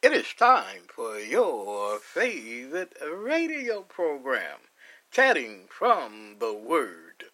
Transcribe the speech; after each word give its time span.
It 0.00 0.12
is 0.12 0.32
time 0.32 0.82
for 0.94 1.18
your 1.18 1.98
favorite 1.98 2.96
radio 3.04 3.82
program, 3.82 4.60
Chatting 5.10 5.64
from 5.68 6.36
the 6.38 6.52
Word, 6.54 7.24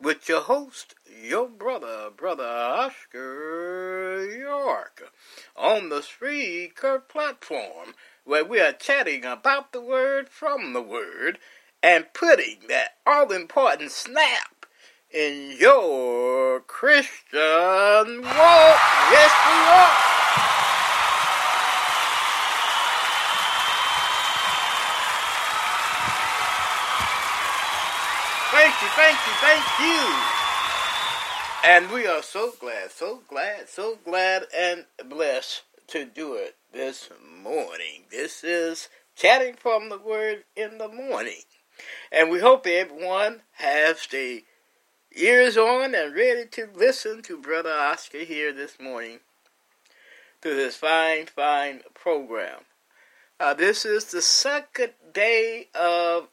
with 0.00 0.26
your 0.26 0.40
host, 0.40 0.94
your 1.22 1.46
brother, 1.50 2.08
Brother 2.16 2.46
Oscar 2.46 4.24
York, 4.24 5.12
on 5.54 5.90
the 5.90 6.00
Spreaker 6.00 7.06
platform, 7.06 7.92
where 8.24 8.42
we 8.44 8.58
are 8.58 8.72
chatting 8.72 9.26
about 9.26 9.72
the 9.72 9.82
Word 9.82 10.30
from 10.30 10.72
the 10.72 10.80
Word 10.80 11.38
and 11.82 12.06
putting 12.14 12.60
that 12.68 12.96
all 13.06 13.32
important 13.32 13.90
snap 13.90 14.64
in 15.10 15.54
your 15.58 16.60
Christian 16.60 18.22
walk. 18.22 18.80
Yes, 19.12 19.32
we 19.46 19.68
are. 19.68 20.13
Thank 28.54 28.82
you, 28.82 28.88
thank 28.90 29.18
you, 29.26 29.32
thank 29.40 29.64
you. 29.80 30.14
And 31.64 31.90
we 31.90 32.06
are 32.06 32.22
so 32.22 32.52
glad, 32.60 32.92
so 32.92 33.20
glad, 33.26 33.68
so 33.68 33.98
glad 34.04 34.44
and 34.56 34.84
blessed 35.06 35.62
to 35.88 36.04
do 36.04 36.34
it 36.34 36.54
this 36.72 37.10
morning. 37.42 38.04
This 38.12 38.44
is 38.44 38.88
Chatting 39.16 39.54
from 39.54 39.88
the 39.88 39.98
Word 39.98 40.44
in 40.54 40.78
the 40.78 40.86
Morning. 40.86 41.42
And 42.12 42.30
we 42.30 42.38
hope 42.38 42.64
everyone 42.68 43.42
has 43.54 44.06
the 44.06 44.44
ears 45.16 45.56
on 45.56 45.92
and 45.92 46.14
ready 46.14 46.46
to 46.52 46.68
listen 46.76 47.22
to 47.22 47.36
Brother 47.36 47.72
Oscar 47.72 48.18
here 48.18 48.52
this 48.52 48.78
morning 48.78 49.18
to 50.42 50.54
this 50.54 50.76
fine, 50.76 51.26
fine 51.26 51.80
program. 51.92 52.60
Uh, 53.40 53.54
this 53.54 53.84
is 53.84 54.04
the 54.04 54.22
second 54.22 54.92
day 55.12 55.70
of 55.74 56.28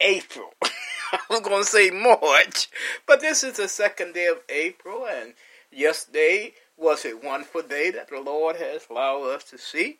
April. 0.00 0.52
I 1.12 1.20
was 1.28 1.40
going 1.40 1.62
to 1.62 1.68
say 1.68 1.90
March, 1.90 2.68
but 3.06 3.20
this 3.20 3.44
is 3.44 3.58
the 3.58 3.68
second 3.68 4.14
day 4.14 4.26
of 4.26 4.40
April, 4.48 5.06
and 5.06 5.34
yesterday 5.70 6.54
was 6.78 7.04
a 7.04 7.12
wonderful 7.14 7.62
day 7.62 7.90
that 7.90 8.08
the 8.08 8.20
Lord 8.20 8.56
has 8.56 8.86
allowed 8.88 9.24
us 9.28 9.44
to 9.44 9.58
see, 9.58 9.98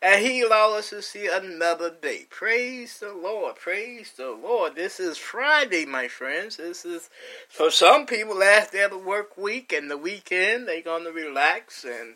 and 0.00 0.24
He 0.24 0.40
allowed 0.40 0.76
us 0.76 0.90
to 0.90 1.02
see 1.02 1.28
another 1.30 1.90
day. 1.90 2.26
Praise 2.30 2.98
the 2.98 3.12
Lord, 3.12 3.56
praise 3.56 4.12
the 4.16 4.30
Lord. 4.30 4.74
This 4.74 4.98
is 4.98 5.18
Friday, 5.18 5.84
my 5.84 6.08
friends. 6.08 6.56
This 6.56 6.86
is, 6.86 7.10
for 7.50 7.70
some 7.70 8.06
people, 8.06 8.38
last 8.38 8.72
day 8.72 8.84
of 8.84 8.90
the 8.92 8.98
work 8.98 9.36
week, 9.36 9.70
and 9.70 9.90
the 9.90 9.98
weekend, 9.98 10.66
they're 10.66 10.80
to 10.80 11.12
relax 11.12 11.84
and 11.84 12.14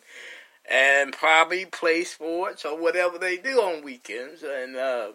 and 0.70 1.12
probably 1.12 1.64
play 1.66 2.04
sports 2.04 2.64
or 2.64 2.78
whatever 2.78 3.18
they 3.18 3.36
do 3.36 3.60
on 3.60 3.84
weekends, 3.84 4.42
and 4.42 4.76
uh, 4.76 5.12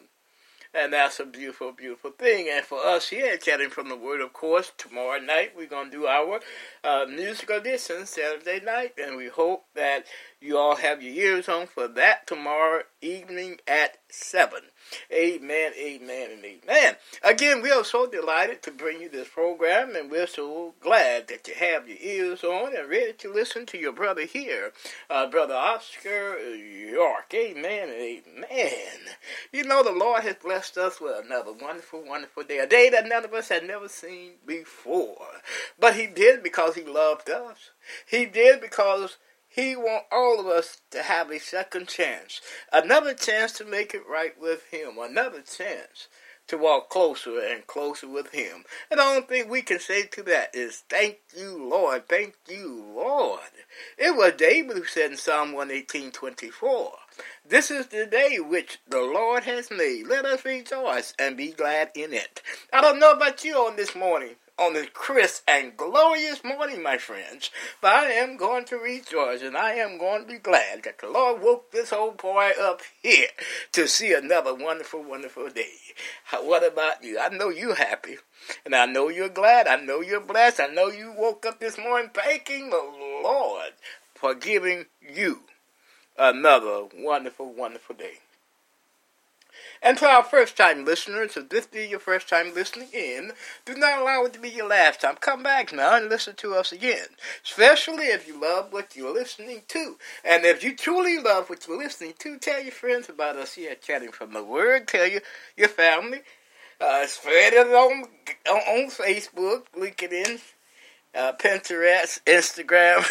and 0.74 0.94
that's 0.94 1.20
a 1.20 1.26
beautiful, 1.26 1.72
beautiful 1.72 2.12
thing. 2.12 2.50
And 2.52 2.66
for 2.66 2.80
us 2.86 3.10
here 3.10 3.38
Chatting 3.38 3.70
from 3.70 3.90
the 3.90 3.96
Word, 3.96 4.22
of 4.22 4.34
course, 4.34 4.72
tomorrow 4.78 5.20
night 5.20 5.52
we're 5.56 5.68
going 5.68 5.92
to 5.92 5.98
do 5.98 6.08
our 6.08 6.40
uh, 6.84 7.06
musical 7.08 7.58
edition 7.58 8.06
Saturday 8.06 8.64
night. 8.64 8.94
And 8.98 9.16
we 9.16 9.28
hope 9.28 9.66
that 9.76 10.06
you 10.44 10.58
all 10.58 10.76
have 10.76 11.02
your 11.02 11.14
ears 11.14 11.48
on 11.48 11.68
for 11.68 11.88
that 11.88 12.28
tomorrow 12.28 12.84
evening 13.02 13.60
at 13.68 13.98
7. 14.10 14.60
Amen, 15.12 15.72
amen, 15.78 16.32
and 16.32 16.46
amen. 16.46 16.96
Again, 17.24 17.62
we 17.62 17.72
are 17.72 17.86
so 17.86 18.06
delighted 18.06 18.62
to 18.64 18.72
bring 18.72 19.02
you 19.02 19.10
this 19.10 19.30
program, 19.30 19.96
and 19.96 20.12
we're 20.12 20.28
so 20.28 20.76
glad 20.82 21.28
that 21.30 21.48
you 21.48 21.54
have 21.56 21.88
your 21.88 21.98
ears 22.02 22.44
on 22.44 22.76
and 22.76 22.90
ready 22.90 23.14
to 23.14 23.34
listen 23.34 23.66
to 23.68 23.78
your 23.78 23.94
brother 23.94 24.26
here, 24.26 24.74
uh, 25.10 25.28
Brother 25.28 25.56
Oscar 25.56 26.38
York. 26.40 27.34
Amen, 27.34 27.90
amen. 27.90 29.00
You 29.52 29.64
know, 29.64 29.84
the 29.84 29.92
Lord 29.92 30.24
has 30.24 30.36
blessed 30.36 30.78
us 30.78 31.00
with 31.00 31.26
another 31.26 31.54
wonderful, 31.54 32.04
wonderful 32.06 32.44
day, 32.44 32.60
a 32.60 32.68
day 32.68 32.90
that 32.90 33.08
none 33.08 33.24
of 33.24 33.34
us 33.34 33.50
had 33.50 33.66
never 33.66 33.88
seen 33.88 34.34
before. 34.46 35.28
But 35.80 35.96
He 35.96 36.08
did 36.08 36.44
because 36.44 36.76
He 36.76 36.84
loved 36.84 37.30
us. 37.30 37.72
He 38.06 38.26
did 38.26 38.62
because 38.62 39.18
he 39.54 39.76
wants 39.76 40.08
all 40.12 40.40
of 40.40 40.48
us 40.48 40.82
to 40.90 41.04
have 41.04 41.30
a 41.30 41.40
second 41.40 41.88
chance, 41.88 42.42
another 42.72 43.14
chance 43.14 43.52
to 43.54 43.64
make 43.64 43.94
it 43.94 44.02
right 44.10 44.34
with 44.42 44.66
Him, 44.72 44.98
another 45.00 45.42
chance 45.42 46.08
to 46.48 46.58
walk 46.58 46.90
closer 46.90 47.40
and 47.40 47.68
closer 47.68 48.08
with 48.08 48.32
Him. 48.32 48.64
And 48.90 49.00
the 49.00 49.04
only 49.04 49.22
thing 49.22 49.50
we 49.50 49.62
can 49.62 49.78
say 49.80 50.08
to 50.08 50.24
that 50.24 50.56
is, 50.56 50.84
Thank 50.90 51.18
you, 51.38 51.70
Lord. 51.70 52.10
Thank 52.10 52.34
you, 52.50 52.84
Lord. 52.96 53.42
It 53.96 54.16
was 54.16 54.34
David 54.38 54.76
who 54.76 54.86
said 54.86 55.12
in 55.12 55.18
Psalm 55.18 55.54
118 55.54 56.10
24, 56.10 56.92
This 57.48 57.70
is 57.70 57.86
the 57.86 58.08
day 58.08 58.40
which 58.40 58.80
the 58.88 59.02
Lord 59.02 59.44
has 59.44 59.70
made. 59.70 60.08
Let 60.08 60.26
us 60.26 60.44
rejoice 60.44 61.14
and 61.20 61.38
be 61.38 61.52
glad 61.52 61.92
in 61.94 62.12
it. 62.12 62.42
I 62.74 62.82
don't 62.82 63.00
know 63.00 63.12
about 63.12 63.44
you 63.44 63.56
on 63.58 63.76
this 63.76 63.96
morning 63.96 64.36
on 64.58 64.74
this 64.74 64.88
crisp 64.94 65.44
and 65.48 65.76
glorious 65.76 66.44
morning, 66.44 66.84
my 66.84 66.98
friends. 66.98 67.50
But 67.82 67.94
I 67.94 68.12
am 68.12 68.38
going 68.38 68.66
to 68.66 68.78
rejoice 68.78 69.42
and 69.42 69.58
I 69.58 69.74
am 69.74 69.98
going 69.98 70.22
to 70.22 70.28
be 70.28 70.38
glad 70.38 70.84
that 70.84 71.00
the 71.00 71.10
Lord 71.10 71.42
woke 71.42 71.72
this 71.72 71.92
old 71.92 72.18
boy 72.18 72.52
up 72.60 72.82
here 73.02 73.28
to 73.72 73.88
see 73.88 74.14
another 74.14 74.54
wonderful, 74.54 75.04
wonderful 75.04 75.50
day. 75.50 75.74
What 76.42 76.66
about 76.66 77.04
you? 77.04 77.20
I 77.20 77.30
know 77.30 77.50
you're 77.50 77.76
happy 77.76 78.18
and 78.66 78.76
I 78.76 78.86
know 78.86 79.10
you're 79.10 79.30
glad. 79.30 79.68
I 79.68 79.78
know 79.78 80.02
you're 80.02 80.22
blessed. 80.22 80.60
I 80.60 80.68
know 80.68 80.88
you 80.88 81.14
woke 81.18 81.46
up 81.46 81.60
this 81.60 81.78
morning 81.78 82.12
thanking 82.14 82.70
the 82.70 82.84
Lord 83.24 83.72
for 84.16 84.36
giving 84.36 84.86
you 85.02 85.42
another 86.18 86.88
wonderful, 86.96 87.52
wonderful 87.54 87.96
day. 87.96 88.20
And 89.84 89.98
to 89.98 90.06
our 90.06 90.24
first 90.24 90.56
time 90.56 90.86
listeners, 90.86 91.36
if 91.36 91.50
this 91.50 91.68
be 91.68 91.86
your 91.86 92.00
first 92.00 92.30
time 92.30 92.54
listening 92.56 92.88
in, 92.94 93.34
do 93.66 93.76
not 93.76 94.02
allow 94.02 94.24
it 94.24 94.32
to 94.34 94.40
be 94.40 94.50
your 94.50 94.70
last 94.70 95.02
time. 95.02 95.18
Come 95.20 95.44
back 95.44 95.74
now 95.74 95.98
and 95.98 96.08
listen 96.08 96.36
to 96.38 96.56
us 96.56 96.72
again. 96.72 97.08
Especially 97.44 98.06
if 98.06 98.26
you 98.26 98.40
love 98.40 98.72
what 98.72 98.96
you're 98.96 99.14
listening 99.14 99.64
to. 99.68 99.98
And 100.24 100.46
if 100.46 100.64
you 100.64 100.74
truly 100.74 101.20
love 101.20 101.50
what 101.50 101.68
you're 101.68 101.78
listening 101.78 102.14
to, 102.20 102.38
tell 102.38 102.64
your 102.64 102.72
friends 102.72 103.10
about 103.10 103.36
us 103.36 103.56
here 103.56 103.76
Chatting 103.76 104.14
from 104.14 104.32
the 104.32 104.44
Word. 104.44 104.88
Tell 104.88 105.06
your, 105.06 105.22
your 105.58 105.68
family. 105.68 106.22
Uh, 106.80 107.06
spread 107.06 107.52
it 107.52 107.68
on, 107.68 108.06
on, 108.50 108.58
on 108.58 108.90
Facebook. 108.90 109.64
Link 109.76 110.02
it 110.02 110.14
in 110.14 110.40
uh, 111.16 111.34
Pinterest, 111.34 112.20
Instagram, 112.26 113.10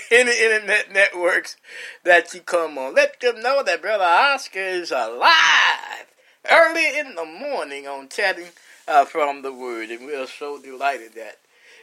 any 0.10 0.42
internet 0.42 0.92
networks 0.92 1.56
that 2.04 2.32
you 2.34 2.40
come 2.40 2.78
on. 2.78 2.94
Let 2.94 3.20
them 3.20 3.40
know 3.40 3.62
that 3.62 3.82
Brother 3.82 4.04
Oscar 4.04 4.58
is 4.58 4.90
alive 4.90 6.06
early 6.50 6.98
in 6.98 7.14
the 7.14 7.24
morning 7.24 7.86
on 7.86 8.08
chatting 8.08 8.48
uh, 8.88 9.04
from 9.04 9.42
the 9.42 9.52
Word. 9.52 9.90
And 9.90 10.06
we 10.06 10.14
are 10.14 10.26
so 10.26 10.60
delighted 10.60 11.14
that 11.14 11.38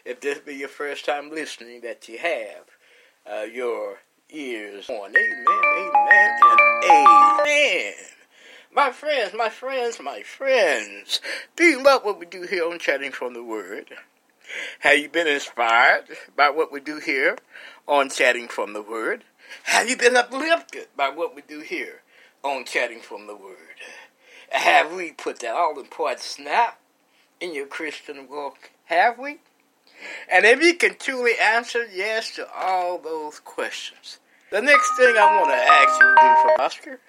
if 0.06 0.22
this 0.22 0.40
be 0.40 0.56
your 0.56 0.70
first 0.70 1.06
time 1.06 1.30
listening, 1.30 1.82
that 1.82 2.08
you 2.08 2.18
have 2.18 2.66
uh, 3.32 3.44
your 3.44 4.00
ears 4.30 4.90
on. 4.90 5.10
Amen, 5.10 5.46
amen, 5.48 6.40
and 6.44 6.86
amen. 6.86 7.94
My 8.76 8.92
friends, 8.92 9.34
my 9.38 9.50
friends, 9.50 10.00
my 10.02 10.24
friends, 10.24 11.22
do 11.56 11.64
you 11.64 11.84
love 11.84 12.04
what 12.04 12.20
we 12.20 12.26
do 12.26 12.42
here 12.42 12.66
on 12.66 12.80
Chatting 12.80 13.12
from 13.12 13.34
the 13.34 13.44
Word? 13.44 13.92
Have 14.80 14.98
you 14.98 15.10
been 15.10 15.28
inspired 15.28 16.06
by 16.36 16.50
what 16.50 16.72
we 16.72 16.80
do 16.80 17.00
here 17.00 17.38
on 17.88 18.10
Chatting 18.10 18.48
from 18.48 18.74
the 18.74 18.82
Word? 18.82 19.24
Have 19.64 19.90
you 19.90 19.98
been 19.98 20.16
uplifted 20.16 20.88
by 20.96 21.10
what 21.10 21.36
we 21.36 21.42
do 21.42 21.62
here 21.62 22.02
on 22.44 22.66
Chatting 22.66 23.00
from 23.00 23.28
the 23.28 23.36
Word? 23.36 23.58
Have 24.50 24.94
we 24.94 25.12
put 25.12 25.40
that 25.40 25.56
all 25.56 25.80
important 25.80 26.20
snap 26.20 26.80
in 27.40 27.54
your 27.54 27.66
Christian 27.66 28.28
walk? 28.30 28.72
Have 28.86 29.18
we? 29.18 29.40
And 30.30 30.46
if 30.46 30.62
you 30.62 30.76
can 30.76 30.96
truly 30.98 31.34
answer 31.42 31.86
yes 31.86 32.36
to 32.36 32.48
all 32.54 32.98
those 32.98 33.40
questions, 33.40 34.20
the 34.52 34.62
next 34.62 34.96
thing 34.98 35.16
I 35.18 35.40
want 35.40 35.50
to 35.50 35.56
ask 35.56 36.02
you 36.02 36.08
to 36.08 36.22
do 36.22 36.42
for 36.42 36.62
Oscar 36.62 37.00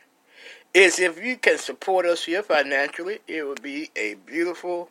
is 0.73 0.99
if 0.99 1.23
you 1.23 1.37
can 1.37 1.59
support 1.59 2.07
us 2.07 2.25
here 2.25 2.43
financially, 2.43 3.19
it 3.29 3.47
would 3.47 3.63
be 3.63 3.91
a 3.97 4.15
beautiful 4.15 4.91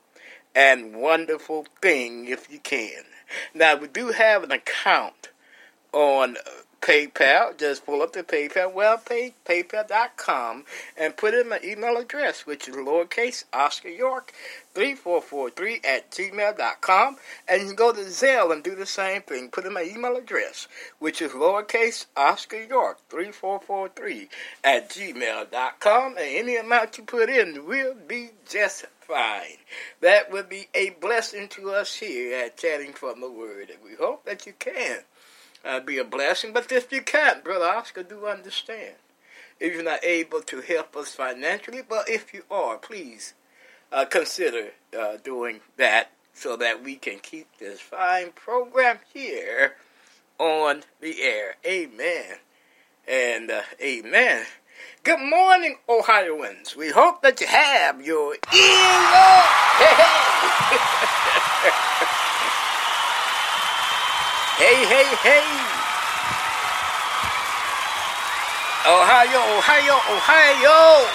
and 0.55 0.95
wonderful 0.95 1.65
thing 1.81 2.25
if 2.25 2.51
you 2.51 2.59
can. 2.59 3.03
Now, 3.53 3.75
we 3.75 3.87
do 3.87 4.09
have 4.09 4.43
an 4.43 4.51
account 4.51 5.29
on 5.91 6.37
PayPal. 6.83 7.57
Just 7.57 7.85
pull 7.85 8.01
up 8.01 8.11
the 8.11 8.23
PayPal 8.23 8.73
webpage, 8.73 9.31
paypal.com, 9.45 10.65
and 10.97 11.15
put 11.15 11.33
in 11.33 11.47
my 11.47 11.59
email 11.63 11.95
address, 11.95 12.45
which 12.45 12.67
is 12.67 12.75
lowercase 12.75 13.45
Oscar 13.53 13.87
York 13.87 14.33
3443 14.73 15.79
at 15.85 16.11
gmail.com. 16.11 17.15
And 17.47 17.61
you 17.61 17.67
can 17.67 17.75
go 17.77 17.93
to 17.93 18.01
Zelle 18.01 18.51
and 18.51 18.61
do 18.61 18.75
the 18.75 18.85
same 18.85 19.21
thing. 19.21 19.47
Put 19.47 19.65
in 19.65 19.71
my 19.71 19.83
email 19.83 20.17
address, 20.17 20.67
which 20.99 21.21
is 21.21 21.31
lowercase 21.31 22.07
Oscar 22.17 22.61
York 22.61 22.99
3443 23.09 24.27
at 24.65 24.89
gmail.com. 24.89 26.17
And 26.17 26.19
any 26.19 26.57
amount 26.57 26.97
you 26.97 27.05
put 27.05 27.29
in 27.29 27.65
will 27.65 27.95
be 28.07 28.31
just 28.45 28.87
fine. 28.99 29.57
That 30.01 30.33
would 30.33 30.49
be 30.49 30.67
a 30.73 30.89
blessing 30.89 31.47
to 31.49 31.71
us 31.71 31.95
here 31.95 32.43
at 32.43 32.57
Chatting 32.57 32.91
from 32.91 33.21
the 33.21 33.31
Word. 33.31 33.69
And 33.69 33.79
we 33.85 33.95
hope 33.95 34.25
that 34.25 34.45
you 34.45 34.53
can 34.59 34.99
uh, 35.63 35.79
be 35.79 35.97
a 35.97 36.03
blessing. 36.03 36.53
But 36.53 36.71
if 36.71 36.91
you 36.91 37.01
can't, 37.01 37.43
Brother 37.43 37.65
Oscar, 37.65 38.03
do 38.03 38.25
understand. 38.25 38.95
If 39.59 39.73
you're 39.73 39.83
not 39.83 40.03
able 40.03 40.41
to 40.41 40.61
help 40.61 40.95
us 40.95 41.15
financially, 41.15 41.81
but 41.87 42.09
if 42.09 42.33
you 42.33 42.43
are, 42.51 42.77
please 42.77 43.33
uh, 43.91 44.05
consider 44.05 44.71
uh, 44.97 45.17
doing 45.23 45.61
that 45.77 46.11
so 46.33 46.57
that 46.57 46.83
we 46.83 46.95
can 46.95 47.19
keep 47.19 47.47
this 47.59 47.79
fine 47.79 48.31
program 48.31 48.97
here 49.13 49.75
on 50.39 50.83
the 50.99 51.21
air. 51.21 51.55
Amen. 51.65 52.37
And 53.07 53.51
uh, 53.51 53.61
amen. 53.81 54.45
Good 55.03 55.19
morning, 55.19 55.77
Ohioans. 55.87 56.75
We 56.75 56.89
hope 56.89 57.21
that 57.21 57.39
you 57.39 57.47
have 57.47 58.01
your 58.01 58.33
ears 58.33 58.39
on. 61.01 61.07
Hey, 64.63 64.85
hey, 64.85 65.03
hey. 65.15 65.43
Ohio, 68.87 69.57
Ohio, 69.57 69.95
Ohio. 70.15 71.05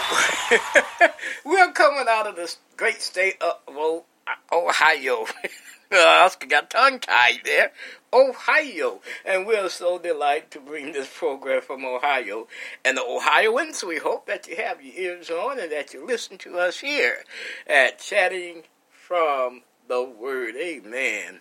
We're 1.46 1.72
coming 1.72 2.04
out 2.10 2.26
of 2.26 2.36
this 2.36 2.58
great 2.76 3.00
state 3.00 3.40
of 3.40 4.04
Ohio. 4.52 5.24
Oscar 5.94 6.46
got 6.46 6.68
tongue 6.68 6.98
tied 6.98 7.40
there. 7.46 7.72
Ohio. 8.12 9.00
And 9.24 9.46
we're 9.46 9.70
so 9.70 9.98
delighted 9.98 10.50
to 10.50 10.60
bring 10.60 10.92
this 10.92 11.08
program 11.10 11.62
from 11.62 11.86
Ohio. 11.86 12.48
And 12.84 12.98
the 12.98 13.02
Ohioans, 13.02 13.82
we 13.82 13.96
hope 13.96 14.26
that 14.26 14.46
you 14.46 14.56
have 14.56 14.82
your 14.82 14.94
ears 14.94 15.30
on 15.30 15.58
and 15.58 15.72
that 15.72 15.94
you 15.94 16.06
listen 16.06 16.36
to 16.38 16.58
us 16.58 16.80
here 16.80 17.24
at 17.66 17.98
Chatting 17.98 18.64
from 18.90 19.62
the 19.88 20.04
Word. 20.04 20.54
Amen 20.56 21.40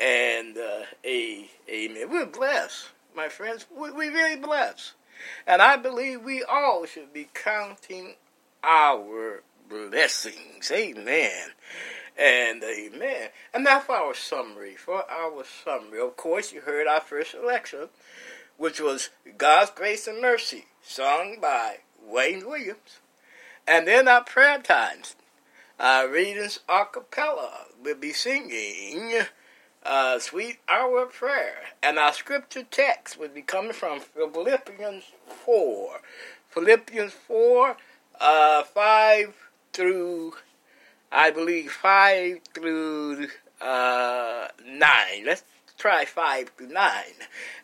and 0.00 0.56
uh, 0.56 0.82
a, 1.04 1.48
amen. 1.68 2.10
We're 2.10 2.26
blessed, 2.26 2.88
my 3.16 3.28
friends. 3.28 3.66
We, 3.74 3.90
we 3.90 4.08
really 4.08 4.36
blessed. 4.36 4.92
And 5.46 5.60
I 5.60 5.76
believe 5.76 6.22
we 6.22 6.42
all 6.44 6.86
should 6.86 7.12
be 7.12 7.28
counting 7.34 8.14
our 8.62 9.42
blessings. 9.68 10.70
Amen. 10.70 11.50
And 12.16 12.62
amen. 12.62 13.28
And 13.52 13.64
now 13.64 13.80
for 13.80 13.96
our 13.96 14.14
summary. 14.14 14.76
For 14.76 15.04
our 15.10 15.44
summary. 15.64 16.00
Of 16.00 16.16
course, 16.16 16.52
you 16.52 16.60
heard 16.60 16.86
our 16.86 17.00
first 17.00 17.32
selection, 17.32 17.88
which 18.56 18.80
was 18.80 19.10
God's 19.36 19.70
Grace 19.70 20.06
and 20.06 20.20
Mercy, 20.20 20.66
sung 20.82 21.38
by 21.40 21.78
Wayne 22.04 22.46
Williams. 22.46 23.00
And 23.66 23.86
then 23.86 24.08
our 24.08 24.24
prayer 24.24 24.58
times. 24.58 25.16
Our 25.80 26.08
readings 26.08 26.58
a 26.68 26.86
cappella 26.86 27.66
will 27.84 27.94
be 27.94 28.12
singing 28.12 29.20
uh, 29.84 30.18
sweet 30.18 30.58
hour 30.68 31.02
of 31.02 31.12
prayer. 31.12 31.56
And 31.82 31.98
our 31.98 32.12
scripture 32.12 32.64
text 32.64 33.18
would 33.18 33.34
be 33.34 33.42
coming 33.42 33.72
from 33.72 34.00
Philippians 34.00 35.04
4. 35.44 36.00
Philippians 36.48 37.12
4, 37.12 37.76
uh, 38.20 38.62
5 38.64 39.34
through, 39.72 40.34
I 41.12 41.30
believe, 41.30 41.70
5 41.70 42.40
through 42.54 43.28
uh, 43.60 44.48
9. 44.66 44.88
Let's 45.24 45.44
try 45.78 46.04
5 46.04 46.50
through 46.56 46.68
9. 46.68 46.92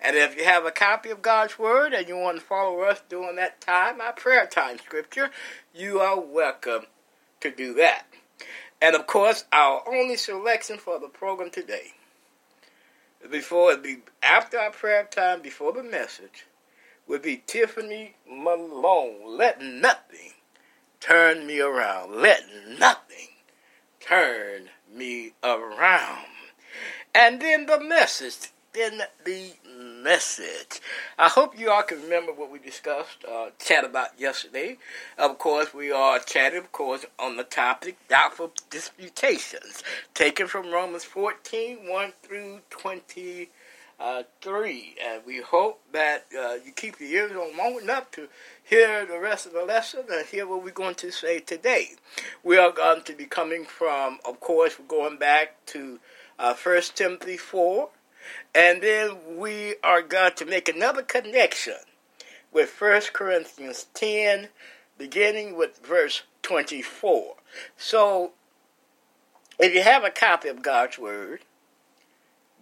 And 0.01 0.17
if 0.17 0.37
you 0.37 0.45
have 0.45 0.65
a 0.65 0.71
copy 0.71 1.11
of 1.11 1.23
God's 1.23 1.59
Word 1.59 1.93
and 1.93 2.07
you 2.09 2.17
want 2.17 2.39
to 2.39 2.45
follow 2.45 2.81
us 2.83 3.03
during 3.09 3.37
that 3.37 3.61
time, 3.61 4.01
our 4.01 4.13
prayer 4.13 4.47
time 4.47 4.79
scripture, 4.79 5.31
you 5.75 6.01
are 6.01 6.21
welcome 6.21 6.87
to 7.41 7.51
do 7.51 7.75
that. 7.75 8.07
And 8.81 8.95
of 8.95 9.07
course, 9.07 9.45
our 9.53 9.83
only 9.89 10.17
selection 10.17 10.79
for 10.79 10.99
the 10.99 11.09
program 11.09 11.51
today 11.51 11.95
before 13.31 13.77
be 13.77 13.99
after 14.23 14.59
our 14.59 14.71
prayer 14.71 15.05
time, 15.05 15.43
before 15.43 15.73
the 15.73 15.83
message, 15.83 16.47
would 17.07 17.23
be 17.23 17.43
Tiffany 17.47 18.17
Malone. 18.29 19.37
Let 19.37 19.61
nothing 19.61 20.33
turn 21.01 21.47
me 21.47 21.61
around. 21.61 22.21
Let 22.21 22.43
nothing 22.79 23.29
turn 24.01 24.71
me 24.93 25.33
around. 25.43 26.27
And 27.15 27.41
then 27.41 27.67
the 27.67 27.81
message. 27.81 28.51
Then 28.73 29.03
the 29.25 29.53
message. 30.05 30.81
I 31.19 31.31
hope 31.31 31.59
you 31.59 31.71
all 31.71 31.83
can 31.83 32.03
remember 32.03 32.31
what 32.31 32.53
we 32.53 32.59
discussed, 32.59 33.25
uh, 33.27 33.49
chat 33.59 33.85
about 33.85 34.21
yesterday. 34.21 34.77
Of 35.17 35.39
course, 35.39 35.73
we 35.73 35.91
are 35.91 36.19
chatting, 36.19 36.59
of 36.59 36.71
course, 36.73 37.07
on 37.19 37.39
the 37.39 37.43
topic 37.43 37.97
doubtful 38.07 38.53
disputations, 38.69 39.83
taken 40.13 40.47
from 40.47 40.71
Romans 40.71 41.05
14, 41.05 41.89
1 41.89 42.13
through 42.23 42.61
23. 42.69 43.49
And 43.99 45.23
we 45.27 45.41
hope 45.41 45.81
that 45.93 46.27
uh, 46.39 46.57
you 46.65 46.73
keep 46.73 47.01
your 47.01 47.09
ears 47.09 47.33
on 47.33 47.57
long 47.57 47.81
enough 47.81 48.11
to 48.13 48.29
hear 48.63 49.07
the 49.07 49.19
rest 49.19 49.47
of 49.47 49.55
the 49.55 49.65
lesson 49.65 50.05
and 50.13 50.27
hear 50.27 50.47
what 50.47 50.63
we're 50.63 50.71
going 50.71 50.97
to 50.97 51.11
say 51.11 51.41
today. 51.41 51.93
We 52.43 52.59
are 52.59 52.73
going 52.73 53.05
to 53.05 53.15
be 53.15 53.25
coming 53.25 53.65
from, 53.65 54.19
of 54.29 54.39
course, 54.41 54.79
we're 54.79 54.85
going 54.85 55.17
back 55.17 55.65
to 55.67 55.99
uh, 56.39 56.53
1 56.55 56.83
Timothy 56.95 57.39
4. 57.39 57.89
And 58.55 58.83
then 58.83 59.37
we 59.37 59.77
are 59.83 60.03
going 60.03 60.35
to 60.35 60.47
make 60.47 60.69
another 60.69 61.03
connection 61.03 61.75
with 62.53 62.81
1 62.81 63.03
Corinthians 63.13 63.87
10, 63.95 64.49
beginning 64.97 65.57
with 65.57 65.85
verse 65.85 66.23
24. 66.43 67.35
So, 67.77 68.33
if 69.59 69.75
you 69.75 69.83
have 69.83 70.05
a 70.05 70.11
copy 70.11 70.49
of 70.49 70.63
God's 70.63 70.99
Word, 70.99 71.41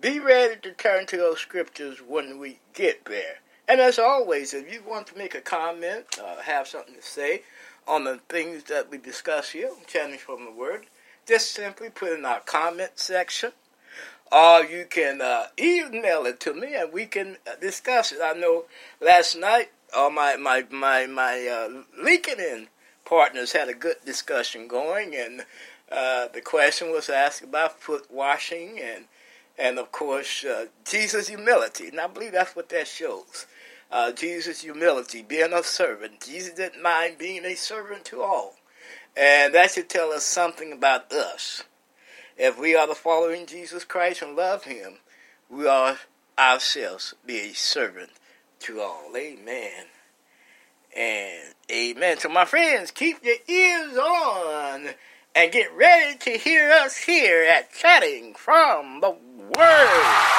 be 0.00 0.18
ready 0.18 0.56
to 0.62 0.72
turn 0.72 1.06
to 1.06 1.16
those 1.16 1.38
scriptures 1.38 1.98
when 1.98 2.38
we 2.38 2.58
get 2.74 3.04
there. 3.04 3.36
And 3.68 3.80
as 3.80 3.98
always, 3.98 4.52
if 4.52 4.72
you 4.72 4.82
want 4.82 5.06
to 5.08 5.18
make 5.18 5.34
a 5.34 5.40
comment, 5.40 6.06
uh, 6.22 6.42
have 6.42 6.66
something 6.66 6.94
to 6.94 7.02
say 7.02 7.42
on 7.86 8.04
the 8.04 8.20
things 8.28 8.64
that 8.64 8.90
we 8.90 8.98
discuss 8.98 9.50
here, 9.50 9.70
chanting 9.86 10.18
from 10.18 10.44
the 10.44 10.50
Word, 10.50 10.86
just 11.26 11.52
simply 11.52 11.88
put 11.90 12.12
in 12.12 12.24
our 12.24 12.40
comment 12.40 12.92
section 12.96 13.52
or 14.32 14.64
you 14.64 14.86
can 14.88 15.20
uh, 15.20 15.46
email 15.58 16.24
it 16.24 16.40
to 16.40 16.54
me 16.54 16.74
and 16.74 16.92
we 16.92 17.06
can 17.06 17.36
uh, 17.46 17.56
discuss 17.60 18.12
it. 18.12 18.20
I 18.22 18.32
know 18.32 18.64
last 19.00 19.36
night 19.36 19.70
all 19.94 20.10
my 20.10 20.36
my 20.36 20.64
my 20.70 21.06
my 21.06 21.46
uh, 21.46 21.82
LinkedIn 22.02 22.68
partners 23.04 23.52
had 23.52 23.68
a 23.68 23.74
good 23.74 23.96
discussion 24.06 24.68
going, 24.68 25.14
and 25.14 25.44
uh, 25.90 26.28
the 26.28 26.40
question 26.40 26.90
was 26.90 27.10
asked 27.10 27.42
about 27.42 27.80
foot 27.80 28.10
washing 28.10 28.80
and 28.80 29.04
and 29.58 29.78
of 29.78 29.92
course 29.92 30.44
uh, 30.44 30.66
Jesus' 30.84 31.28
humility, 31.28 31.88
and 31.88 32.00
I 32.00 32.06
believe 32.06 32.32
that's 32.32 32.56
what 32.56 32.70
that 32.70 32.88
shows. 32.88 33.46
Uh, 33.90 34.10
Jesus' 34.10 34.62
humility, 34.62 35.20
being 35.20 35.52
a 35.52 35.62
servant. 35.62 36.22
Jesus 36.26 36.54
didn't 36.54 36.82
mind 36.82 37.18
being 37.18 37.44
a 37.44 37.54
servant 37.54 38.06
to 38.06 38.22
all. 38.22 38.54
And 39.14 39.54
that 39.54 39.72
should 39.72 39.90
tell 39.90 40.12
us 40.12 40.24
something 40.24 40.72
about 40.72 41.12
us. 41.12 41.64
If 42.36 42.58
we 42.58 42.74
are 42.74 42.86
the 42.86 42.94
following 42.94 43.46
Jesus 43.46 43.84
Christ 43.84 44.22
and 44.22 44.34
love 44.36 44.64
Him, 44.64 44.94
we 45.50 45.66
are 45.66 45.98
ourselves 46.38 47.14
be 47.26 47.38
a 47.38 47.52
servant 47.52 48.10
to 48.60 48.80
all. 48.80 49.10
Amen. 49.16 49.86
And 50.96 51.54
amen. 51.70 52.18
So, 52.18 52.28
my 52.28 52.44
friends, 52.44 52.90
keep 52.90 53.24
your 53.24 53.36
ears 53.48 53.96
on 53.96 54.88
and 55.34 55.52
get 55.52 55.74
ready 55.74 56.18
to 56.18 56.30
hear 56.32 56.70
us 56.70 56.96
here 56.96 57.42
at 57.42 57.72
Chatting 57.72 58.34
from 58.34 59.00
the 59.00 59.10
Word. 59.10 60.38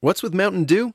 What's 0.00 0.22
with 0.22 0.32
Mountain 0.32 0.64
Dew? 0.64 0.94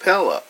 Acapella, 0.00 0.42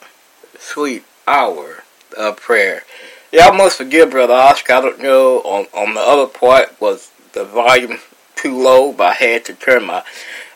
Sweet 0.58 1.04
Hour 1.26 1.82
of 2.16 2.36
Prayer. 2.36 2.84
Y'all 3.32 3.52
must 3.52 3.78
forgive 3.78 4.10
Brother 4.10 4.34
Oscar. 4.34 4.74
I 4.74 4.80
don't 4.80 5.02
know 5.02 5.40
on 5.40 5.66
on 5.74 5.94
the 5.94 6.00
other 6.00 6.26
part 6.26 6.80
was 6.80 7.10
the 7.32 7.44
volume 7.44 7.98
too 8.36 8.56
low, 8.56 8.92
but 8.92 9.04
I 9.04 9.14
had 9.14 9.44
to 9.46 9.54
turn 9.54 9.86
my 9.86 10.04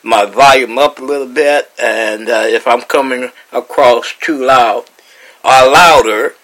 my 0.03 0.27
volume 0.27 0.79
up 0.79 0.99
a 0.99 1.05
little 1.05 1.27
bit. 1.27 1.71
And 1.81 2.29
uh, 2.29 2.45
if 2.47 2.67
I'm 2.67 2.83
coming 2.83 3.31
across 3.53 4.15
too 4.21 4.45
loud 4.45 4.85
or 5.45 5.51
louder, 5.51 6.35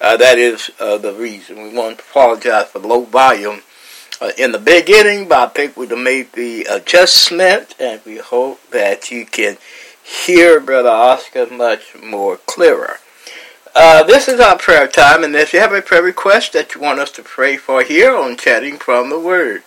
uh, 0.00 0.16
that 0.16 0.38
is 0.38 0.70
uh, 0.80 0.98
the 0.98 1.12
reason. 1.12 1.62
We 1.62 1.74
want 1.74 1.98
to 1.98 2.04
apologize 2.04 2.68
for 2.68 2.80
low 2.80 3.02
volume 3.02 3.62
uh, 4.20 4.30
in 4.36 4.52
the 4.52 4.58
beginning, 4.58 5.28
but 5.28 5.38
I 5.38 5.46
think 5.52 5.76
we've 5.76 5.96
made 5.96 6.32
the 6.32 6.64
adjustment, 6.64 7.74
and 7.80 8.00
we 8.04 8.18
hope 8.18 8.60
that 8.70 9.10
you 9.10 9.24
can 9.24 9.56
hear 10.04 10.60
Brother 10.60 10.90
Oscar 10.90 11.46
much 11.46 11.96
more 12.02 12.36
clearer. 12.36 12.98
Uh, 13.76 14.04
this 14.04 14.28
is 14.28 14.38
our 14.38 14.56
prayer 14.56 14.86
time, 14.86 15.24
and 15.24 15.34
if 15.34 15.52
you 15.52 15.58
have 15.58 15.72
a 15.72 15.82
prayer 15.82 16.02
request 16.02 16.52
that 16.52 16.74
you 16.74 16.80
want 16.80 17.00
us 17.00 17.10
to 17.10 17.24
pray 17.24 17.56
for 17.56 17.82
here 17.82 18.14
on 18.14 18.36
Chatting 18.36 18.76
from 18.76 19.10
the 19.10 19.18
Word, 19.18 19.64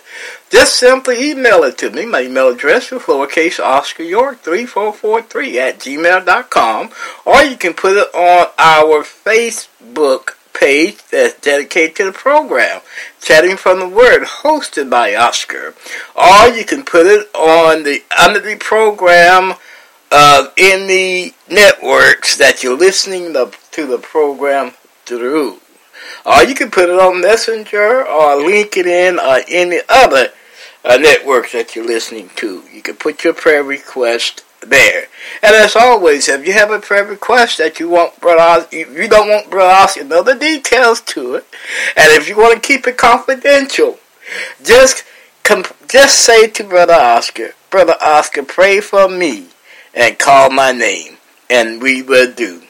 just 0.49 0.77
simply 0.77 1.29
email 1.29 1.63
it 1.63 1.77
to 1.79 1.89
me. 1.89 2.05
My 2.05 2.21
email 2.21 2.47
address 2.47 2.89
is 2.93 3.01
lowercase 3.01 3.59
Oscar 3.59 4.03
York 4.03 4.39
3443 4.39 5.59
at 5.59 5.79
gmail.com, 5.79 6.89
or 7.25 7.43
you 7.43 7.57
can 7.57 7.73
put 7.73 7.97
it 7.97 8.15
on 8.15 8.47
our 8.57 9.03
Facebook 9.03 10.35
page 10.53 11.03
that's 11.11 11.39
dedicated 11.41 11.97
to 11.97 12.05
the 12.05 12.11
program, 12.13 12.79
Chatting 13.21 13.57
from 13.57 13.79
the 13.79 13.89
Word, 13.89 14.23
hosted 14.23 14.89
by 14.89 15.15
Oscar. 15.15 15.75
Or 16.15 16.47
you 16.47 16.63
can 16.63 16.83
put 16.83 17.07
it 17.07 17.27
on 17.35 17.83
the 17.83 18.03
under 18.17 18.39
the 18.39 18.55
program 18.55 19.55
uh, 20.11 20.49
in 20.57 20.87
the 20.87 21.33
networks 21.49 22.37
that 22.37 22.63
you're 22.63 22.77
listening 22.77 23.33
the, 23.33 23.55
to 23.71 23.85
the 23.85 23.97
program 23.97 24.71
through. 25.05 25.59
Or 26.25 26.43
you 26.43 26.55
can 26.55 26.71
put 26.71 26.89
it 26.89 26.99
on 26.99 27.21
Messenger 27.21 28.05
or 28.05 28.35
LinkedIn 28.37 29.17
or 29.17 29.43
any 29.49 29.79
other 29.89 30.29
uh, 30.83 30.97
networks 30.97 31.53
that 31.53 31.75
you're 31.75 31.85
listening 31.85 32.29
to. 32.35 32.63
You 32.71 32.81
can 32.81 32.95
put 32.95 33.23
your 33.23 33.33
prayer 33.33 33.63
request 33.63 34.43
there. 34.61 35.07
And 35.43 35.55
as 35.55 35.75
always, 35.75 36.27
if 36.27 36.45
you 36.45 36.53
have 36.53 36.71
a 36.71 36.79
prayer 36.79 37.05
request 37.05 37.57
that 37.57 37.79
you 37.79 37.89
want 37.89 38.19
Brother 38.19 38.41
Os- 38.41 38.73
you 38.73 39.07
don't 39.07 39.29
want 39.29 39.49
Brother 39.49 39.71
Oscar 39.71 40.01
to 40.01 40.07
know 40.07 40.23
the 40.23 40.35
details 40.35 41.01
to 41.01 41.35
it, 41.35 41.45
and 41.95 42.11
if 42.11 42.27
you 42.27 42.37
want 42.37 42.55
to 42.55 42.67
keep 42.67 42.87
it 42.87 42.97
confidential, 42.97 43.99
just 44.63 45.03
com- 45.43 45.65
just 45.87 46.23
say 46.23 46.47
to 46.47 46.63
Brother 46.63 46.93
Oscar, 46.93 47.51
Brother 47.69 47.95
Oscar, 48.01 48.43
pray 48.43 48.81
for 48.81 49.07
me 49.07 49.47
and 49.97 50.19
call 50.19 50.51
my 50.51 50.71
name, 50.71 51.17
and 51.49 51.81
we 51.81 52.01
will 52.03 52.31
do 52.31 52.61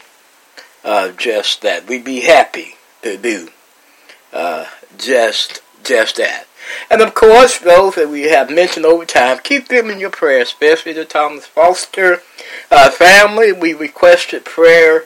uh, 0.84 1.12
just 1.12 1.62
that. 1.62 1.88
We'd 1.88 2.06
be 2.06 2.22
happy 2.22 2.76
to 3.04 3.18
do 3.18 3.50
uh, 4.32 4.66
just 4.98 5.62
just 5.84 6.16
that. 6.18 6.48
And 6.90 7.02
of 7.02 7.14
course, 7.14 7.60
those 7.60 7.96
that 7.96 8.10
we 8.10 8.24
have 8.24 8.50
mentioned 8.50 8.86
over 8.86 9.06
time, 9.06 9.40
keep 9.44 9.68
them 9.68 9.90
in 9.90 10.00
your 10.00 10.10
prayer, 10.10 10.42
especially 10.42 10.94
the 10.94 11.06
Thomas 11.06 11.46
Foster 11.46 12.22
uh, 12.72 12.92
family. 12.92 13.52
We 13.52 13.74
requested 13.74 14.46
prayer 14.46 15.02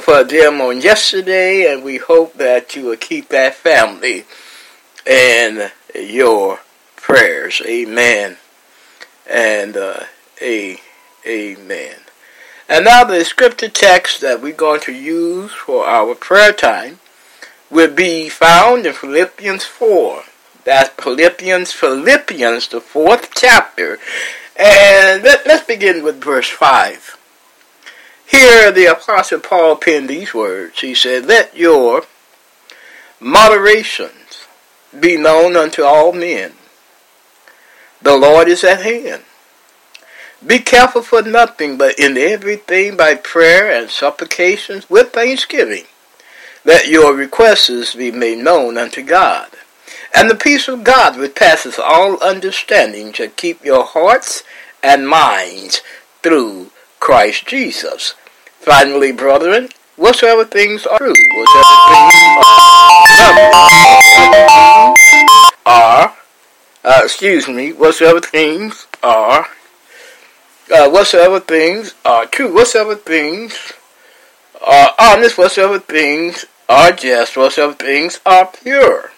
for 0.00 0.24
them 0.24 0.60
on 0.60 0.80
yesterday, 0.80 1.72
and 1.72 1.82
we 1.82 1.98
hope 1.98 2.34
that 2.34 2.74
you 2.76 2.86
will 2.86 2.96
keep 2.96 3.28
that 3.28 3.54
family 3.54 4.24
in 5.06 5.70
your 5.94 6.60
prayers. 6.96 7.62
Amen. 7.66 8.38
And 9.28 9.76
uh, 9.76 10.00
a, 10.40 10.78
amen. 11.26 11.96
And 12.68 12.84
now 12.86 13.04
the 13.04 13.24
scripture 13.24 13.68
text 13.68 14.20
that 14.20 14.40
we're 14.40 14.52
going 14.52 14.80
to 14.82 14.92
use 14.92 15.52
for 15.52 15.86
our 15.86 16.14
prayer 16.14 16.52
time 16.52 16.98
will 17.70 17.92
be 17.92 18.28
found 18.28 18.86
in 18.86 18.92
Philippians 18.94 19.64
4. 19.64 20.22
That's 20.64 20.90
Philippians, 20.90 21.72
Philippians, 21.72 22.68
the 22.68 22.80
fourth 22.80 23.34
chapter. 23.34 23.98
And 24.56 25.22
let, 25.22 25.46
let's 25.46 25.66
begin 25.66 26.02
with 26.02 26.22
verse 26.22 26.48
5. 26.48 27.18
Here 28.26 28.72
the 28.72 28.86
Apostle 28.86 29.40
Paul 29.40 29.76
penned 29.76 30.08
these 30.08 30.32
words. 30.32 30.80
He 30.80 30.94
said, 30.94 31.26
Let 31.26 31.54
your 31.56 32.04
moderations 33.20 34.46
be 34.98 35.16
known 35.16 35.56
unto 35.56 35.82
all 35.82 36.12
men. 36.12 36.52
The 38.00 38.16
Lord 38.16 38.48
is 38.48 38.64
at 38.64 38.82
hand. 38.82 39.24
Be 40.46 40.58
careful 40.58 41.02
for 41.02 41.22
nothing, 41.22 41.78
but 41.78 41.98
in 41.98 42.18
everything 42.18 42.96
by 42.98 43.14
prayer 43.14 43.72
and 43.72 43.90
supplications 43.90 44.90
with 44.90 45.12
thanksgiving. 45.12 45.84
Let 46.66 46.88
your 46.88 47.14
requests 47.14 47.94
be 47.94 48.10
made 48.10 48.38
known 48.38 48.76
unto 48.76 49.02
God. 49.02 49.48
And 50.14 50.30
the 50.30 50.34
peace 50.34 50.68
of 50.68 50.84
God, 50.84 51.18
which 51.18 51.34
passes 51.34 51.78
all 51.78 52.22
understanding, 52.22 53.12
shall 53.12 53.28
keep 53.28 53.64
your 53.64 53.84
hearts 53.84 54.42
and 54.82 55.08
minds 55.08 55.80
through 56.22 56.70
Christ 57.00 57.46
Jesus. 57.46 58.14
Finally, 58.60 59.12
brethren, 59.12 59.70
whatsoever 59.96 60.44
things 60.44 60.86
are 60.86 60.98
true, 60.98 61.08
whatsoever 61.08 61.76
things 61.88 62.14
are 63.24 63.34
lovely, 63.52 64.44
are, 65.66 66.16
uh, 66.84 67.00
excuse 67.02 67.48
me, 67.48 67.72
whatsoever 67.72 68.20
things 68.20 68.86
are, 69.02 69.48
uh, 70.72 70.88
whatsoever 70.88 71.40
things 71.40 71.94
are 72.04 72.26
true, 72.26 72.52
whatsoever 72.54 72.94
things 72.94 73.72
are 74.66 74.90
honest, 74.98 75.36
whatsoever 75.36 75.78
things 75.78 76.46
are 76.68 76.92
just, 76.92 77.36
whatsoever 77.36 77.74
things 77.74 78.20
are 78.24 78.46
pure, 78.46 79.12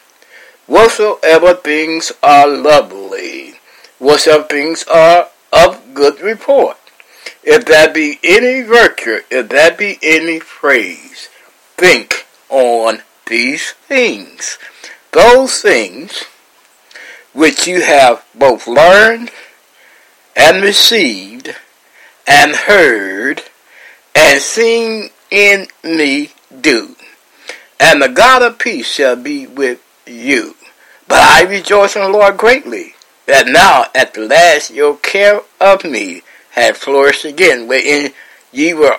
whatsoever 0.66 1.54
things 1.54 2.12
are 2.22 2.48
lovely, 2.48 3.54
whatsoever 3.98 4.44
things 4.44 4.84
are 4.84 5.28
of 5.52 5.94
good 5.94 6.20
report. 6.20 6.76
If 7.42 7.64
there 7.64 7.92
be 7.92 8.18
any 8.24 8.62
virtue, 8.62 9.20
if 9.30 9.48
there 9.48 9.70
be 9.70 9.98
any 10.02 10.40
praise, 10.40 11.28
think 11.76 12.26
on 12.48 13.02
these 13.26 13.72
things. 13.72 14.58
Those 15.12 15.60
things 15.60 16.24
which 17.32 17.66
you 17.66 17.82
have 17.82 18.24
both 18.34 18.66
learned 18.66 19.30
and 20.36 20.62
received 20.62 21.56
and 22.26 22.54
heard 22.54 23.42
and 24.14 24.40
seen 24.40 25.10
in 25.30 25.66
me 25.82 26.30
do. 26.60 26.96
And 27.80 28.02
the 28.02 28.08
God 28.08 28.42
of 28.42 28.58
peace 28.58 28.86
shall 28.86 29.16
be 29.16 29.46
with 29.46 29.80
you. 30.06 30.54
But 31.08 31.18
I 31.20 31.42
rejoice 31.42 31.96
in 31.96 32.02
the 32.02 32.08
Lord 32.08 32.36
greatly, 32.36 32.94
that 33.26 33.46
now 33.46 33.86
at 33.94 34.14
the 34.14 34.26
last 34.26 34.70
your 34.70 34.96
care 34.96 35.40
of 35.60 35.84
me 35.84 36.22
had 36.50 36.76
flourished 36.76 37.24
again, 37.24 37.68
wherein 37.68 38.12
ye 38.52 38.74
were 38.74 38.98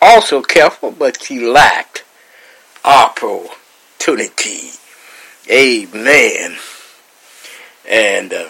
also 0.00 0.42
careful, 0.42 0.90
but 0.90 1.30
ye 1.30 1.40
lacked 1.40 2.04
opportunity. 2.84 4.70
Amen. 5.50 6.56
And 7.88 8.32
uh, 8.32 8.48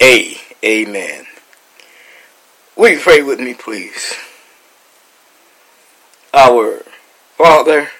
A. 0.00 0.36
Amen. 0.64 1.26
Will 2.74 2.90
you 2.90 2.98
pray 2.98 3.22
with 3.22 3.38
me, 3.38 3.54
please? 3.54 4.14
Our 6.34 6.82
Father, 7.36 7.90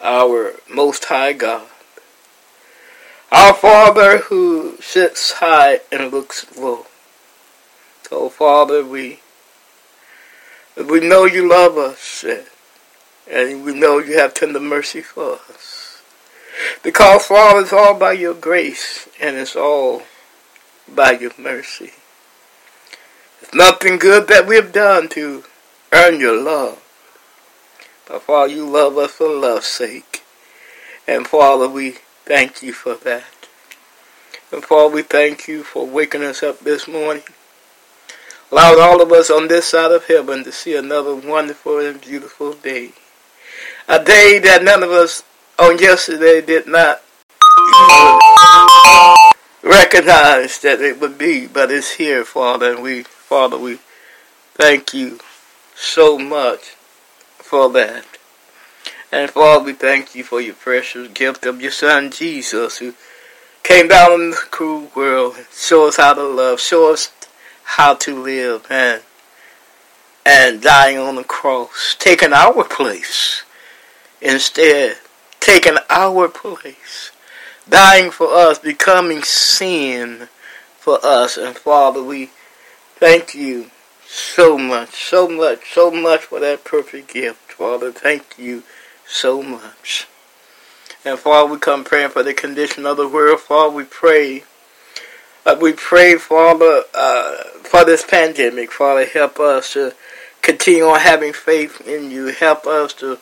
our 0.00 0.54
Most 0.72 1.06
High 1.06 1.32
God, 1.32 1.66
our 3.32 3.52
Father 3.52 4.18
who 4.18 4.76
sits 4.80 5.32
high 5.32 5.80
and 5.90 6.12
looks 6.12 6.56
low. 6.56 6.86
Oh, 8.12 8.28
Father, 8.28 8.84
we 8.84 9.20
we 10.76 11.00
know 11.00 11.24
you 11.24 11.48
love 11.48 11.76
us, 11.76 12.24
and 13.28 13.64
we 13.64 13.74
know 13.74 13.98
you 13.98 14.18
have 14.18 14.34
tender 14.34 14.60
mercy 14.60 15.00
for 15.00 15.40
us. 15.50 16.02
Because, 16.82 17.26
Father, 17.26 17.60
it's 17.60 17.72
all 17.72 17.98
by 17.98 18.12
your 18.12 18.34
grace, 18.34 19.08
and 19.20 19.36
it's 19.36 19.56
all 19.56 20.02
by 20.92 21.12
your 21.12 21.32
mercy. 21.38 21.92
It's 23.42 23.54
nothing 23.54 23.98
good 23.98 24.28
that 24.28 24.46
we've 24.46 24.72
done 24.72 25.08
to 25.10 25.44
earn 25.92 26.20
your 26.20 26.40
love. 26.40 26.82
But, 28.08 28.22
Father, 28.22 28.52
you 28.52 28.68
love 28.68 28.96
us 28.98 29.12
for 29.12 29.28
love's 29.28 29.66
sake. 29.66 30.22
And, 31.06 31.26
Father, 31.26 31.68
we 31.68 31.96
thank 32.24 32.62
you 32.62 32.72
for 32.72 32.94
that. 32.94 33.24
And, 34.52 34.64
Father, 34.64 34.94
we 34.94 35.02
thank 35.02 35.48
you 35.48 35.62
for 35.62 35.86
waking 35.86 36.22
us 36.22 36.42
up 36.42 36.60
this 36.60 36.86
morning 36.86 37.22
allowed 38.50 38.78
all 38.78 39.02
of 39.02 39.12
us 39.12 39.30
on 39.30 39.48
this 39.48 39.66
side 39.66 39.92
of 39.92 40.06
heaven 40.06 40.44
to 40.44 40.52
see 40.52 40.76
another 40.76 41.14
wonderful 41.14 41.78
and 41.78 42.00
beautiful 42.00 42.52
day. 42.52 42.92
A 43.88 44.02
day 44.02 44.38
that 44.38 44.62
none 44.62 44.82
of 44.82 44.90
us 44.90 45.22
on 45.58 45.78
yesterday 45.78 46.40
did 46.40 46.66
not 46.66 47.02
recognize 49.66 50.60
that 50.60 50.80
it 50.80 51.00
would 51.00 51.18
be, 51.18 51.46
but 51.46 51.70
it's 51.70 51.92
here, 51.92 52.24
Father, 52.24 52.72
and 52.74 52.82
we, 52.82 53.02
Father, 53.02 53.58
we 53.58 53.78
thank 54.54 54.94
you 54.94 55.18
so 55.74 56.18
much 56.18 56.76
for 57.38 57.68
that. 57.70 58.04
And 59.10 59.30
Father, 59.30 59.64
we 59.64 59.72
thank 59.72 60.14
you 60.14 60.24
for 60.24 60.40
your 60.40 60.54
precious 60.54 61.08
gift 61.08 61.46
of 61.46 61.60
your 61.60 61.70
Son 61.70 62.10
Jesus, 62.10 62.78
who 62.78 62.94
came 63.62 63.88
down 63.88 64.12
in 64.20 64.30
the 64.30 64.36
cruel 64.36 64.90
world, 64.94 65.36
show 65.52 65.88
us 65.88 65.96
how 65.96 66.14
to 66.14 66.22
love, 66.22 66.60
show 66.60 66.92
us 66.92 67.10
how 67.64 67.94
to 67.94 68.14
live 68.14 68.66
and 68.70 69.02
and 70.24 70.60
dying 70.60 70.98
on 70.98 71.14
the 71.14 71.24
cross, 71.24 71.94
taking 71.98 72.32
our 72.32 72.64
place 72.64 73.44
instead, 74.20 74.96
taking 75.38 75.76
our 75.88 76.28
place, 76.28 77.12
dying 77.68 78.10
for 78.10 78.28
us, 78.28 78.58
becoming 78.58 79.22
sin 79.22 80.28
for 80.78 80.98
us. 81.04 81.36
And 81.36 81.56
Father, 81.56 82.02
we 82.02 82.30
thank 82.96 83.34
you 83.34 83.70
so 84.06 84.56
much, 84.56 85.04
so 85.04 85.28
much, 85.28 85.72
so 85.72 85.90
much 85.90 86.22
for 86.22 86.40
that 86.40 86.64
perfect 86.64 87.12
gift. 87.12 87.52
Father, 87.52 87.92
thank 87.92 88.38
you 88.38 88.62
so 89.06 89.42
much. 89.42 90.06
And 91.04 91.18
Father, 91.18 91.52
we 91.52 91.58
come 91.58 91.84
praying 91.84 92.10
for 92.10 92.22
the 92.22 92.34
condition 92.34 92.86
of 92.86 92.96
the 92.96 93.08
world. 93.08 93.40
Father, 93.40 93.74
we 93.74 93.84
pray 93.84 94.44
uh, 95.46 95.56
we 95.60 95.72
pray, 95.72 96.16
Father, 96.16 96.82
uh, 96.92 97.36
for 97.62 97.84
this 97.84 98.04
pandemic. 98.04 98.72
Father, 98.72 99.06
help 99.06 99.38
us 99.38 99.74
to 99.74 99.94
continue 100.42 100.82
on 100.82 100.98
having 100.98 101.32
faith 101.32 101.80
in 101.86 102.10
you. 102.10 102.26
Help 102.26 102.66
us 102.66 102.92
to 102.94 103.18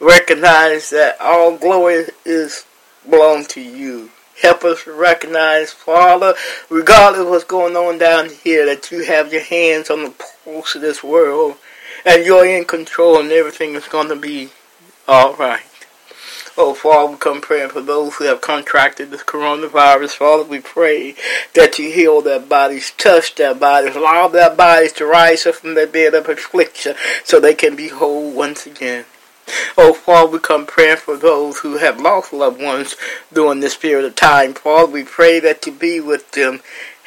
recognize 0.00 0.90
that 0.90 1.16
all 1.20 1.56
glory 1.56 2.06
is 2.24 2.66
belong 3.08 3.44
to 3.46 3.60
you. 3.60 4.10
Help 4.42 4.64
us 4.64 4.86
recognize, 4.86 5.70
Father, 5.72 6.34
regardless 6.70 7.20
of 7.20 7.28
what's 7.28 7.44
going 7.44 7.76
on 7.76 7.98
down 7.98 8.30
here, 8.30 8.64
that 8.66 8.90
you 8.90 9.04
have 9.04 9.32
your 9.32 9.42
hands 9.42 9.90
on 9.90 10.02
the 10.02 10.14
pulse 10.44 10.74
of 10.74 10.80
this 10.80 11.04
world 11.04 11.56
and 12.04 12.24
you're 12.24 12.46
in 12.46 12.64
control 12.64 13.20
and 13.20 13.30
everything 13.30 13.74
is 13.74 13.86
going 13.88 14.08
to 14.08 14.16
be 14.16 14.50
all 15.06 15.34
right. 15.34 15.62
Oh, 16.56 16.74
Father, 16.74 17.12
we 17.12 17.18
come 17.18 17.40
praying 17.40 17.70
for 17.70 17.80
those 17.80 18.16
who 18.16 18.24
have 18.24 18.40
contracted 18.40 19.10
this 19.10 19.22
coronavirus. 19.22 20.10
Father, 20.10 20.44
we 20.44 20.60
pray 20.60 21.14
that 21.54 21.78
you 21.78 21.92
heal 21.92 22.20
their 22.20 22.40
bodies, 22.40 22.92
touch 22.98 23.34
their 23.36 23.54
bodies, 23.54 23.96
allow 23.96 24.28
their 24.28 24.54
bodies 24.54 24.92
to 24.94 25.06
rise 25.06 25.46
up 25.46 25.56
from 25.56 25.74
their 25.74 25.86
bed 25.86 26.14
of 26.14 26.28
affliction 26.28 26.96
so 27.24 27.38
they 27.38 27.54
can 27.54 27.76
be 27.76 27.88
whole 27.88 28.30
once 28.30 28.66
again. 28.66 29.04
Oh, 29.76 29.92
Father, 29.92 30.32
we 30.32 30.38
come 30.38 30.66
praying 30.66 30.98
for 30.98 31.16
those 31.16 31.58
who 31.58 31.78
have 31.78 32.00
lost 32.00 32.32
loved 32.32 32.60
ones 32.60 32.96
during 33.32 33.60
this 33.60 33.76
period 33.76 34.04
of 34.04 34.16
time. 34.16 34.54
Father, 34.54 34.90
we 34.90 35.04
pray 35.04 35.40
that 35.40 35.66
you 35.66 35.72
be 35.72 36.00
with 36.00 36.30
them 36.32 36.60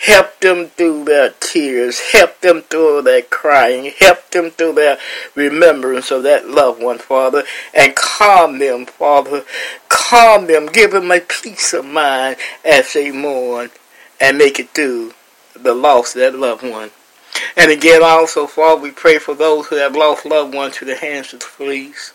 Help 0.04 0.42
them 0.42 0.68
through 0.68 1.06
their 1.06 1.30
tears. 1.40 2.12
Help 2.12 2.42
them 2.42 2.64
through 2.64 3.04
their 3.04 3.22
crying. 3.22 3.94
Help 4.00 4.32
them 4.32 4.52
through 4.52 4.74
their 4.74 4.98
remembrance 5.34 6.12
of 6.12 6.24
that 6.24 6.50
loved 6.50 6.84
one, 6.84 6.98
Father. 6.98 7.44
And 7.74 7.96
calm 7.96 8.60
them, 8.60 8.86
Father. 8.86 9.46
Calm 9.88 10.48
them. 10.48 10.66
Give 10.66 10.92
them 10.92 11.10
a 11.10 11.22
peace 11.22 11.72
of 11.72 11.86
mind 11.86 12.36
as 12.66 12.92
they 12.92 13.14
mourn 13.14 13.72
and 14.20 14.38
make 14.38 14.60
it 14.60 14.72
through 14.72 15.14
the 15.56 15.74
loss 15.74 16.16
of 16.16 16.20
that 16.20 16.38
loved 16.38 16.64
one. 16.64 16.92
And 17.56 17.72
again, 17.72 18.04
also, 18.04 18.46
Father, 18.46 18.82
we 18.82 18.92
pray 18.92 19.20
for 19.20 19.34
those 19.34 19.68
who 19.68 19.78
have 19.78 19.96
lost 19.96 20.26
loved 20.26 20.54
ones 20.54 20.76
to 20.78 20.86
the 20.86 20.98
hands 20.98 21.32
of 21.32 21.40
the 21.40 21.46
police. 21.56 22.14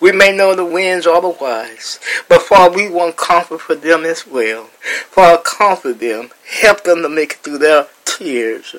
We 0.00 0.12
may 0.12 0.34
know 0.34 0.54
the 0.54 0.64
winds 0.64 1.06
otherwise, 1.06 2.00
but 2.28 2.42
Father, 2.42 2.76
we 2.76 2.88
want 2.88 3.16
comfort 3.16 3.60
for 3.60 3.74
them 3.74 4.04
as 4.04 4.26
well. 4.26 4.64
Father, 5.10 5.42
comfort 5.42 6.00
them. 6.00 6.30
Help 6.60 6.84
them 6.84 7.02
to 7.02 7.08
make 7.08 7.32
it 7.32 7.38
through 7.38 7.58
their 7.58 7.86
tears 8.04 8.76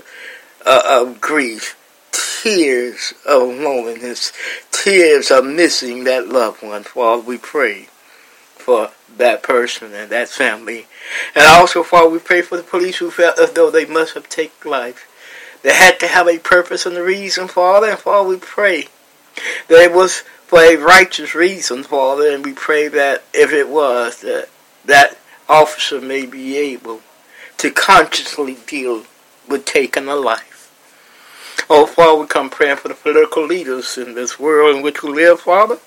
uh, 0.66 0.82
of 0.88 1.22
grief, 1.22 1.78
tears 2.12 3.14
of 3.26 3.44
loneliness, 3.44 4.32
tears 4.72 5.32
of 5.32 5.46
missing 5.46 6.04
that 6.04 6.28
loved 6.28 6.64
one. 6.64 6.84
Father, 6.84 7.22
we 7.22 7.38
pray 7.38 7.88
for 8.56 8.92
that 9.18 9.44
person 9.44 9.94
and 9.94 10.10
that 10.12 10.30
family. 10.30 10.88
And 11.36 11.46
also, 11.46 11.84
Father, 11.84 12.10
we 12.10 12.20
pray 12.20 12.42
for 12.42 12.58
the 12.58 12.64
police 12.64 12.98
who 12.98 13.12
felt 13.12 13.40
as 13.40 13.52
though 13.52 13.70
they 13.70 13.86
must 13.86 14.14
have 14.16 14.28
taken 14.30 14.72
life. 14.72 15.08
They 15.62 15.74
had 15.74 16.00
to 16.00 16.08
have 16.08 16.28
a 16.28 16.40
purpose 16.40 16.86
and 16.86 16.96
a 16.98 17.04
reason, 17.04 17.48
Father, 17.48 17.90
and 17.90 18.00
Father, 18.00 18.30
we 18.30 18.38
pray 18.38 18.88
that 19.68 19.82
it 19.82 19.94
was 19.94 20.24
for 20.46 20.60
a 20.60 20.76
righteous 20.76 21.34
reason, 21.34 21.84
Father, 21.84 22.30
and 22.32 22.46
we 22.46 22.54
pray 22.54 22.88
that 22.88 23.24
if 23.34 23.52
it 23.52 23.68
was, 23.68 24.22
that 24.22 24.50
that 24.86 25.18
officer 25.50 26.00
may 26.00 26.26
be 26.26 26.58
able 26.58 27.02
to 27.58 27.72
consciously 27.72 28.58
deal 28.68 29.06
with 29.48 29.66
taking 29.66 30.08
a 30.08 30.16
life. 30.16 30.56
Oh, 31.70 31.88
Father, 31.88 32.22
we 32.22 32.28
come 32.28 32.50
praying 32.50 32.78
for 32.78 32.90
the 32.90 32.94
political 32.94 33.46
leaders 33.46 33.98
in 33.98 34.14
this 34.14 34.40
world 34.40 34.76
in 34.76 34.84
which 34.84 35.02
we 35.02 35.10
live, 35.10 35.42
Father. 35.42 35.80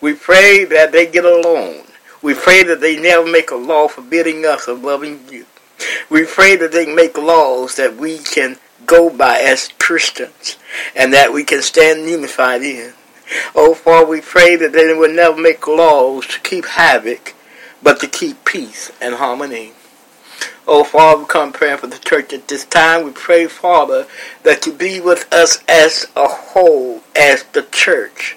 We 0.00 0.12
pray 0.14 0.64
that 0.66 0.92
they 0.92 1.06
get 1.06 1.24
along. 1.24 1.84
We 2.20 2.34
pray 2.34 2.62
that 2.64 2.80
they 2.80 3.00
never 3.00 3.26
make 3.26 3.50
a 3.50 3.56
law 3.56 3.88
forbidding 3.88 4.44
us 4.44 4.68
of 4.68 4.84
loving 4.84 5.20
you. 5.30 5.46
We 6.10 6.26
pray 6.26 6.56
that 6.56 6.72
they 6.72 6.86
make 6.92 7.16
laws 7.16 7.76
that 7.76 7.96
we 7.96 8.18
can 8.18 8.58
go 8.84 9.10
by 9.10 9.38
as 9.38 9.68
Christians 9.78 10.58
and 10.94 11.12
that 11.12 11.32
we 11.32 11.44
can 11.44 11.62
stand 11.62 12.08
unified 12.08 12.62
in. 12.62 12.92
Oh, 13.54 13.74
Father, 13.74 14.06
we 14.06 14.20
pray 14.20 14.56
that 14.56 14.72
they 14.72 14.92
will 14.94 15.12
never 15.12 15.40
make 15.40 15.66
laws 15.66 16.26
to 16.28 16.40
keep 16.40 16.66
havoc, 16.66 17.34
but 17.82 18.00
to 18.00 18.06
keep 18.06 18.44
peace 18.44 18.92
and 19.00 19.16
harmony. 19.16 19.72
Oh, 20.68 20.84
Father, 20.84 21.20
we 21.20 21.26
come 21.26 21.52
praying 21.52 21.78
for 21.78 21.86
the 21.86 21.98
church 21.98 22.32
at 22.32 22.48
this 22.48 22.64
time. 22.64 23.04
We 23.04 23.12
pray, 23.12 23.46
Father, 23.46 24.06
that 24.42 24.66
you 24.66 24.72
be 24.72 25.00
with 25.00 25.32
us 25.32 25.62
as 25.68 26.06
a 26.16 26.26
whole, 26.26 27.02
as 27.14 27.44
the 27.44 27.62
church. 27.62 28.36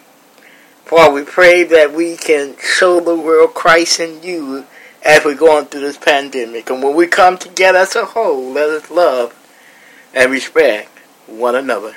Father, 0.85 1.13
we 1.13 1.23
pray 1.23 1.63
that 1.63 1.93
we 1.93 2.17
can 2.17 2.55
show 2.59 2.99
the 2.99 3.15
world 3.15 3.53
Christ 3.53 3.99
in 3.99 4.23
you 4.23 4.65
as 5.03 5.23
we're 5.23 5.35
going 5.35 5.65
through 5.65 5.81
this 5.81 5.97
pandemic. 5.97 6.69
And 6.69 6.83
when 6.83 6.95
we 6.95 7.07
come 7.07 7.37
together 7.37 7.79
as 7.79 7.95
a 7.95 8.05
whole, 8.05 8.51
let 8.51 8.69
us 8.69 8.91
love 8.91 9.35
and 10.13 10.31
respect 10.31 10.89
one 11.27 11.55
another. 11.55 11.95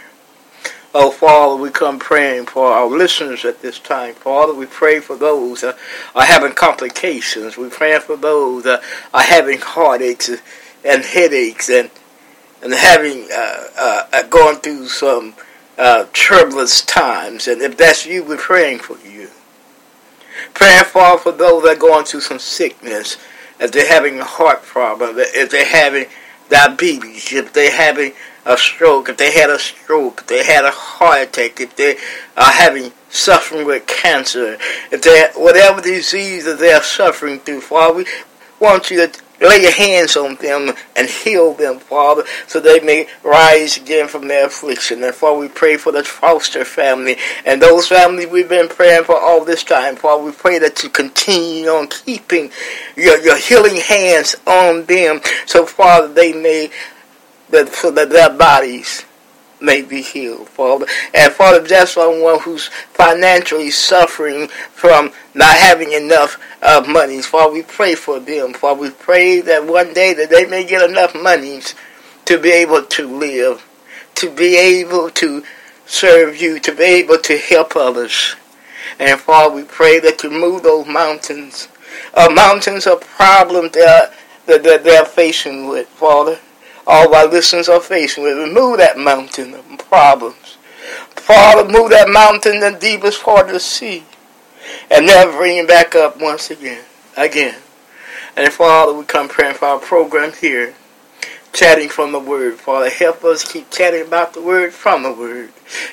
Oh, 0.95 1.11
Father, 1.11 1.57
we 1.57 1.71
come 1.71 1.99
praying 1.99 2.47
for 2.47 2.67
our 2.67 2.87
listeners 2.87 3.47
at 3.47 3.63
this 3.63 3.79
time. 3.79 4.13
Father, 4.15 4.53
we 4.53 4.67
pray 4.67 5.01
for 5.01 5.17
those 5.17 5.63
that 5.63 5.79
are 6.15 6.25
having 6.25 6.53
complications. 6.53 7.57
We 7.57 7.71
pray 7.71 7.99
for 7.99 8.17
those 8.17 8.65
that 8.65 8.83
are 9.15 9.23
having 9.23 9.59
heartaches 9.59 10.43
and 10.85 11.03
headaches 11.03 11.71
and 11.71 11.91
and 12.63 12.75
having 12.75 13.27
uh, 13.33 13.65
uh, 13.77 14.07
uh 14.13 14.23
going 14.25 14.57
through 14.59 14.89
some 14.89 15.35
uh, 15.79 16.05
times. 16.13 17.49
And 17.49 17.63
if 17.63 17.77
that's 17.79 18.05
you, 18.05 18.23
we're 18.23 18.37
praying 18.37 18.81
for 18.81 18.99
you. 18.99 19.31
Praying, 20.53 20.85
Father, 20.85 21.19
for 21.19 21.33
those 21.33 21.63
that 21.63 21.77
are 21.79 21.81
going 21.81 22.05
through 22.05 22.21
some 22.21 22.39
sickness, 22.39 23.17
if 23.59 23.73
they're 23.73 23.89
having 23.89 24.21
a 24.21 24.25
heart 24.25 24.63
problem, 24.63 25.15
if 25.17 25.51
they're 25.51 25.65
having 25.65 26.07
diabetes, 26.51 27.33
if 27.33 27.53
they're 27.55 27.75
having 27.75 28.13
a 28.45 28.57
stroke, 28.57 29.09
if 29.09 29.17
they 29.17 29.33
had 29.33 29.51
a 29.51 29.59
stroke, 29.59 30.23
if 30.23 30.27
they 30.27 30.45
had 30.45 30.65
a 30.65 30.71
heart 30.71 31.29
attack, 31.29 31.61
if 31.61 31.77
they 31.77 31.97
are 32.37 32.51
having 32.53 32.93
suffering 33.09 33.67
with 33.67 33.87
cancer, 33.87 34.59
if 34.91 35.03
they 35.03 35.29
whatever 35.37 35.81
disease 35.81 36.45
that 36.45 36.59
they 36.59 36.73
are 36.73 36.83
suffering 36.83 37.39
through, 37.41 37.61
Father, 37.61 37.95
we 37.95 38.07
want 38.59 38.91
you 38.91 39.07
to 39.07 39.23
lay 39.41 39.63
your 39.63 39.73
hands 39.73 40.17
on 40.17 40.37
them 40.37 40.75
and 40.97 41.09
heal 41.09 41.53
them, 41.55 41.79
Father, 41.79 42.25
so 42.47 42.61
they 42.61 42.81
may 42.81 43.09
rise 43.23 43.77
again 43.77 44.09
from 44.09 44.29
their 44.29 44.47
affliction. 44.47 45.03
And 45.03 45.15
Father, 45.15 45.41
we 45.41 45.49
pray 45.49 45.77
for 45.77 45.93
the 45.93 46.05
Foster 46.05 46.65
family 46.65 47.17
and 47.45 47.61
those 47.61 47.89
families 47.89 48.29
we've 48.29 48.49
been 48.49 48.69
praying 48.69 49.05
for 49.05 49.19
all 49.19 49.45
this 49.45 49.65
time. 49.65 49.97
Father, 49.97 50.23
we 50.23 50.33
pray 50.33 50.59
that 50.59 50.83
you 50.83 50.89
continue 50.89 51.69
on 51.69 51.89
keeping 51.89 52.51
your, 52.97 53.19
your 53.19 53.37
healing 53.37 53.77
hands 53.77 54.37
on 54.47 54.85
them, 54.85 55.21
so 55.47 55.67
Father, 55.67 56.13
they 56.13 56.33
may, 56.33 56.71
that, 57.53 57.73
so 57.73 57.91
that 57.93 58.11
their 58.11 58.31
bodies 58.31 59.05
may 59.61 59.83
be 59.83 60.03
healed, 60.03 60.49
Father. 60.49 60.87
And 61.15 61.33
Father, 61.33 61.61
that's 61.61 61.93
someone 61.93 62.41
who's 62.41 62.67
financially 62.93 63.71
suffering 63.71 64.49
from 64.49 65.13
not 65.35 65.57
having 65.57 65.93
enough 65.93 66.43
uh, 66.63 66.85
monies. 66.89 67.27
Father, 67.27 67.53
we 67.53 67.63
pray 67.63 67.95
for 67.95 68.19
them. 68.19 68.53
Father, 68.53 68.81
we 68.81 68.91
pray 68.91 69.41
that 69.41 69.65
one 69.65 69.95
day 69.95 70.13
that 70.15 70.31
they 70.31 70.47
may 70.47 70.65
get 70.65 70.89
enough 70.89 71.15
monies 71.15 71.75
to 72.25 72.39
be 72.39 72.51
able 72.51 72.85
to 72.85 73.07
live, 73.07 73.65
to 74.17 74.31
be 74.31 74.57
able 74.57 75.11
to 75.11 75.45
serve 75.87 76.41
you, 76.41 76.59
to 76.59 76.75
be 76.75 76.85
able 76.85 77.19
to 77.19 77.39
help 77.39 77.77
others. 77.77 78.35
And 78.99 79.21
Father, 79.21 79.55
we 79.55 79.65
pray 79.65 80.01
that 80.01 80.23
you 80.23 80.31
move 80.31 80.63
those 80.63 80.87
mountains, 80.87 81.69
uh, 82.15 82.29
mountains 82.35 82.87
of 82.87 83.01
problems 83.01 83.73
that, 83.73 84.13
that, 84.47 84.63
that 84.65 84.85
they're 84.85 85.05
facing 85.05 85.69
with, 85.69 85.89
Father 85.89 86.39
all 86.87 87.15
our 87.15 87.27
listeners 87.27 87.69
are 87.69 87.81
facing 87.81 88.25
with. 88.25 88.37
Remove 88.37 88.79
that 88.79 88.99
mountain 88.99 89.55
of 89.55 89.79
problems. 89.79 90.57
Father, 91.11 91.71
move 91.71 91.91
that 91.91 92.09
mountain 92.09 92.61
the 92.61 92.77
deepest 92.79 93.23
part 93.23 93.47
of 93.47 93.53
the 93.53 93.61
sea. 93.61 94.05
And 94.91 95.07
never 95.07 95.33
bring 95.33 95.59
it 95.59 95.69
back 95.69 95.95
up 95.95 96.21
once 96.21 96.51
again. 96.51 96.85
Again. 97.17 97.57
And 98.37 98.53
Father, 98.53 98.93
we 98.93 99.05
come 99.05 99.29
praying 99.29 99.55
for 99.55 99.67
our 99.67 99.79
program 99.79 100.33
here. 100.33 100.75
Chatting 101.53 101.89
from 101.89 102.13
the 102.13 102.19
Word. 102.19 102.55
Father, 102.55 102.89
help 102.89 103.25
us 103.25 103.51
keep 103.51 103.71
chatting 103.71 104.07
about 104.07 104.33
the 104.33 104.41
Word 104.41 104.73
from 104.73 105.03
the 105.03 105.13
Word. 105.13 105.51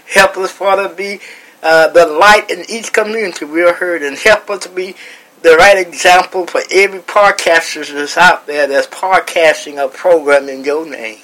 Help 0.07 0.37
us, 0.37 0.51
Father, 0.51 0.87
be 0.87 1.19
uh, 1.61 1.89
the 1.89 2.05
light 2.05 2.49
in 2.49 2.63
each 2.69 2.93
community 2.93 3.45
we 3.45 3.61
are 3.63 3.73
heard. 3.73 4.01
And 4.01 4.17
help 4.17 4.49
us 4.49 4.63
to 4.63 4.69
be 4.69 4.95
the 5.41 5.55
right 5.55 5.77
example 5.77 6.45
for 6.45 6.61
every 6.71 6.99
podcaster 6.99 7.87
that's 7.93 8.17
out 8.17 8.45
there 8.45 8.67
that's 8.67 8.87
podcasting 8.87 9.83
a 9.83 9.87
program 9.87 10.49
in 10.49 10.63
your 10.63 10.85
name. 10.85 11.19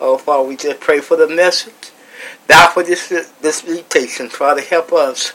Oh, 0.00 0.18
Father, 0.18 0.48
we 0.48 0.56
just 0.56 0.80
pray 0.80 1.00
for 1.00 1.16
the 1.16 1.28
message. 1.28 1.92
Die 2.48 2.66
for 2.68 2.82
this, 2.82 3.08
this 3.40 3.66
meditation. 3.66 4.28
Father, 4.28 4.60
help 4.62 4.92
us. 4.92 5.32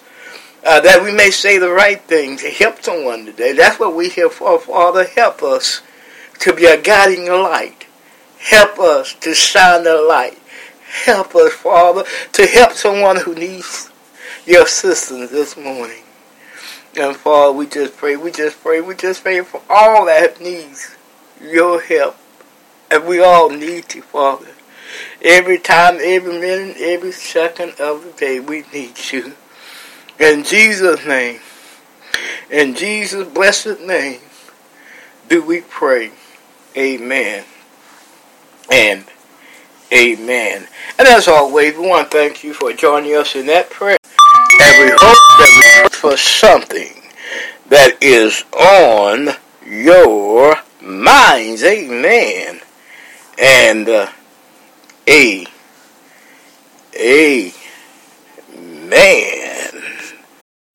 Uh, 0.65 0.79
that 0.79 1.03
we 1.03 1.13
may 1.13 1.29
say 1.29 1.57
the 1.57 1.69
right 1.69 2.01
things 2.01 2.41
to 2.41 2.49
help 2.49 2.81
someone 2.81 3.25
today. 3.25 3.53
That's 3.53 3.79
what 3.79 3.95
we're 3.95 4.09
here 4.09 4.29
for. 4.29 4.59
Father, 4.59 5.05
help 5.05 5.43
us 5.43 5.81
to 6.39 6.53
be 6.53 6.65
a 6.65 6.81
guiding 6.81 7.27
light. 7.27 7.85
Help 8.39 8.79
us 8.79 9.13
to 9.15 9.33
shine 9.33 9.83
the 9.83 10.01
light. 10.01 10.37
Help 11.05 11.35
us, 11.35 11.53
Father, 11.53 12.03
to 12.33 12.45
help 12.45 12.73
someone 12.73 13.17
who 13.17 13.35
needs 13.35 13.89
your 14.45 14.63
assistance 14.63 15.31
this 15.31 15.57
morning. 15.57 16.02
And 16.95 17.15
Father, 17.15 17.51
we 17.51 17.65
just 17.65 17.97
pray, 17.97 18.15
we 18.15 18.32
just 18.32 18.62
pray, 18.62 18.79
we 18.79 18.93
just 18.93 19.23
pray 19.23 19.41
for 19.41 19.62
all 19.67 20.06
that 20.06 20.39
needs 20.39 20.95
your 21.41 21.82
help. 21.82 22.15
And 22.91 23.08
we 23.08 23.19
all 23.19 23.49
need 23.49 23.95
you, 23.95 24.03
Father. 24.03 24.49
Every 25.23 25.58
time, 25.58 25.97
every 25.99 26.39
minute, 26.39 26.77
every 26.79 27.12
second 27.12 27.79
of 27.79 28.03
the 28.03 28.12
day, 28.12 28.39
we 28.39 28.63
need 28.71 28.93
you. 29.12 29.34
In 30.19 30.43
Jesus' 30.43 31.03
name, 31.06 31.39
in 32.51 32.75
Jesus' 32.75 33.27
blessed 33.27 33.82
name, 33.82 34.19
do 35.27 35.41
we 35.41 35.62
pray. 35.62 36.12
Amen. 36.77 37.43
And 38.71 39.06
amen. 39.91 40.67
And 40.99 41.08
as 41.08 41.27
always, 41.27 41.75
we 41.75 41.88
want 41.88 42.12
to 42.12 42.17
thank 42.17 42.43
you 42.43 42.53
for 42.53 42.71
joining 42.73 43.15
us 43.15 43.36
in 43.36 43.47
that 43.47 43.71
prayer. 43.71 43.97
And 44.62 44.86
we 44.86 44.95
hope 44.95 45.22
for 46.03 46.17
something 46.17 47.01
that 47.69 47.95
is 48.01 48.43
on 48.51 49.29
your 49.65 50.57
minds. 50.81 51.63
Amen. 51.63 52.59
And 53.39 53.87
uh, 53.87 54.11
a 55.07 55.45
amen. 56.99 57.53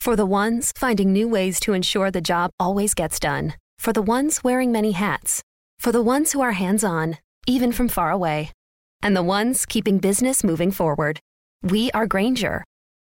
For 0.01 0.17
the 0.17 0.25
ones 0.25 0.73
finding 0.75 1.13
new 1.13 1.29
ways 1.29 1.61
to 1.61 1.75
ensure 1.75 2.11
the 2.11 2.23
job 2.23 2.51
always 2.59 2.95
gets 2.95 3.21
done. 3.21 3.53
For 3.79 3.93
the 3.93 4.01
ones 4.01 4.43
wearing 4.43 4.73
many 4.73 4.93
hats. 4.93 5.43
For 5.79 5.93
the 5.93 6.01
ones 6.01 6.33
who 6.33 6.41
are 6.41 6.53
hands 6.53 6.83
on, 6.83 7.19
even 7.47 7.73
from 7.73 7.89
far 7.89 8.11
away. 8.11 8.53
And 9.03 9.15
the 9.15 9.23
ones 9.23 9.67
keeping 9.67 9.99
business 9.99 10.43
moving 10.43 10.71
forward. 10.71 11.21
We 11.63 11.91
are 11.91 12.07
Grainger 12.07 12.65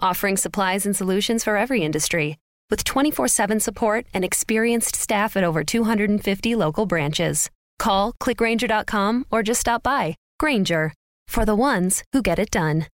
offering 0.00 0.36
supplies 0.36 0.86
and 0.86 0.96
solutions 0.96 1.44
for 1.44 1.56
every 1.56 1.82
industry, 1.82 2.38
with 2.70 2.84
24 2.84 3.28
7 3.28 3.60
support 3.60 4.06
and 4.14 4.24
experienced 4.24 4.96
staff 4.96 5.36
at 5.36 5.44
over 5.44 5.62
250 5.62 6.54
local 6.54 6.86
branches. 6.86 7.50
Call 7.78 8.12
clickgrainger.com 8.14 9.26
or 9.30 9.42
just 9.42 9.60
stop 9.60 9.82
by. 9.82 10.16
Grainger, 10.38 10.92
for 11.28 11.44
the 11.44 11.56
ones 11.56 12.02
who 12.12 12.22
get 12.22 12.38
it 12.38 12.50
done. 12.50 12.86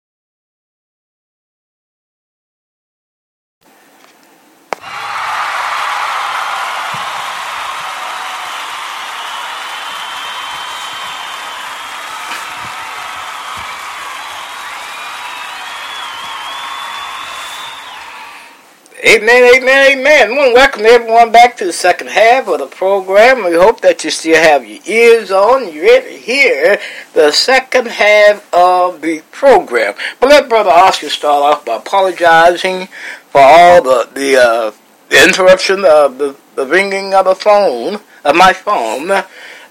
Amen, 19.06 19.54
amen, 19.54 19.92
amen. 19.92 20.28
To 20.30 20.34
welcome 20.54 20.84
everyone 20.84 21.30
back 21.30 21.56
to 21.58 21.64
the 21.64 21.72
second 21.72 22.08
half 22.08 22.48
of 22.48 22.58
the 22.58 22.66
program. 22.66 23.44
We 23.44 23.54
hope 23.54 23.80
that 23.82 24.02
you 24.02 24.10
still 24.10 24.42
have 24.42 24.66
your 24.66 24.80
ears 24.86 25.30
on. 25.30 25.72
You're 25.72 25.84
ready 25.84 26.14
to 26.14 26.18
hear 26.20 26.80
the 27.14 27.30
second 27.30 27.86
half 27.86 28.52
of 28.52 29.00
the 29.00 29.22
program. 29.30 29.94
But 30.18 30.30
let 30.30 30.48
Brother 30.48 30.70
Oscar 30.70 31.10
start 31.10 31.44
off 31.44 31.64
by 31.64 31.76
apologizing 31.76 32.88
for 33.28 33.40
all 33.40 33.82
the 33.82 34.08
the, 34.12 34.36
uh, 34.36 34.72
the 35.10 35.22
interruption 35.22 35.84
of 35.84 36.18
the, 36.18 36.34
the 36.56 36.66
ringing 36.66 37.14
of 37.14 37.26
the 37.26 37.36
phone, 37.36 38.00
of 38.24 38.34
my 38.34 38.52
phone 38.52 39.22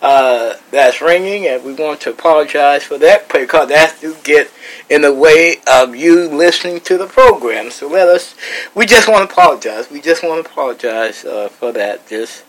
uh, 0.01 0.55
that's 0.71 1.01
ringing, 1.01 1.47
and 1.47 1.63
we 1.63 1.73
want 1.73 2.01
to 2.01 2.11
apologize 2.11 2.83
for 2.83 2.97
that 2.99 3.27
because 3.31 3.69
that 3.69 3.97
do 3.99 4.15
get 4.23 4.51
in 4.89 5.01
the 5.01 5.13
way 5.13 5.57
of 5.67 5.95
you 5.95 6.27
listening 6.29 6.79
to 6.81 6.97
the 6.97 7.07
program. 7.07 7.71
So 7.71 7.87
let 7.87 8.07
us, 8.07 8.35
we 8.75 8.85
just 8.85 9.07
want 9.07 9.27
to 9.27 9.33
apologize. 9.33 9.89
We 9.89 10.01
just 10.01 10.23
want 10.23 10.45
to 10.45 10.51
apologize 10.51 11.25
uh, 11.25 11.49
for 11.49 11.71
that. 11.73 12.07
Just 12.07 12.43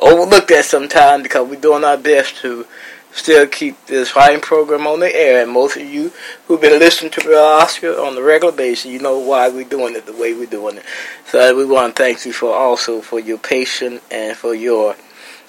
overlook 0.00 0.48
that 0.48 0.64
sometime 0.64 1.22
because 1.22 1.48
we're 1.48 1.60
doing 1.60 1.84
our 1.84 1.98
best 1.98 2.36
to 2.38 2.66
still 3.12 3.46
keep 3.46 3.86
this 3.86 4.14
writing 4.14 4.40
program 4.40 4.86
on 4.86 5.00
the 5.00 5.14
air. 5.14 5.42
And 5.42 5.50
most 5.50 5.76
of 5.76 5.82
you 5.82 6.12
who've 6.46 6.60
been 6.60 6.78
listening 6.78 7.10
to 7.12 7.20
the 7.20 7.36
Oscar 7.36 8.00
on 8.00 8.14
the 8.14 8.22
regular 8.22 8.52
basis, 8.52 8.86
you 8.86 8.98
know 8.98 9.18
why 9.18 9.48
we're 9.48 9.64
doing 9.64 9.94
it 9.94 10.06
the 10.06 10.12
way 10.12 10.34
we're 10.34 10.46
doing 10.46 10.78
it. 10.78 10.84
So 11.26 11.56
we 11.56 11.64
want 11.64 11.96
to 11.96 12.02
thank 12.02 12.24
you 12.24 12.32
for 12.32 12.54
also 12.54 13.00
for 13.00 13.20
your 13.20 13.38
patience 13.38 14.02
and 14.10 14.36
for 14.36 14.54
your 14.54 14.96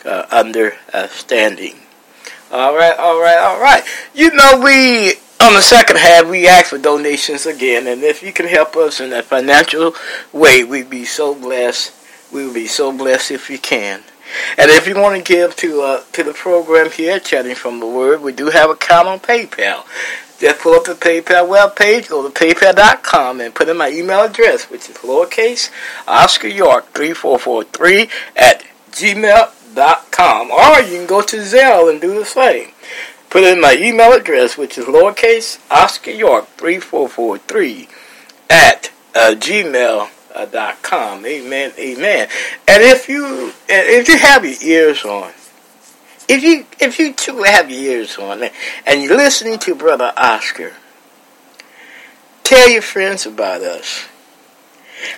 uh, 0.06 0.26
understanding. 0.32 1.76
All 2.52 2.76
right, 2.76 2.98
all 2.98 3.22
right, 3.22 3.38
all 3.38 3.62
right. 3.62 3.84
You 4.14 4.32
know, 4.34 4.62
we 4.64 5.14
on 5.42 5.54
the 5.54 5.62
second 5.62 5.98
half 5.98 6.28
we 6.28 6.48
ask 6.48 6.68
for 6.68 6.78
donations 6.78 7.46
again, 7.46 7.88
and 7.88 8.04
if 8.04 8.24
you 8.24 8.34
can 8.34 8.48
help 8.48 8.76
us 8.76 9.00
in 9.00 9.14
a 9.14 9.22
financial 9.22 9.94
way, 10.34 10.64
we'd 10.64 10.90
be 10.90 11.06
so 11.06 11.34
blessed. 11.36 11.94
We 12.32 12.46
would 12.46 12.54
be 12.54 12.68
so 12.68 12.96
blessed 12.96 13.32
if 13.32 13.50
you 13.50 13.58
can. 13.58 14.04
And 14.58 14.70
if 14.70 14.88
you 14.88 14.96
want 14.96 15.18
to 15.18 15.34
give 15.34 15.56
to 15.58 15.82
uh, 15.82 16.04
to 16.14 16.24
the 16.24 16.34
program 16.34 16.92
here, 16.92 17.20
chatting 17.20 17.56
from 17.56 17.80
the 17.80 17.88
Word, 17.88 18.22
we 18.22 18.32
do 18.32 18.50
have 18.50 18.70
a 18.70 18.74
account 18.74 19.08
on 19.08 19.20
PayPal. 19.20 19.86
Just 20.40 20.62
pull 20.62 20.74
up 20.74 20.86
the 20.86 20.94
PayPal 20.94 21.48
web 21.48 21.76
page, 21.76 22.08
go 22.08 22.28
to 22.28 22.34
paypal.com, 22.34 23.42
and 23.42 23.54
put 23.54 23.68
in 23.68 23.78
my 23.78 23.90
email 23.90 24.22
address, 24.22 24.70
which 24.70 24.90
is 24.90 24.98
lowercase 24.98 25.70
Oscar 26.08 26.48
York 26.48 26.94
three 26.94 27.14
four 27.14 27.38
four 27.38 27.64
three 27.64 28.10
at 28.36 28.64
gmail.com. 29.76 30.52
Or 30.52 30.82
you 30.82 30.98
can 30.98 31.08
go 31.08 31.22
to 31.22 31.38
Zelle 31.38 31.90
and 31.90 32.02
do 32.02 32.14
the 32.18 32.26
same. 32.26 32.70
Put 33.30 33.44
in 33.44 33.62
my 33.62 33.76
email 33.76 34.14
address, 34.14 34.58
which 34.58 34.78
is 34.78 34.86
lowercase 34.86 35.60
Oscar 35.70 36.12
York 36.12 36.48
three 36.58 36.80
four 36.80 37.08
four 37.08 37.38
three 37.38 37.88
at 38.50 38.92
uh, 39.16 39.36
gmail.com. 39.36 41.26
Amen, 41.26 41.72
amen. 41.78 42.28
And 42.68 42.84
if 42.84 43.08
you 43.08 43.54
if 43.68 44.08
you 44.08 44.18
have 44.18 44.44
your 44.44 44.56
ears 44.64 45.06
on, 45.06 45.32
if 46.28 46.42
you 46.42 46.66
if 46.80 46.98
you 46.98 47.14
two 47.14 47.44
have 47.44 47.70
your 47.70 47.80
ears 47.80 48.18
on 48.18 48.50
and 48.86 49.04
you're 49.04 49.16
listening 49.18 49.60
to 49.60 49.76
Brother 49.76 50.12
Oscar, 50.18 50.74
tell 52.44 52.68
your 52.68 52.82
friends 52.82 53.28
about 53.28 53.62
us. 53.62 54.08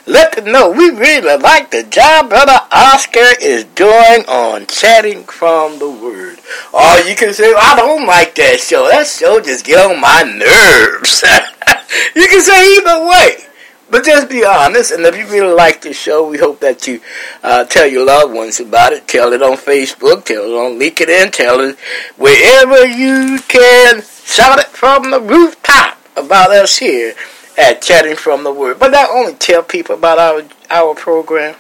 Let 0.06 0.34
them 0.34 0.52
know 0.52 0.70
we 0.72 0.90
really 0.90 1.38
like 1.38 1.72
the 1.72 1.84
job 1.84 2.30
Brother 2.30 2.60
Oscar 2.72 3.34
is 3.42 3.64
doing 3.66 4.26
on 4.28 4.66
chatting 4.68 5.24
from 5.24 5.80
the 5.80 5.90
Word. 5.90 6.40
Or 6.74 7.00
you 7.08 7.16
can 7.16 7.34
say, 7.34 7.54
I 7.56 7.76
don't 7.76 8.06
like 8.06 8.36
that 8.36 8.60
show. 8.60 8.88
That 8.90 9.08
show 9.08 9.40
just 9.40 9.66
get 9.66 9.80
on 9.80 10.00
my 10.02 10.24
nerves. 10.24 11.24
you 12.16 12.28
can 12.28 12.42
say 12.42 12.78
either 12.78 13.08
way. 13.08 13.48
But 13.90 14.06
just 14.06 14.30
be 14.30 14.46
honest, 14.46 14.94
and 14.94 15.06
if 15.06 15.18
you 15.18 15.28
really 15.28 15.54
like 15.54 15.82
the 15.82 15.92
show, 15.92 16.26
we 16.26 16.38
hope 16.38 16.62
that 16.62 16.88
you 16.88 17.02
uh, 17.44 17.66
tell 17.66 17.86
your 17.86 18.06
loved 18.06 18.34
ones 18.34 18.62
about 18.62 18.94
it. 18.94 19.06
Tell 19.06 19.34
it 19.34 19.42
on 19.42 19.58
Facebook, 19.58 20.24
tell 20.24 20.44
it 20.44 20.56
on 20.56 20.80
LinkedIn, 20.80 21.32
tell 21.34 21.60
it 21.60 21.78
wherever 22.16 22.86
you 22.86 23.40
can. 23.50 24.02
Shout 24.02 24.60
it 24.60 24.68
from 24.68 25.12
the 25.12 25.20
rooftop 25.20 25.98
about 26.16 26.52
us 26.52 26.78
here 26.78 27.16
at 27.58 27.82
Chatting 27.82 28.16
from 28.16 28.44
the 28.44 28.54
Word. 28.54 28.80
But 28.80 28.92
not 28.92 29.10
only 29.10 29.34
tell 29.34 29.64
people 29.64 29.96
about 29.96 30.20
our 30.20 30.44
our 30.70 30.96
program, 30.96 31.56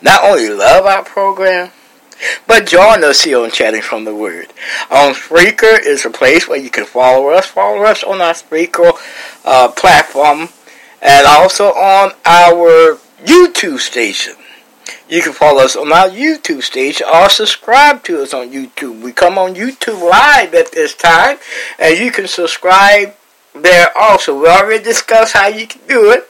not 0.00 0.24
only 0.24 0.48
love 0.48 0.86
our 0.86 1.04
program, 1.04 1.70
but 2.46 2.66
join 2.66 3.04
us 3.04 3.22
here 3.22 3.40
on 3.40 3.50
Chatting 3.50 3.82
from 3.82 4.04
the 4.04 4.14
Word. 4.14 4.52
On 4.90 5.14
Spreaker 5.14 5.78
is 5.84 6.04
a 6.04 6.10
place 6.10 6.48
where 6.48 6.58
you 6.58 6.70
can 6.70 6.84
follow 6.84 7.28
us. 7.30 7.46
Follow 7.46 7.82
us 7.84 8.04
on 8.04 8.20
our 8.20 8.34
Spreaker 8.34 8.92
uh, 9.44 9.68
platform 9.68 10.48
and 11.00 11.26
also 11.26 11.66
on 11.66 12.12
our 12.24 12.98
YouTube 13.24 13.78
station. 13.78 14.34
You 15.08 15.20
can 15.20 15.32
follow 15.32 15.62
us 15.62 15.76
on 15.76 15.92
our 15.92 16.08
YouTube 16.08 16.62
station 16.62 17.06
or 17.12 17.28
subscribe 17.28 18.02
to 18.04 18.22
us 18.22 18.32
on 18.32 18.50
YouTube. 18.50 19.02
We 19.02 19.12
come 19.12 19.36
on 19.36 19.54
YouTube 19.54 20.00
live 20.08 20.54
at 20.54 20.72
this 20.72 20.94
time, 20.94 21.38
and 21.78 21.98
you 21.98 22.10
can 22.10 22.26
subscribe 22.26 23.14
there 23.54 23.88
also. 23.96 24.38
We 24.40 24.48
already 24.48 24.82
discussed 24.82 25.34
how 25.34 25.48
you 25.48 25.66
can 25.66 25.80
do 25.86 26.10
it. 26.10 26.28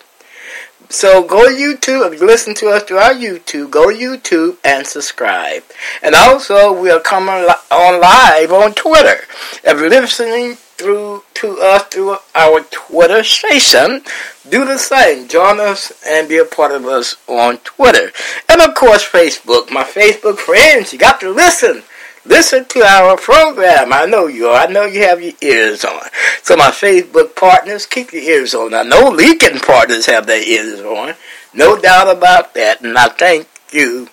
So 0.93 1.23
go 1.23 1.49
to 1.49 1.55
YouTube. 1.55 2.13
If 2.13 2.21
you 2.21 2.27
listen 2.27 2.55
to 2.57 2.69
us 2.69 2.83
through 2.83 2.99
our 2.99 3.15
YouTube, 3.15 3.71
go 3.71 3.91
to 3.91 3.97
YouTube 3.97 4.59
and 4.63 4.87
subscribe. 4.87 5.63
And 6.03 6.15
also, 6.15 6.79
we 6.79 6.91
are 6.91 7.01
coming 7.01 7.49
on 7.71 8.01
live 8.01 8.53
on 8.53 8.75
Twitter. 8.75 9.25
If 9.65 9.81
you're 9.81 9.89
listening 9.89 10.57
through 10.57 11.23
to 11.35 11.59
us 11.61 11.85
through 11.85 12.17
our 12.35 12.61
Twitter 12.71 13.25
station, 13.25 14.03
do 14.49 14.67
the 14.67 14.77
same. 14.77 15.29
Join 15.29 15.61
us 15.61 15.93
and 16.07 16.29
be 16.29 16.37
a 16.37 16.45
part 16.45 16.73
of 16.73 16.85
us 16.85 17.17
on 17.27 17.57
Twitter. 17.59 18.13
And 18.51 18.61
of 18.61 18.75
course, 18.75 19.09
Facebook. 19.09 19.71
My 19.71 19.85
Facebook 19.85 20.37
friends, 20.37 20.93
you 20.93 20.99
got 20.99 21.21
to 21.21 21.31
listen. 21.31 21.85
Listen 22.25 22.65
to 22.67 22.81
our 22.83 23.17
program. 23.17 23.93
I 23.93 24.07
know 24.07 24.29
you 24.29 24.47
are. 24.47 24.67
I 24.67 24.71
know 24.71 24.85
you 24.85 25.03
have 25.03 25.21
your 25.21 25.33
ears 25.41 25.85
on. 25.85 26.03
So 26.43 26.57
my 26.57 26.71
Facebook 26.71 27.35
partners, 27.35 27.85
keep 27.85 28.13
your 28.13 28.23
ears 28.23 28.55
on. 28.55 28.75
I 28.75 28.85
know 28.85 29.11
LinkedIn 29.11 29.65
partners 29.67 30.07
have 30.07 30.27
their 30.27 30.43
ears 30.43 30.81
on. 30.81 31.15
No 31.53 31.77
doubt 31.81 32.17
about 32.17 32.55
that. 32.55 32.81
And 32.83 32.97
I 32.97 33.09
thank 33.09 33.49
you 33.73 34.09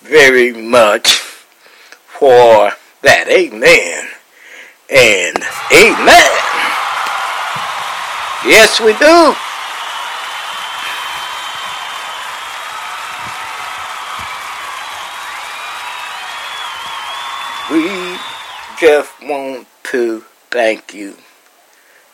very 0.00 0.52
much 0.52 1.18
for 1.18 2.72
that. 3.02 3.28
Amen. 3.28 4.08
And 4.88 5.36
amen. 5.72 6.32
Yes, 8.46 8.80
we 8.80 8.92
do. 8.98 9.34
Just 18.82 19.22
want 19.22 19.68
to 19.84 20.24
thank 20.50 20.92
you 20.92 21.14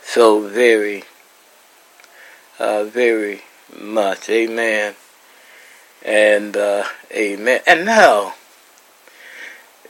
so 0.02 0.46
very, 0.46 1.02
uh, 2.58 2.84
very 2.84 3.40
much. 3.80 4.28
Amen. 4.28 4.94
And 6.04 6.58
uh, 6.58 6.84
amen. 7.10 7.62
And 7.66 7.86
now, 7.86 8.34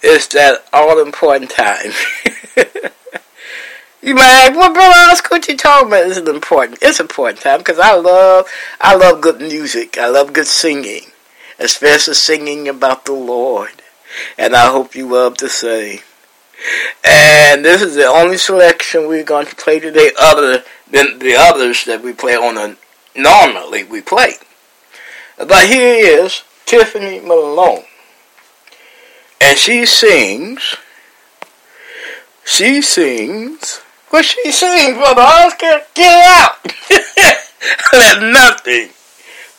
it's 0.04 0.28
that 0.28 0.66
all 0.72 1.00
important 1.00 1.50
time. 1.50 1.90
you 4.00 4.14
might 4.14 4.46
ask, 4.46 4.52
well, 4.52 4.72
brother 4.72 5.10
Oscar, 5.10 5.34
what 5.34 5.48
you 5.48 5.56
talking 5.56 5.88
about? 5.88 6.06
This 6.06 6.18
is 6.18 6.28
important. 6.28 6.78
It's 6.80 7.00
important 7.00 7.40
time 7.40 7.58
because 7.58 7.80
I 7.80 7.96
love, 7.96 8.46
I 8.80 8.94
love 8.94 9.20
good 9.20 9.40
music. 9.40 9.98
I 9.98 10.06
love 10.10 10.32
good 10.32 10.46
singing, 10.46 11.06
especially 11.58 12.14
singing 12.14 12.68
about 12.68 13.04
the 13.04 13.14
Lord. 13.14 13.82
And 14.38 14.54
I 14.54 14.70
hope 14.70 14.94
you 14.94 15.08
love 15.08 15.38
the 15.38 15.48
same. 15.48 15.98
And 17.04 17.64
this 17.64 17.82
is 17.82 17.94
the 17.94 18.06
only 18.06 18.36
selection 18.36 19.06
we're 19.06 19.24
going 19.24 19.46
to 19.46 19.56
play 19.56 19.80
today, 19.80 20.10
other 20.20 20.64
than 20.90 21.18
the 21.18 21.34
others 21.36 21.84
that 21.84 22.02
we 22.02 22.12
play 22.12 22.34
on 22.34 22.56
a 22.56 22.76
normally 23.18 23.84
we 23.84 24.00
play. 24.00 24.34
But 25.36 25.68
here 25.68 26.24
is 26.24 26.42
Tiffany 26.66 27.20
Malone. 27.20 27.84
And 29.40 29.56
she 29.56 29.86
sings, 29.86 30.76
she 32.44 32.82
sings, 32.82 33.80
what 34.10 34.24
she 34.24 34.50
sings, 34.50 34.96
Brother 34.96 35.22
Oscar? 35.22 35.82
Get 35.94 36.26
out! 36.26 36.72
Let 37.92 38.22
nothing 38.22 38.90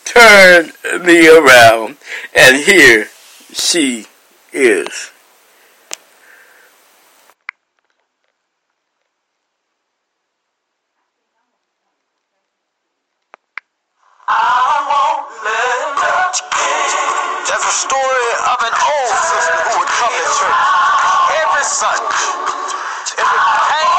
turn 0.06 0.72
me 1.06 1.30
around. 1.30 1.98
And 2.36 2.58
here 2.58 3.10
she 3.52 4.08
is. 4.52 5.12
There's 14.30 14.46
a 17.66 17.74
story 17.74 18.30
of 18.46 18.62
an 18.62 18.76
old 18.78 19.14
sister 19.26 19.58
who 19.58 19.82
would 19.82 19.90
come 19.90 20.14
to 20.14 20.26
church 20.38 20.54
every 21.34 21.66
Sunday. 21.66 22.14
It 23.18 23.26
would 23.26 23.46
pain 23.74 23.90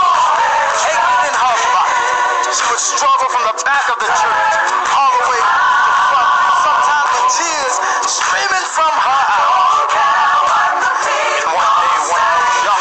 aching 0.87 1.27
in 1.27 1.35
her 1.35 1.57
body. 1.75 1.99
She 2.55 2.63
would 2.71 2.79
struggle 2.79 3.27
from 3.35 3.43
the 3.51 3.59
back 3.67 3.91
of 3.91 3.99
the 3.99 4.07
church 4.07 4.55
all 4.95 5.11
the 5.19 5.27
way 5.35 5.43
to 5.43 5.91
the 5.91 5.99
front, 6.15 6.31
sometimes 6.63 7.11
with 7.11 7.27
tears 7.35 7.75
streaming 8.07 8.67
from 8.71 8.95
her 8.95 9.23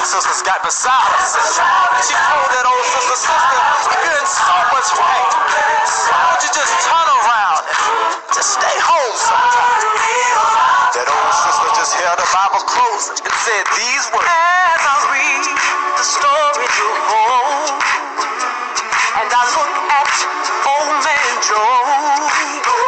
sisters 0.10 0.42
got 0.42 0.58
beside 0.66 0.90
her 0.90 2.02
she 2.02 2.18
told 2.18 2.50
that 2.50 2.66
old 2.66 2.82
sister, 2.82 3.30
sister, 3.30 3.94
you're 4.02 4.18
in 4.18 4.26
so 4.26 4.58
much 4.74 4.90
pain, 4.98 5.30
why 6.10 6.34
don't 6.34 6.42
you 6.42 6.50
just 6.50 6.74
turn 6.82 7.08
around 7.14 7.62
and 7.70 8.34
just 8.34 8.58
stay 8.58 8.74
home 8.82 9.14
sometime? 9.22 9.86
That 10.98 11.06
old 11.14 11.34
sister 11.46 11.70
just 11.78 11.94
held 11.94 12.18
the 12.18 12.26
Bible 12.26 12.66
close 12.66 13.22
and 13.22 13.34
said 13.46 13.64
these 13.78 14.10
words. 14.10 14.26
As 14.26 14.82
I 14.82 14.98
read 15.14 15.46
the 15.94 16.06
story 16.10 16.66
you 16.66 16.90
hold, 17.06 17.70
and 19.14 19.30
I 19.30 19.44
look 19.62 19.74
at 19.94 20.10
old 20.74 20.90
man 21.06 21.34
Joe, 21.46 22.79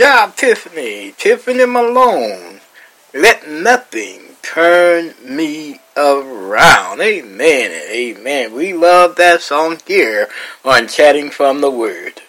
job, 0.00 0.34
Tiffany. 0.34 1.12
Tiffany 1.18 1.66
Malone. 1.66 2.60
Let 3.12 3.46
nothing 3.46 4.22
turn 4.40 5.12
me 5.22 5.78
around. 5.94 7.02
Amen 7.02 7.70
amen. 7.90 8.54
We 8.54 8.72
love 8.72 9.16
that 9.16 9.42
song 9.42 9.78
here 9.86 10.30
on 10.64 10.88
Chatting 10.88 11.28
from 11.28 11.60
the 11.60 11.70
Word. 11.70 12.22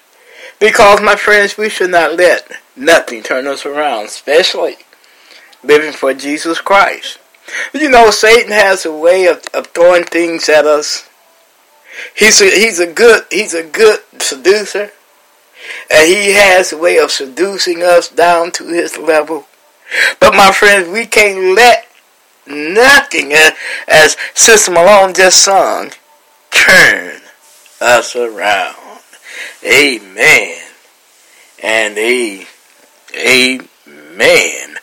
Because, 0.59 0.99
my 0.99 1.15
friends, 1.15 1.57
we 1.57 1.69
should 1.69 1.91
not 1.91 2.17
let 2.17 2.51
nothing 2.76 3.24
turn 3.24 3.47
us 3.47 3.65
around, 3.65 4.07
especially 4.07 4.76
living 5.63 5.93
for 5.93 6.13
Jesus 6.13 6.59
Christ. 6.59 7.19
You 7.74 7.89
know, 7.89 8.11
Satan 8.11 8.51
has 8.51 8.86
a 8.86 8.91
way 8.91 9.28
of, 9.28 9.43
of 9.53 9.67
throwing 9.67 10.03
things 10.03 10.49
at 10.49 10.65
us. 10.65 11.07
He's 12.13 12.41
a, 12.41 12.45
he's 12.45 12.80
a 12.80 12.91
good 12.91 13.24
he's 13.32 13.53
a 13.53 13.63
good 13.63 14.01
seducer. 14.19 14.91
And 15.89 16.07
he 16.07 16.34
has 16.34 16.72
a 16.72 16.78
way 16.78 16.97
of 16.97 17.12
seducing 17.12 17.84
us 17.84 18.09
down 18.09 18.51
to 18.53 18.68
his 18.68 18.97
level. 18.97 19.45
But 20.20 20.36
my 20.36 20.51
friends, 20.51 20.89
we 20.89 21.05
can't 21.05 21.55
let 21.55 21.88
nothing, 22.47 23.34
uh, 23.34 23.51
as 23.88 24.18
Sister 24.34 24.72
Malone 24.72 25.14
just 25.14 25.43
sung, 25.43 25.91
turn 26.49 27.22
us 27.80 28.16
around. 28.16 28.76
Amen. 29.64 30.57
And 31.62 31.97
a, 31.97 32.45
amen. 33.16 34.78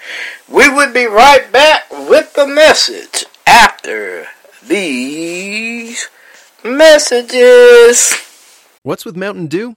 We 0.49 0.68
would 0.68 0.95
be 0.95 1.07
right 1.07 1.51
back 1.51 1.91
with 1.91 2.35
the 2.35 2.47
message 2.47 3.24
after 3.47 4.26
these 4.66 6.09
messages. 6.64 8.14
What's 8.83 9.05
with 9.05 9.16
Mountain 9.16 9.49
Dew? 9.49 9.76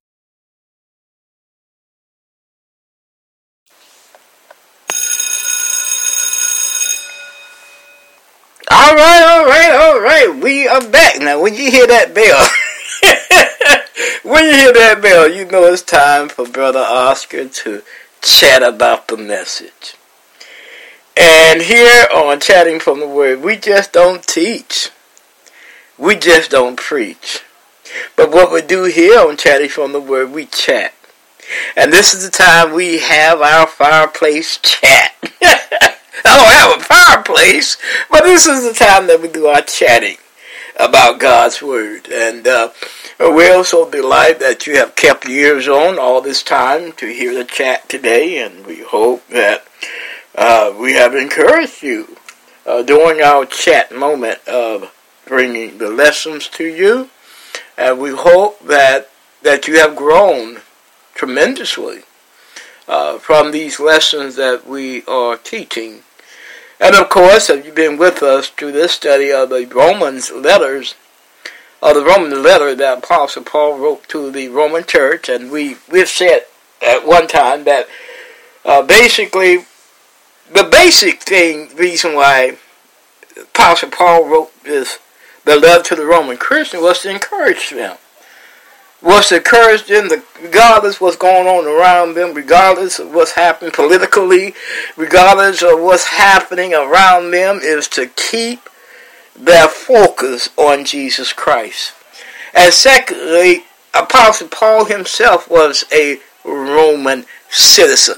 All 8.73 8.95
right, 8.95 9.23
all 9.27 9.45
right, 9.47 9.73
all 9.73 9.99
right. 9.99 10.41
We 10.41 10.65
are 10.65 10.79
back 10.79 11.19
now. 11.19 11.41
When 11.41 11.55
you 11.55 11.69
hear 11.69 11.87
that 11.87 12.15
bell, 12.15 12.47
when 14.31 14.45
you 14.45 14.53
hear 14.53 14.71
that 14.71 15.01
bell, 15.01 15.29
you 15.29 15.43
know 15.43 15.65
it's 15.65 15.81
time 15.81 16.29
for 16.29 16.47
Brother 16.47 16.79
Oscar 16.79 17.49
to 17.49 17.83
chat 18.21 18.63
about 18.63 19.09
the 19.09 19.17
message. 19.17 19.95
And 21.17 21.61
here 21.61 22.07
on 22.15 22.39
Chatting 22.39 22.79
from 22.79 23.01
the 23.01 23.09
Word, 23.09 23.41
we 23.41 23.57
just 23.57 23.91
don't 23.91 24.25
teach. 24.25 24.89
We 25.97 26.15
just 26.15 26.49
don't 26.49 26.77
preach. 26.77 27.43
But 28.15 28.31
what 28.31 28.53
we 28.53 28.61
do 28.61 28.85
here 28.85 29.19
on 29.19 29.35
Chatting 29.35 29.67
from 29.67 29.91
the 29.91 29.99
Word, 29.99 30.31
we 30.31 30.45
chat. 30.45 30.93
And 31.75 31.91
this 31.91 32.13
is 32.13 32.23
the 32.23 32.31
time 32.31 32.71
we 32.73 32.99
have 32.99 33.41
our 33.41 33.67
fireplace 33.67 34.59
chat. 34.59 35.13
I 36.25 36.35
don't 36.35 36.53
have 36.53 36.79
a 36.79 36.83
fireplace, 36.83 37.77
but 38.09 38.23
this 38.23 38.47
is 38.47 38.63
the 38.63 38.73
time 38.73 39.07
that 39.07 39.21
we 39.21 39.27
do 39.27 39.47
our 39.47 39.61
chatting 39.61 40.17
about 40.77 41.19
God's 41.19 41.61
Word. 41.61 42.09
And 42.11 42.47
uh, 42.47 42.71
we're 43.19 43.55
also 43.55 43.89
delighted 43.89 44.41
that 44.41 44.67
you 44.67 44.77
have 44.77 44.95
kept 44.95 45.27
ears 45.27 45.67
on 45.67 45.99
all 45.99 46.21
this 46.21 46.43
time 46.43 46.91
to 46.93 47.07
hear 47.07 47.33
the 47.33 47.45
chat 47.45 47.87
today, 47.89 48.43
and 48.43 48.65
we 48.65 48.81
hope 48.81 49.27
that 49.27 49.65
uh, 50.35 50.73
we 50.77 50.93
have 50.93 51.15
encouraged 51.15 51.81
you 51.81 52.17
uh, 52.65 52.83
during 52.83 53.21
our 53.21 53.45
chat 53.45 53.93
moment 53.93 54.45
of 54.47 54.93
bringing 55.25 55.77
the 55.77 55.89
lessons 55.89 56.47
to 56.49 56.65
you. 56.65 57.09
And 57.77 57.99
we 57.99 58.11
hope 58.11 58.59
that, 58.61 59.09
that 59.43 59.67
you 59.67 59.79
have 59.79 59.95
grown 59.95 60.61
tremendously 61.15 62.03
uh, 62.87 63.17
from 63.17 63.51
these 63.51 63.79
lessons 63.79 64.35
that 64.35 64.67
we 64.67 65.03
are 65.05 65.37
teaching. 65.37 66.01
And 66.79 66.95
of 66.95 67.09
course, 67.09 67.49
if 67.49 67.65
you've 67.65 67.75
been 67.75 67.97
with 67.97 68.23
us 68.23 68.49
through 68.49 68.71
this 68.71 68.93
study 68.93 69.31
of 69.31 69.49
the 69.49 69.65
Romans 69.65 70.31
letters, 70.31 70.95
of 71.81 71.95
the 71.95 72.03
Roman 72.03 72.43
letter 72.43 72.75
that 72.75 72.99
Apostle 72.99 73.43
Paul 73.43 73.77
wrote 73.79 74.07
to 74.09 74.31
the 74.31 74.49
Roman 74.49 74.83
church, 74.85 75.29
and 75.29 75.51
we, 75.51 75.77
we've 75.91 76.09
said 76.09 76.45
at 76.81 77.05
one 77.05 77.27
time 77.27 77.63
that 77.65 77.87
uh, 78.65 78.81
basically 78.81 79.65
the 80.51 80.67
basic 80.71 81.21
thing, 81.21 81.75
reason 81.75 82.15
why 82.15 82.57
Apostle 83.39 83.89
Paul 83.89 84.27
wrote 84.27 84.63
this, 84.63 84.99
the 85.45 85.55
letter 85.55 85.83
to 85.83 85.95
the 85.95 86.05
Roman 86.05 86.37
Christian 86.37 86.81
was 86.81 87.01
to 87.01 87.09
encourage 87.09 87.69
them 87.69 87.97
was 89.01 89.31
encouraged 89.31 89.87
them, 89.87 90.09
regardless 90.41 91.01
what's 91.01 91.15
going 91.15 91.47
on 91.47 91.65
around 91.65 92.13
them, 92.13 92.33
regardless 92.33 92.99
of 92.99 93.13
what's 93.13 93.31
happening 93.31 93.71
politically, 93.71 94.53
regardless 94.95 95.63
of 95.63 95.79
what's 95.79 96.05
happening 96.05 96.73
around 96.73 97.31
them, 97.31 97.59
is 97.63 97.87
to 97.87 98.07
keep 98.07 98.69
their 99.35 99.67
focus 99.67 100.49
on 100.57 100.85
Jesus 100.85 101.33
Christ. 101.33 101.93
And 102.53 102.73
secondly, 102.73 103.63
Apostle 103.93 104.49
Paul 104.49 104.85
himself 104.85 105.49
was 105.49 105.83
a 105.91 106.19
Roman 106.45 107.25
citizen. 107.49 108.17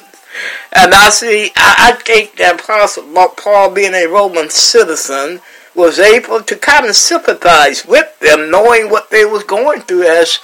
And 0.76 0.94
I 0.94 1.10
see, 1.12 1.52
I, 1.56 1.92
I 1.94 2.02
think 2.04 2.38
that 2.38 2.60
Apostle 2.60 3.04
Paul, 3.38 3.72
being 3.72 3.94
a 3.94 4.08
Roman 4.08 4.50
citizen, 4.50 5.42
was 5.76 6.00
able 6.00 6.42
to 6.42 6.56
kind 6.56 6.86
of 6.86 6.96
sympathize 6.96 7.86
with 7.86 8.20
them, 8.20 8.52
knowing 8.52 8.90
what 8.90 9.10
they 9.10 9.26
was 9.26 9.44
going 9.44 9.82
through 9.82 10.04
as 10.04 10.40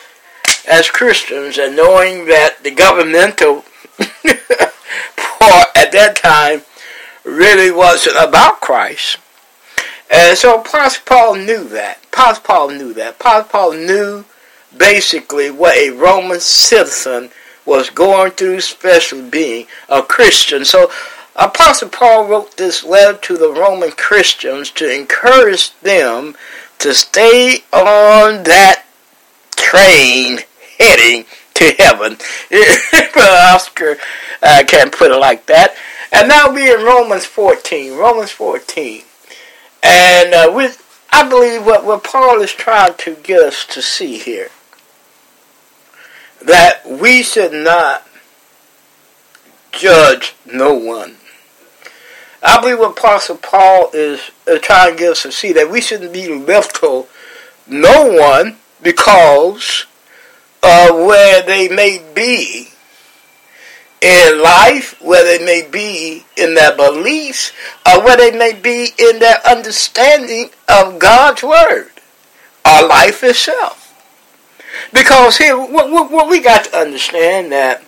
as 0.69 0.89
Christians 0.89 1.57
and 1.57 1.75
knowing 1.75 2.25
that 2.25 2.63
the 2.63 2.71
governmental 2.71 3.65
part 3.97 5.67
at 5.75 5.91
that 5.91 6.15
time 6.15 6.61
really 7.23 7.71
wasn't 7.71 8.15
about 8.17 8.61
Christ. 8.61 9.17
And 10.11 10.37
so 10.37 10.59
Apostle 10.61 11.03
Paul 11.05 11.35
knew 11.35 11.67
that. 11.69 11.99
Apostle 12.11 12.43
Paul 12.43 12.69
knew 12.71 12.93
that. 12.93 13.15
Apostle 13.15 13.49
Paul 13.49 13.73
knew 13.73 14.25
basically 14.75 15.51
what 15.51 15.75
a 15.77 15.89
Roman 15.91 16.39
citizen 16.39 17.31
was 17.65 17.89
going 17.89 18.31
through, 18.31 18.57
especially 18.57 19.29
being 19.29 19.67
a 19.87 20.01
Christian. 20.01 20.65
So 20.65 20.91
Apostle 21.35 21.89
Paul 21.89 22.27
wrote 22.27 22.57
this 22.57 22.83
letter 22.83 23.17
to 23.17 23.37
the 23.37 23.51
Roman 23.51 23.91
Christians 23.91 24.71
to 24.71 24.93
encourage 24.93 25.71
them 25.79 26.35
to 26.79 26.93
stay 26.93 27.59
on 27.71 28.43
that 28.43 28.85
train 29.55 30.39
heading 30.79 31.25
to 31.55 31.65
heaven. 31.77 32.17
Oscar 33.17 33.97
uh, 34.41 34.63
can't 34.67 34.91
put 34.91 35.11
it 35.11 35.17
like 35.17 35.45
that. 35.47 35.75
And 36.11 36.27
now 36.27 36.51
we're 36.51 36.79
in 36.79 36.85
Romans 36.85 37.25
14. 37.25 37.95
Romans 37.95 38.31
14. 38.31 39.03
And 39.83 40.33
uh, 40.33 40.51
with, 40.53 40.83
I 41.11 41.27
believe 41.27 41.65
what, 41.65 41.85
what 41.85 42.03
Paul 42.03 42.41
is 42.41 42.51
trying 42.51 42.95
to 42.99 43.15
get 43.15 43.41
us 43.41 43.65
to 43.67 43.81
see 43.81 44.17
here 44.17 44.49
that 46.41 46.87
we 46.87 47.21
should 47.21 47.53
not 47.53 48.07
judge 49.71 50.35
no 50.51 50.73
one. 50.73 51.15
I 52.41 52.61
believe 52.61 52.79
what 52.79 52.97
Apostle 52.97 53.37
Paul 53.37 53.89
is, 53.93 54.31
is 54.47 54.61
trying 54.61 54.93
to 54.93 54.99
get 54.99 55.11
us 55.11 55.23
to 55.23 55.31
see 55.31 55.51
that 55.53 55.69
we 55.69 55.81
shouldn't 55.81 56.13
be 56.13 56.27
left 56.33 56.77
to 56.77 57.05
no 57.67 58.05
one 58.05 58.57
because 58.81 59.85
where 60.61 61.41
they 61.43 61.67
may 61.69 62.03
be 62.13 62.69
in 64.01 64.41
life, 64.41 64.99
where 65.01 65.23
they 65.23 65.43
may 65.43 65.67
be 65.69 66.25
in 66.37 66.53
their 66.53 66.75
beliefs, 66.75 67.51
or 67.85 68.03
where 68.03 68.17
they 68.17 68.31
may 68.31 68.53
be 68.53 68.89
in 68.97 69.19
their 69.19 69.45
understanding 69.47 70.49
of 70.67 70.99
God's 70.99 71.43
Word, 71.43 71.91
or 72.65 72.87
life 72.87 73.23
itself. 73.23 73.85
Because 74.93 75.37
here, 75.37 75.57
what 75.57 76.29
we 76.29 76.39
got 76.41 76.65
to 76.65 76.77
understand 76.77 77.51
that 77.51 77.83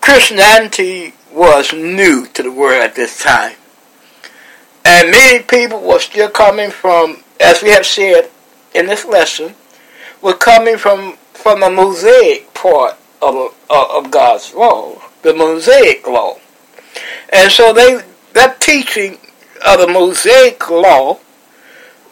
Christianity 0.00 1.12
was 1.32 1.72
new 1.72 2.26
to 2.28 2.42
the 2.42 2.52
world 2.52 2.82
at 2.82 2.94
this 2.94 3.22
time. 3.22 3.56
And 4.84 5.10
many 5.10 5.42
people 5.42 5.80
were 5.80 5.98
still 5.98 6.30
coming 6.30 6.70
from, 6.70 7.24
as 7.40 7.62
we 7.62 7.70
have 7.70 7.84
said 7.84 8.30
in 8.74 8.86
this 8.86 9.04
lesson, 9.04 9.54
were 10.22 10.34
coming 10.34 10.76
from, 10.78 11.16
from 11.32 11.60
the 11.60 11.70
Mosaic 11.70 12.52
part 12.54 12.96
of, 13.22 13.54
of 13.70 14.10
God's 14.10 14.54
law, 14.54 15.00
the 15.22 15.34
Mosaic 15.34 16.06
law. 16.06 16.36
And 17.32 17.50
so 17.50 17.72
they 17.72 18.02
that 18.34 18.60
teaching 18.60 19.18
of 19.66 19.80
the 19.80 19.86
Mosaic 19.86 20.68
law 20.68 21.18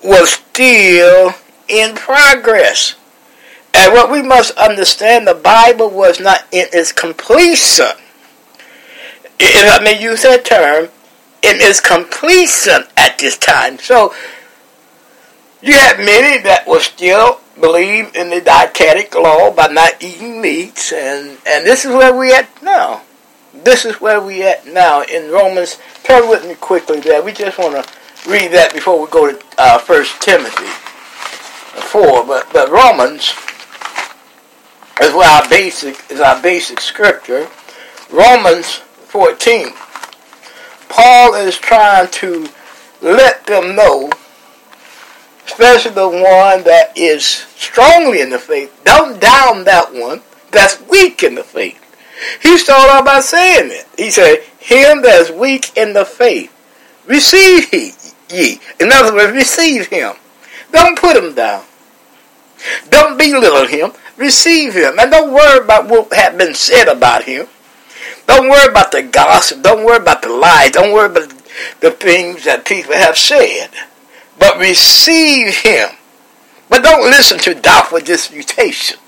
was 0.03 0.33
still 0.33 1.35
in 1.69 1.95
progress. 1.95 2.97
And 3.75 3.93
what 3.93 4.11
we 4.11 4.23
must 4.23 4.57
understand, 4.57 5.27
the 5.27 5.35
Bible 5.35 5.91
was 5.91 6.21
not 6.21 6.47
in 6.53 6.67
its 6.73 6.93
completion. 6.93 7.87
If 9.41 9.81
I 9.81 9.83
may 9.83 10.01
use 10.01 10.23
that 10.23 10.45
term, 10.45 10.89
in 11.45 11.57
its 11.61 11.81
completion 11.81 12.85
at 12.97 13.19
this 13.19 13.37
time. 13.37 13.79
So 13.79 14.15
you 15.61 15.75
had 15.75 15.99
many 15.99 16.43
that 16.45 16.67
were 16.67 16.81
still 16.81 17.41
believe 17.61 18.15
in 18.15 18.31
the 18.31 18.41
dietetic 18.41 19.15
law 19.15 19.51
by 19.51 19.69
not 19.69 20.03
eating 20.03 20.41
meats, 20.41 20.93
and 20.93 21.39
and 21.47 21.67
this 21.67 21.85
is 21.85 21.93
where 21.93 22.15
we 22.15 22.33
at 22.33 22.63
now. 22.63 23.03
This 23.53 23.85
is 23.85 24.01
where 24.01 24.21
we 24.21 24.43
at 24.43 24.67
now 24.67 25.03
in 25.03 25.31
Romans. 25.31 25.79
Turn 26.03 26.29
with 26.29 26.47
me 26.47 26.55
quickly 26.55 27.01
there. 27.01 27.23
We 27.23 27.33
just 27.33 27.59
want 27.59 27.75
to 27.75 28.31
read 28.31 28.53
that 28.53 28.73
before 28.73 29.01
we 29.01 29.11
go 29.11 29.33
to 29.33 29.45
uh, 29.59 29.79
First 29.79 30.21
Timothy 30.21 30.67
four. 31.95 32.27
But 32.27 32.53
but 32.53 32.71
Romans 32.71 33.35
is 35.01 35.15
where 35.15 35.31
our 35.31 35.49
basic 35.49 36.11
is 36.11 36.21
our 36.21 36.41
basic 36.43 36.81
scripture. 36.81 37.49
Romans 38.11 38.77
14. 39.07 39.69
Paul 40.89 41.35
is 41.35 41.57
trying 41.59 42.09
to 42.09 42.49
let 43.01 43.47
them 43.47 43.75
know, 43.75 44.11
especially 45.47 45.93
the 45.93 46.09
one 46.09 46.65
that 46.65 46.93
is 46.97 47.25
strongly 47.25 48.21
in 48.21 48.31
the 48.31 48.39
faith. 48.39 48.81
Don't 48.85 49.21
down 49.21 49.65
that 49.65 49.93
one 49.93 50.23
that's 50.51 50.81
weak 50.89 51.23
in 51.23 51.35
the 51.35 51.45
faith. 51.45 51.81
He 52.43 52.57
started 52.59 52.93
out 52.93 53.05
by 53.05 53.21
saying 53.21 53.71
it. 53.73 53.87
He 53.97 54.11
said, 54.11 54.39
Him 54.59 55.03
that's 55.03 55.31
weak 55.31 55.77
in 55.77 55.93
the 55.93 56.05
faith, 56.05 56.53
receive 57.07 57.73
ye. 58.31 58.61
In 58.81 58.93
other 58.93 59.15
words, 59.15 59.33
receive 59.33 59.89
him. 59.89 60.15
Don't 60.73 60.99
put 60.99 61.17
him 61.17 61.35
down. 61.35 61.65
Don't 62.89 63.19
belittle 63.19 63.67
him 63.67 63.93
receive 64.17 64.75
him. 64.75 64.99
And 64.99 65.11
don't 65.11 65.33
worry 65.33 65.65
about 65.65 65.89
what 65.89 66.13
has 66.13 66.37
been 66.37 66.55
said 66.55 66.89
about 66.89 67.25
him. 67.25 67.47
Don't 68.27 68.49
worry 68.49 68.71
about 68.71 68.93
the 68.93 69.03
gossip. 69.03 69.63
Don't 69.63 69.85
worry 69.85 69.99
about 69.99 70.23
the 70.23 70.31
lies. 70.31 70.71
Don't 70.71 70.93
worry 70.93 71.11
about 71.11 71.29
the 71.81 71.91
things 71.91 72.45
that 72.45 72.65
people 72.65 72.95
have 72.95 73.17
said. 73.17 73.71
But 74.39 74.59
receive 74.59 75.57
him. 75.57 75.89
But 76.69 76.83
don't 76.83 77.11
listen 77.11 77.39
to 77.41 77.55
doubtful 77.55 78.01
disputation. 78.01 78.99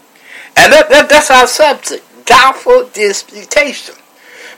And 0.57 0.73
that, 0.73 0.89
that, 0.89 1.09
that's 1.09 1.31
our 1.31 1.47
subject. 1.47 2.05
Doubtful 2.27 2.89
disputation. 2.93 3.95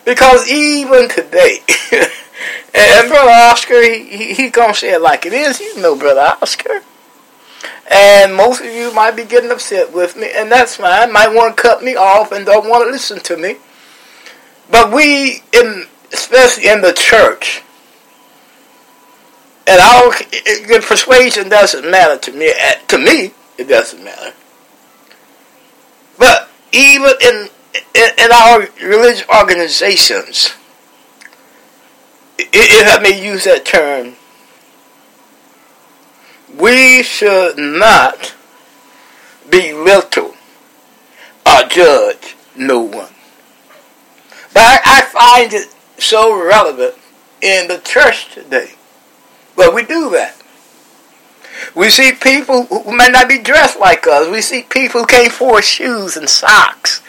Because 0.05 0.49
even 0.51 1.09
today, 1.09 1.59
and 2.75 3.09
Brother 3.09 3.31
Oscar, 3.31 3.83
he, 3.83 4.05
he, 4.05 4.35
he 4.35 4.49
gonna 4.51 4.75
say 4.75 4.95
it 4.95 5.03
like 5.03 5.27
it 5.27 5.33
is. 5.33 5.61
You 5.61 5.81
know, 5.81 5.97
Brother 5.97 6.37
Oscar. 6.41 6.83
And 7.91 8.35
most 8.35 8.61
of 8.61 8.67
you 8.67 8.93
might 8.93 9.17
be 9.17 9.25
getting 9.25 9.51
upset 9.51 9.93
with 9.93 10.17
me, 10.17 10.31
and 10.35 10.53
that's 10.53 10.77
fine. 10.77 11.13
Might 11.13 11.35
want 11.35 11.57
to 11.57 11.63
cut 11.63 11.83
me 11.83 11.97
off 11.97 12.33
and 12.33 12.45
don't 12.45 12.69
want 12.69 12.87
to 12.87 12.91
listen 12.91 13.21
to 13.21 13.37
me. 13.37 13.57
But 14.71 14.93
we, 14.93 15.43
in, 15.53 15.87
especially 16.13 16.69
in 16.69 16.83
the 16.83 16.93
church, 16.93 17.63
and 19.69 19.81
our 19.81 20.11
the 20.11 20.85
persuasion 20.87 21.49
doesn't 21.51 21.89
matter 21.91 22.19
to 22.19 22.33
me. 22.33 22.53
To 22.89 22.99
me, 22.99 23.33
it 23.59 23.69
doesn't 23.69 24.03
matter. 24.03 24.33
But 26.19 26.49
even 26.73 27.13
in 27.21 27.49
in, 27.95 28.09
in 28.19 28.33
our 28.33 28.69
religious 28.83 29.29
organizations, 29.29 30.55
if 32.39 32.99
I 32.99 33.03
may 33.03 33.23
use 33.23 33.45
that 33.45 33.67
term, 33.67 34.15
we 36.59 37.03
should 37.03 37.59
not 37.59 38.35
belittle 39.51 40.35
or 41.47 41.69
judge 41.69 42.37
no 42.57 42.81
one. 42.81 43.13
But 44.55 44.63
I, 44.63 44.79
I 44.85 45.01
find 45.03 45.53
it 45.53 45.69
so 45.99 46.43
relevant 46.43 46.95
in 47.43 47.69
the 47.69 47.79
church 47.79 48.33
today. 48.33 48.78
But 49.59 49.75
we 49.75 49.85
do 49.85 50.09
that. 50.11 50.41
We 51.75 51.91
see 51.91 52.13
people 52.13 52.65
who 52.65 52.97
may 52.97 53.09
not 53.09 53.29
be 53.29 53.39
dressed 53.39 53.79
like 53.79 54.07
us. 54.07 54.31
We 54.31 54.41
see 54.41 54.63
people 54.63 55.03
who 55.03 55.07
can't 55.07 55.29
afford 55.29 55.65
shoes 55.65 56.17
and 56.17 56.31
socks. 56.31 57.03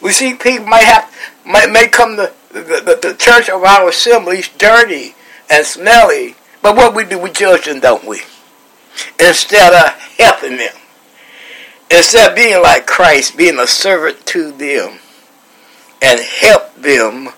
We 0.00 0.12
see 0.12 0.34
people 0.34 0.66
may 0.66 0.84
have 0.84 1.12
may, 1.44 1.66
may 1.66 1.88
come 1.88 2.14
to 2.14 2.32
the, 2.52 2.60
the, 2.60 2.98
the 3.02 3.16
church 3.18 3.48
of 3.48 3.64
our 3.64 3.88
assemblies 3.88 4.48
dirty 4.56 5.16
and 5.50 5.66
smelly. 5.66 6.36
But 6.62 6.76
what 6.76 6.94
we 6.94 7.04
do, 7.04 7.18
we 7.18 7.32
judge 7.32 7.64
them, 7.64 7.80
don't 7.80 8.06
we? 8.06 8.20
instead 9.18 9.72
of 9.72 9.98
helping 10.18 10.56
them. 10.56 10.74
Instead 11.90 12.30
of 12.30 12.36
being 12.36 12.62
like 12.62 12.86
Christ, 12.86 13.36
being 13.36 13.58
a 13.58 13.66
servant 13.66 14.26
to 14.26 14.52
them 14.52 14.98
and 16.02 16.20
help 16.20 16.74
them 16.76 17.30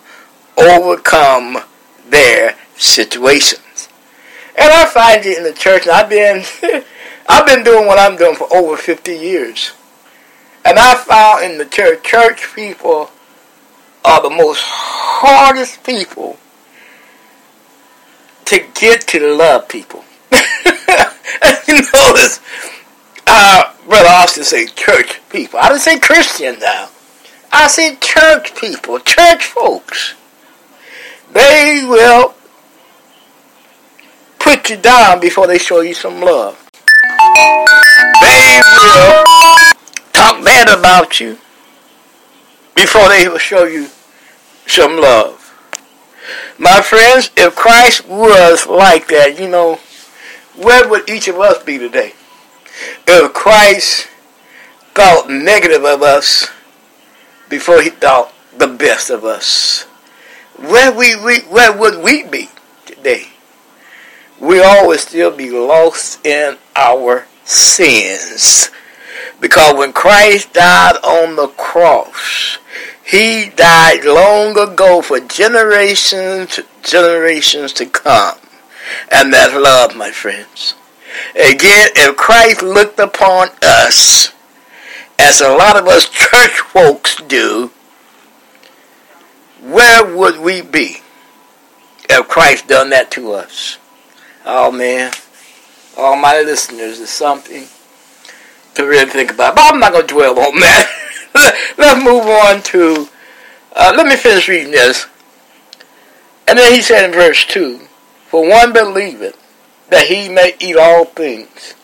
overcome 0.59 1.59
their 2.09 2.57
situations. 2.76 3.62
And 4.57 4.72
I 4.72 4.86
find 4.86 5.24
it 5.24 5.38
in 5.38 5.44
the 5.44 5.53
church, 5.53 5.82
and 5.82 5.92
I've 5.92 6.09
been 6.09 6.44
I've 7.28 7.46
been 7.46 7.62
doing 7.62 7.86
what 7.86 7.98
I'm 7.98 8.16
doing 8.16 8.34
for 8.34 8.53
over 8.55 8.76
50 8.76 9.12
years. 9.12 9.72
And 10.64 10.78
I 10.78 10.94
found 10.96 11.44
in 11.44 11.59
the 11.59 11.64
church, 11.64 12.03
church 12.03 12.55
people 12.55 13.11
are 14.05 14.22
the 14.22 14.30
most 14.30 14.61
hardest 14.62 15.84
people 15.84 16.38
to 18.46 18.66
get 18.74 19.03
to 19.09 19.34
love 19.34 19.68
people. 19.68 20.05
you 20.32 21.80
notice, 21.94 22.40
uh, 23.26 23.74
Brother 23.86 24.09
Austin 24.09 24.44
say 24.44 24.66
church 24.66 25.20
people. 25.30 25.61
I 25.61 25.68
didn't 25.68 25.82
say 25.82 25.98
Christian 26.01 26.59
now. 26.59 26.88
I 27.53 27.68
said 27.68 28.01
church 28.01 28.55
people, 28.57 28.98
church 29.01 29.44
folks. 29.44 30.14
They 31.32 31.84
will 31.88 32.34
put 34.51 34.68
you 34.68 34.76
down 34.76 35.20
before 35.20 35.46
they 35.46 35.59
show 35.59 35.80
you 35.80 35.94
some 35.94 36.20
love. 36.20 36.68
They 38.20 38.61
will 38.76 39.24
talk 40.12 40.44
bad 40.44 40.76
about 40.76 41.20
you 41.20 41.38
before 42.74 43.09
they 43.09 43.28
will 43.28 43.38
show 43.38 43.64
you 43.64 43.86
some 44.66 44.96
love. 44.96 45.36
My 46.59 46.82
friends, 46.82 47.30
if 47.36 47.55
Christ 47.55 48.09
was 48.09 48.66
like 48.66 49.07
that, 49.09 49.38
you 49.38 49.48
know, 49.48 49.78
where 50.57 50.88
would 50.88 51.09
each 51.09 51.28
of 51.28 51.38
us 51.38 51.62
be 51.62 51.78
today? 51.78 52.14
If 53.07 53.32
Christ 53.32 54.09
thought 54.94 55.30
negative 55.30 55.84
of 55.84 56.03
us, 56.03 56.48
before 57.48 57.82
he 57.82 57.90
thought 57.90 58.32
the 58.59 58.66
best 58.66 59.11
of 59.11 59.24
us, 59.24 59.84
where 60.57 60.92
we, 60.92 61.14
where 61.14 61.76
would 61.76 62.03
we 62.03 62.24
be 62.24 62.48
today? 62.84 63.28
We 64.41 64.61
always 64.62 65.03
still 65.03 65.36
be 65.36 65.51
lost 65.51 66.24
in 66.24 66.57
our 66.74 67.26
sins. 67.45 68.70
Because 69.41 69.74
when 69.74 69.93
Christ 69.93 70.53
died 70.55 70.97
on 71.05 71.36
the 71.36 71.49
cross, 71.49 72.59
he 73.05 73.51
died 73.51 74.05
long 74.05 74.59
ago 74.59 75.03
for 75.03 75.20
generations, 75.20 76.61
generations 76.82 77.72
to 77.74 77.86
come. 77.86 78.38
And 79.11 79.32
that 79.32 79.61
love, 79.61 79.97
my 79.97 80.11
friends. 80.11 80.74
Again, 81.34 81.91
if 81.97 82.16
Christ 82.16 82.62
looked 82.62 82.99
upon 82.99 83.49
us, 83.62 84.32
as 85.18 85.41
a 85.41 85.51
lot 85.51 85.76
of 85.76 85.86
us 85.86 86.09
church 86.09 86.61
folks 86.61 87.16
do, 87.28 87.70
where 89.62 90.16
would 90.16 90.41
we 90.41 90.62
be 90.62 90.99
if 92.09 92.28
Christ 92.28 92.68
done 92.68 92.91
that 92.91 93.11
to 93.12 93.32
us? 93.32 93.78
Oh 94.45 94.72
man, 94.72 95.12
all 95.97 96.16
my 96.16 96.41
listeners 96.41 96.99
is 96.99 97.11
something 97.11 97.66
to 98.74 98.86
really 98.86 99.11
think 99.11 99.32
about. 99.32 99.55
But 99.55 99.74
I'm 99.74 99.80
not 99.80 99.93
going 99.93 100.07
to 100.07 100.14
dwell 100.14 100.38
on 100.38 100.61
that. 100.61 101.74
Let's 101.78 102.05
move 102.05 102.24
on 102.24 102.62
to, 102.62 103.09
uh, 103.76 103.93
let 103.97 104.07
me 104.07 104.16
finish 104.16 104.49
reading 104.49 104.72
this. 104.72 105.07
And 106.49 106.59
then 106.59 106.72
he 106.72 106.82
said 106.82 107.05
in 107.05 107.12
verse 107.12 107.45
2, 107.45 107.78
For 108.26 108.49
one 108.49 108.72
believeth 108.72 109.36
that 109.91 110.07
he 110.07 110.28
may 110.28 110.55
eat 110.59 110.76
all 110.76 111.05
things. 111.05 111.74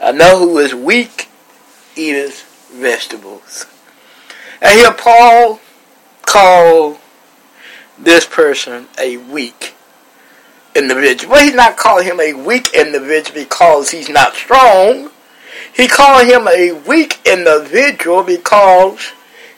I 0.00 0.12
know 0.12 0.38
who 0.38 0.58
is 0.58 0.74
weak 0.74 1.28
eateth 1.96 2.42
vegetables. 2.72 3.66
And 4.60 4.72
here 4.72 4.92
Paul 4.92 5.60
called 6.22 6.98
this 7.98 8.26
person 8.26 8.88
a 8.98 9.16
weak 9.16 9.73
individual. 10.84 11.36
He's 11.36 11.54
not 11.54 11.76
calling 11.76 12.06
him 12.06 12.20
a 12.20 12.34
weak 12.34 12.74
individual 12.74 13.34
because 13.34 13.90
he's 13.90 14.08
not 14.08 14.34
strong. 14.34 15.10
He 15.74 15.88
called 15.88 16.26
him 16.26 16.46
a 16.46 16.72
weak 16.72 17.20
individual 17.24 18.22
because 18.22 19.12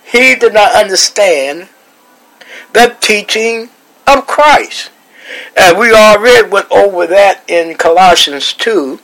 he 0.04 0.34
did 0.34 0.54
not 0.54 0.74
understand 0.74 1.68
the 2.72 2.96
teaching 3.00 3.70
of 4.06 4.26
Christ. 4.26 4.90
And 5.56 5.78
we 5.78 5.92
already 5.92 6.48
went 6.48 6.70
over 6.70 7.06
that 7.08 7.42
in 7.48 7.76
Colossians 7.76 8.52
2, 8.52 9.00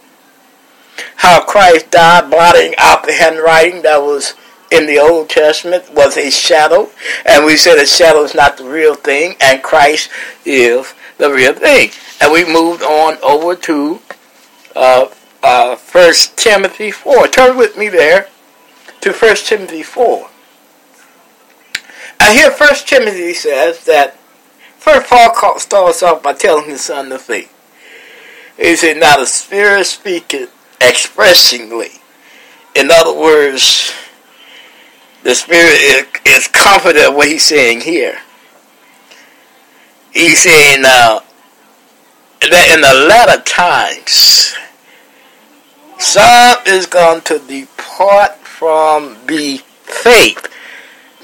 how 1.16 1.42
Christ 1.42 1.90
died 1.90 2.30
blotting 2.30 2.74
out 2.78 3.04
the 3.04 3.12
handwriting 3.12 3.82
that 3.82 4.00
was 4.00 4.34
in 4.70 4.86
the 4.86 4.98
Old 4.98 5.28
Testament 5.28 5.92
was 5.92 6.16
a 6.16 6.30
shadow. 6.30 6.90
And 7.26 7.44
we 7.44 7.56
said 7.56 7.78
a 7.78 7.86
shadow 7.86 8.22
is 8.22 8.34
not 8.34 8.56
the 8.56 8.64
real 8.64 8.94
thing, 8.94 9.36
and 9.40 9.62
Christ 9.62 10.10
is 10.44 10.94
the 11.22 11.32
real 11.32 11.54
thing. 11.54 11.90
And 12.20 12.32
we 12.32 12.44
moved 12.44 12.82
on 12.82 13.16
over 13.22 13.54
to 13.54 14.00
uh, 14.74 15.06
uh, 15.42 15.76
1 15.76 16.12
Timothy 16.36 16.90
4. 16.90 17.28
Turn 17.28 17.56
with 17.56 17.78
me 17.78 17.88
there 17.88 18.28
to 19.00 19.12
1 19.12 19.36
Timothy 19.36 19.82
4. 19.82 20.28
And 22.20 22.38
here 22.38 22.50
1 22.50 22.68
Timothy 22.86 23.34
says 23.34 23.84
that 23.84 24.16
first 24.78 25.08
Paul 25.08 25.58
starts 25.58 26.02
off 26.02 26.22
by 26.22 26.34
telling 26.34 26.68
his 26.68 26.82
son 26.82 27.08
the 27.08 27.18
faith. 27.18 27.48
He 28.56 28.76
said, 28.76 28.98
Now 28.98 29.16
the 29.16 29.26
Spirit 29.26 29.86
speaketh 29.86 30.52
expressingly. 30.80 31.90
In 32.74 32.90
other 32.90 33.14
words, 33.14 33.92
the 35.22 35.34
Spirit 35.34 35.78
is, 35.80 36.06
is 36.24 36.48
confident 36.48 37.10
of 37.10 37.14
what 37.14 37.28
he's 37.28 37.44
saying 37.44 37.82
here. 37.82 38.18
He's 40.12 40.42
saying 40.42 40.82
now 40.82 41.18
uh, 41.18 41.20
that 42.50 42.74
in 42.74 42.80
the 42.82 43.06
latter 43.08 43.42
times, 43.42 44.54
some 45.98 46.58
is 46.66 46.86
going 46.86 47.22
to 47.22 47.38
depart 47.38 48.36
from 48.36 49.16
the 49.26 49.58
faith. 49.82 50.48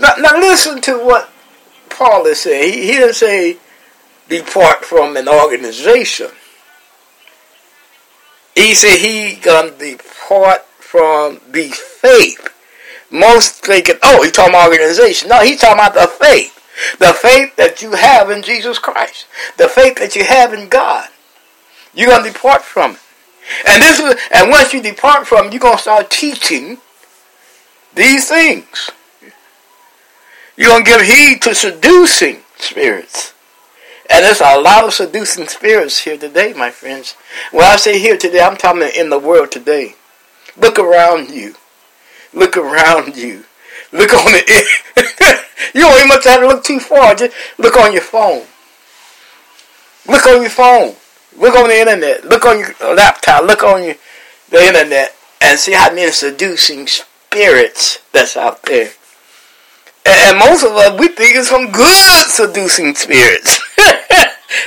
Now, 0.01 0.15
now 0.19 0.39
listen 0.39 0.81
to 0.83 1.05
what 1.05 1.31
Paul 1.91 2.27
is 2.27 2.41
saying. 2.41 2.73
He, 2.73 2.87
he 2.87 2.93
didn't 2.93 3.15
say 3.15 3.59
depart 4.29 4.85
from 4.85 5.17
an 5.17 5.29
organization. 5.29 6.29
He 8.55 8.75
said 8.75 8.99
he 8.99 9.37
gonna 9.37 9.71
depart 9.71 10.65
from 10.81 11.41
the 11.51 11.69
faith. 11.69 12.55
Most 13.11 13.65
thinking, 13.65 13.97
oh, 14.03 14.23
he's 14.23 14.33
talking 14.33 14.55
about 14.55 14.69
organization. 14.69 15.29
No, 15.29 15.41
he's 15.43 15.61
talking 15.61 15.77
about 15.79 15.95
the 15.95 16.07
faith. 16.07 16.58
The 16.99 17.13
faith 17.13 17.57
that 17.57 17.83
you 17.83 17.93
have 17.93 18.31
in 18.31 18.43
Jesus 18.43 18.79
Christ. 18.79 19.27
The 19.57 19.69
faith 19.69 19.97
that 19.99 20.17
you 20.17 20.25
have 20.25 20.53
in 20.55 20.69
God. 20.69 21.09
You're 21.95 22.11
gonna 22.11 22.31
depart 22.31 22.63
from 22.63 22.93
it. 22.93 23.01
And 23.67 23.83
this 23.83 23.99
is, 23.99 24.15
and 24.33 24.51
once 24.51 24.73
you 24.73 24.83
depart 24.83 25.27
from, 25.27 25.51
you're 25.51 25.61
gonna 25.61 25.79
start 25.79 26.11
teaching 26.11 26.79
these 27.95 28.29
things. 28.29 28.91
You're 30.57 30.69
gonna 30.69 30.85
give 30.85 31.01
heed 31.01 31.43
to 31.43 31.55
seducing 31.55 32.43
spirits. 32.59 33.33
And 34.11 34.25
there's 34.25 34.41
a 34.41 34.59
lot 34.59 34.85
of 34.85 34.95
seducing 34.95 35.49
spirits 35.49 35.99
here 35.99 36.17
today, 36.17 36.53
my 36.55 36.71
friends. 36.71 37.15
When 37.53 37.65
I 37.65 37.77
say 37.77 37.99
here 37.99 38.17
today, 38.17 38.41
I'm 38.41 38.57
talking 38.57 38.83
in 38.83 39.11
the 39.11 39.19
world 39.19 39.53
today. 39.53 39.95
Look 40.57 40.79
around 40.79 41.31
you. 41.31 41.55
Look 42.33 42.57
around 42.57 43.17
you. 43.17 43.45
Look 43.93 44.13
on 44.15 44.33
the. 44.33 44.41
Internet. 44.41 45.45
You 45.75 45.83
don't 45.83 45.99
even 45.99 46.09
have 46.09 46.23
to 46.23 46.47
look 46.47 46.65
too 46.65 46.81
far. 46.81 47.15
Just 47.15 47.37
look 47.59 47.77
on 47.77 47.93
your 47.93 48.03
phone. 48.03 48.47
Look 50.07 50.27
on 50.27 50.41
your 50.41 50.51
phone. 50.51 50.95
Look 51.37 51.55
on 51.55 51.69
the 51.69 51.79
internet. 51.79 52.25
Look 52.25 52.47
on 52.47 52.59
your 52.59 52.95
laptop. 52.95 53.45
Look 53.45 53.63
on 53.63 53.85
your, 53.85 53.95
the 54.51 54.67
internet 54.67 55.15
and 55.41 55.59
see 55.59 55.73
how 55.73 55.93
many 55.93 56.11
seducing 56.11 56.87
spirits 56.87 58.01
that's 58.13 58.37
out 58.37 58.63
there. 58.63 58.91
And, 60.07 60.31
and 60.31 60.39
most 60.39 60.65
of 60.65 60.73
us, 60.73 60.99
we 60.99 61.09
think 61.09 61.37
it's 61.37 61.49
some 61.49 61.71
good 61.71 61.95
seducing 61.95 62.95
spirits. 62.95 63.61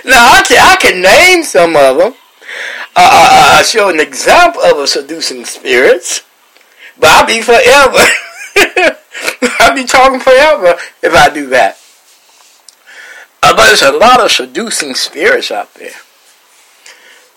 now, 0.06 0.32
I 0.32 0.44
can, 0.48 0.60
I 0.62 0.78
can 0.80 1.02
name 1.02 1.44
some 1.44 1.76
of 1.76 1.98
them. 1.98 2.14
Uh, 2.96 3.10
uh, 3.10 3.60
uh 3.60 3.64
show 3.64 3.90
an 3.90 4.00
example 4.00 4.62
of 4.62 4.78
a 4.78 4.88
seducing 4.88 5.46
spirits. 5.46 6.24
But 7.00 7.10
I'll 7.10 7.26
be 7.26 7.42
forever. 7.42 8.98
I'll 9.60 9.76
be 9.76 9.86
talking 9.86 10.20
forever 10.20 10.76
if 11.02 11.14
I 11.14 11.30
do 11.34 11.48
that. 11.48 11.78
Uh, 13.44 13.56
but 13.56 13.68
there's 13.68 13.82
a 13.82 13.92
lot 13.92 14.22
of 14.22 14.32
seducing 14.32 14.94
spirits 14.94 15.52
out 15.52 15.74
there 15.74 15.96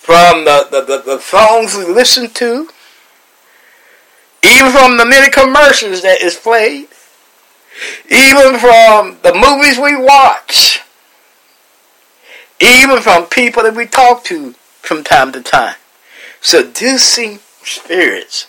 from 0.05 0.45
the, 0.45 0.69
the, 0.71 0.81
the, 0.83 1.03
the 1.03 1.19
songs 1.19 1.75
we 1.75 1.87
listen 1.87 2.29
to, 2.29 2.69
even 4.45 4.71
from 4.71 4.99
the 4.99 5.07
many 5.07 5.31
commercials 5.31 6.03
that 6.03 6.21
is 6.21 6.37
played, 6.37 6.89
even 8.11 8.59
from 8.59 9.19
the 9.23 9.33
movies 9.35 9.79
we 9.79 9.97
watch, 9.97 10.81
even 12.61 13.01
from 13.01 13.25
people 13.27 13.63
that 13.63 13.75
we 13.75 13.87
talk 13.87 14.23
to 14.25 14.53
from 14.83 15.03
time 15.03 15.33
to 15.33 15.41
time. 15.41 15.77
Seducing 16.43 17.39
spirits. 17.63 18.47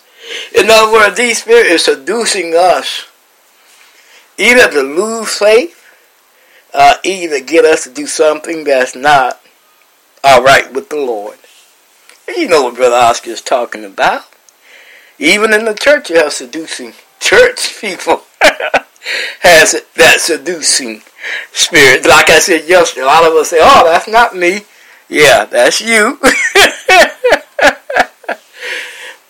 In 0.54 0.68
other 0.68 0.92
words, 0.92 1.16
these 1.16 1.40
spirits 1.40 1.88
are 1.88 1.94
seducing 1.94 2.54
us 2.54 3.06
either 4.38 4.70
to 4.70 4.82
lose 4.82 5.36
faith, 5.36 5.82
uh, 6.74 6.94
either 7.04 7.40
get 7.40 7.64
us 7.64 7.84
to 7.84 7.90
do 7.90 8.06
something 8.06 8.64
that's 8.64 8.94
not 8.94 9.40
all 10.24 10.42
right 10.42 10.72
with 10.72 10.88
the 10.90 10.96
Lord. 10.96 11.38
You 12.28 12.48
know 12.48 12.62
what 12.62 12.74
Brother 12.76 12.96
Oscar 12.96 13.30
is 13.30 13.40
talking 13.40 13.84
about. 13.84 14.24
Even 15.18 15.54
in 15.54 15.64
the 15.64 15.74
church, 15.74 16.10
you 16.10 16.16
have 16.16 16.32
seducing 16.32 16.92
church 17.20 17.76
people. 17.80 18.22
has 19.40 19.80
that 19.94 20.20
seducing 20.20 21.02
spirit. 21.52 22.06
Like 22.06 22.28
I 22.30 22.38
said 22.38 22.68
yesterday, 22.68 23.02
a 23.02 23.06
lot 23.06 23.24
of 23.24 23.32
us 23.34 23.50
say, 23.50 23.58
"Oh, 23.60 23.84
that's 23.84 24.08
not 24.08 24.36
me." 24.36 24.62
Yeah, 25.08 25.44
that's 25.44 25.80
you. 25.80 26.18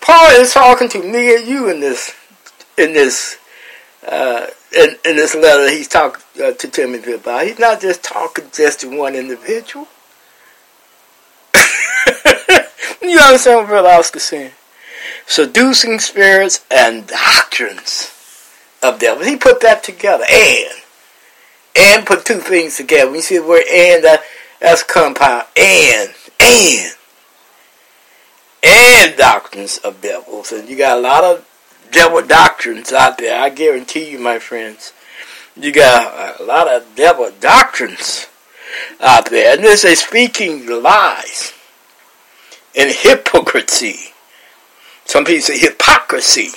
Paul 0.01 0.31
is 0.31 0.53
talking 0.53 0.89
to 0.89 1.03
me 1.03 1.35
and 1.35 1.47
you 1.47 1.69
in 1.69 1.79
this, 1.79 2.15
in 2.77 2.93
this, 2.93 3.37
uh, 4.07 4.47
in, 4.77 4.95
in 5.05 5.15
this 5.15 5.35
letter. 5.35 5.69
He's 5.69 5.87
talking 5.87 6.23
uh, 6.41 6.51
to 6.51 6.67
Timothy 6.67 7.13
about. 7.13 7.45
He's 7.45 7.59
not 7.59 7.81
just 7.81 8.03
talking 8.03 8.45
just 8.53 8.81
to 8.81 8.97
one 8.97 9.15
individual. 9.15 9.87
You 13.07 13.19
understand 13.19 13.61
what 13.61 13.67
Brother 13.67 13.89
Oscar 13.89 14.19
saying? 14.19 14.51
Seducing 15.25 15.99
spirits 15.99 16.65
and 16.69 17.07
doctrines 17.07 18.11
of 18.83 18.99
devils. 18.99 19.27
He 19.27 19.37
put 19.37 19.61
that 19.61 19.83
together. 19.83 20.25
And. 20.29 20.73
And 21.79 22.05
put 22.05 22.25
two 22.25 22.39
things 22.39 22.75
together. 22.75 23.07
When 23.07 23.15
you 23.15 23.21
see 23.21 23.37
the 23.37 23.47
word 23.47 23.63
and, 23.71 24.03
that, 24.03 24.23
that's 24.59 24.83
compound. 24.83 25.45
And. 25.55 26.13
And. 26.39 26.93
And 28.63 29.17
doctrines 29.17 29.77
of 29.77 30.01
devils. 30.01 30.51
And 30.51 30.67
you 30.67 30.77
got 30.77 30.97
a 30.97 31.01
lot 31.01 31.23
of 31.23 31.45
devil 31.91 32.21
doctrines 32.21 32.91
out 32.91 33.17
there. 33.17 33.41
I 33.41 33.49
guarantee 33.49 34.11
you, 34.11 34.19
my 34.19 34.39
friends. 34.39 34.93
You 35.55 35.71
got 35.71 36.39
a 36.39 36.43
lot 36.43 36.67
of 36.67 36.95
devil 36.95 37.31
doctrines 37.39 38.27
out 38.99 39.29
there. 39.29 39.53
And 39.53 39.63
this 39.63 39.83
is 39.83 39.99
speaking 39.99 40.67
lies 40.67 41.53
and 42.77 42.93
hypocrisy. 42.93 44.13
Some 45.05 45.25
people 45.25 45.41
say 45.41 45.57
hypocrisy. 45.57 46.49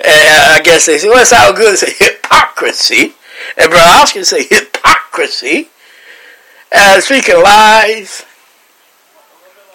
And 0.00 0.52
I 0.54 0.60
guess 0.62 0.86
they 0.86 0.98
say, 0.98 1.08
well, 1.08 1.24
how 1.30 1.52
good 1.52 1.72
it's 1.74 1.98
hypocrisy. 1.98 3.14
And 3.56 3.70
Brother 3.70 4.00
Oscar 4.00 4.24
say 4.24 4.44
hypocrisy. 4.44 5.68
And 6.72 7.02
speaking 7.02 7.36
lies 7.42 8.24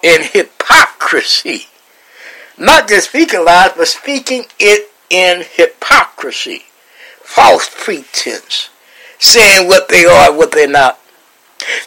and 0.04 0.24
hypocrisy. 0.24 1.68
Not 2.60 2.90
just 2.90 3.10
speaking 3.10 3.46
lies, 3.46 3.72
but 3.76 3.88
speaking 3.88 4.44
it 4.60 4.92
in 5.10 5.44
hypocrisy. 5.50 6.64
False 7.22 7.70
pretense. 7.74 8.70
Saying 9.18 9.68
what 9.68 9.88
they 9.88 10.06
are, 10.06 10.36
what 10.36 10.52
they're 10.52 10.68
not. 10.68 11.00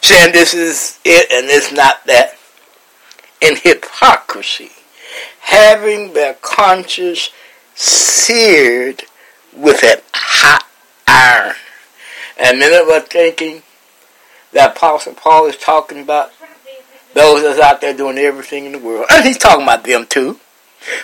Saying 0.01 0.33
this 0.33 0.53
is 0.53 0.99
it 1.05 1.31
and 1.31 1.49
it's 1.49 1.71
not 1.71 2.05
that. 2.07 2.37
In 3.39 3.55
hypocrisy. 3.57 4.71
Having 5.41 6.13
their 6.13 6.35
conscience 6.35 7.29
seared 7.75 9.03
with 9.55 9.83
a 9.83 10.01
hot 10.13 10.65
iron. 11.07 11.55
And 12.39 12.59
many 12.59 12.75
of 12.75 12.87
us 12.87 13.07
thinking 13.07 13.61
that 14.53 14.75
Apostle 14.75 15.13
Paul 15.13 15.47
is 15.47 15.57
talking 15.57 16.01
about 16.01 16.31
those 17.13 17.43
that's 17.43 17.59
out 17.59 17.81
there 17.81 17.95
doing 17.95 18.17
everything 18.17 18.65
in 18.65 18.71
the 18.71 18.79
world. 18.79 19.05
And 19.11 19.23
he's 19.23 19.37
talking 19.37 19.63
about 19.63 19.83
them 19.83 20.07
too. 20.07 20.39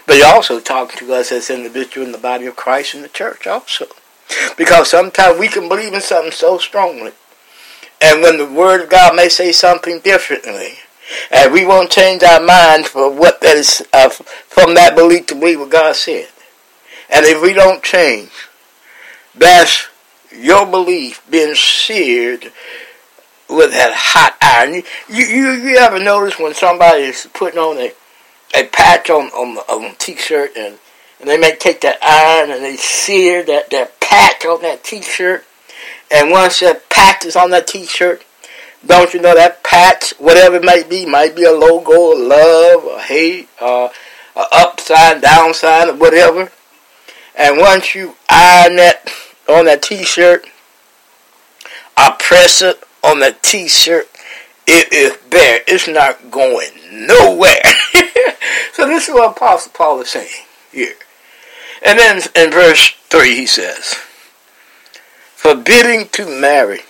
But 0.06 0.16
he's 0.16 0.26
also 0.26 0.60
talking 0.60 1.00
to 1.00 1.14
us 1.14 1.32
as 1.32 1.50
individuals 1.50 2.08
in 2.08 2.12
the 2.12 2.18
body 2.18 2.46
of 2.46 2.56
Christ 2.56 2.96
in 2.96 3.02
the 3.02 3.08
church 3.08 3.48
also. 3.48 3.86
Because 4.58 4.90
sometimes 4.90 5.40
we 5.40 5.48
can 5.48 5.68
believe 5.68 5.94
in 5.94 6.02
something 6.02 6.32
so 6.32 6.58
strongly. 6.58 7.12
And 8.02 8.22
when 8.22 8.38
the 8.38 8.46
Word 8.46 8.82
of 8.82 8.90
God 8.90 9.16
may 9.16 9.30
say 9.30 9.52
something 9.52 10.00
differently, 10.00 10.76
and 11.32 11.52
we 11.52 11.66
won't 11.66 11.92
change 11.92 12.24
our 12.24 12.42
mind 12.42 12.86
for 12.86 13.12
what 13.12 13.42
that 13.42 13.58
is 13.58 13.86
uh, 13.94 14.10
from 14.10 14.76
that 14.76 14.96
belief 14.96 15.28
to 15.28 15.36
believe 15.36 15.60
what 15.60 15.72
God 15.72 15.96
said. 15.96 16.28
And 17.10 17.26
if 17.26 17.42
we 17.42 17.54
don't 17.54 17.84
change, 17.84 18.32
that's 19.36 19.88
your 20.32 20.66
belief 20.66 21.24
being 21.30 21.56
seared 21.56 22.52
with 23.50 23.72
that 23.72 23.94
hot 23.96 24.38
iron. 24.42 24.84
You, 25.10 25.26
you, 25.26 25.52
you 25.52 25.78
ever 25.78 26.00
notice 26.00 26.38
when 26.38 26.54
somebody 26.54 27.04
is 27.04 27.28
putting 27.34 27.60
on 27.60 27.78
a, 27.78 27.92
a 28.56 28.66
patch 28.68 29.10
on, 29.10 29.26
on, 29.28 29.58
on 29.58 29.96
t-shirt 29.98 30.52
and, 30.58 30.78
and 31.20 31.30
they 31.30 31.38
may 31.38 31.56
take 31.56 31.82
that 31.82 31.98
iron 32.02 32.52
and 32.52 32.64
they 32.64 32.76
sear 32.76 33.44
that, 33.44 33.70
that 33.70 34.00
patch 34.00 34.46
on 34.46 34.62
that 34.62 34.84
t-shirt 34.84 35.46
and 36.12 36.32
once 36.32 36.60
that 36.60 36.90
patch 36.90 37.26
is 37.26 37.36
on 37.36 37.52
that 37.52 37.68
t-shirt, 37.68 38.24
don't 38.86 39.14
you 39.14 39.22
know 39.22 39.36
that 39.36 39.64
patch, 39.64 40.12
whatever 40.18 40.56
it 40.56 40.64
might 40.64 40.90
be, 40.90 41.06
might 41.06 41.36
be 41.36 41.44
a 41.44 41.52
logo, 41.52 42.14
of 42.14 42.20
love, 42.20 42.84
or 42.86 43.00
hate, 43.00 43.48
uh, 43.62 43.90
a 44.36 44.44
upside, 44.52 45.22
downside, 45.22 45.90
or 45.90 45.96
whatever. 45.96 46.52
And 47.36 47.58
once 47.58 47.94
you 47.94 48.16
iron 48.30 48.78
that 48.78 49.12
on 49.48 49.66
that 49.66 49.84
t-shirt, 49.84 50.48
I 51.96 52.16
press 52.18 52.62
it 52.62 52.82
on 53.04 53.20
that 53.20 53.44
t-shirt, 53.44 54.10
it 54.66 54.94
is 54.94 55.18
there. 55.30 55.62
It's 55.68 55.88
not 55.88 56.32
going 56.32 56.70
nowhere. 56.92 57.62
so 58.80 58.88
this 58.88 59.10
is 59.10 59.14
what 59.14 59.36
Apostle 59.36 59.74
Paul 59.74 60.00
is 60.02 60.10
saying 60.10 60.46
here. 60.72 60.96
And 61.86 62.00
then 62.00 62.22
in 62.34 62.52
verse 62.52 62.92
3 63.10 63.36
he 63.36 63.46
says, 63.46 63.96
forbidding 65.36 66.08
to 66.10 66.26
marry, 66.40 66.82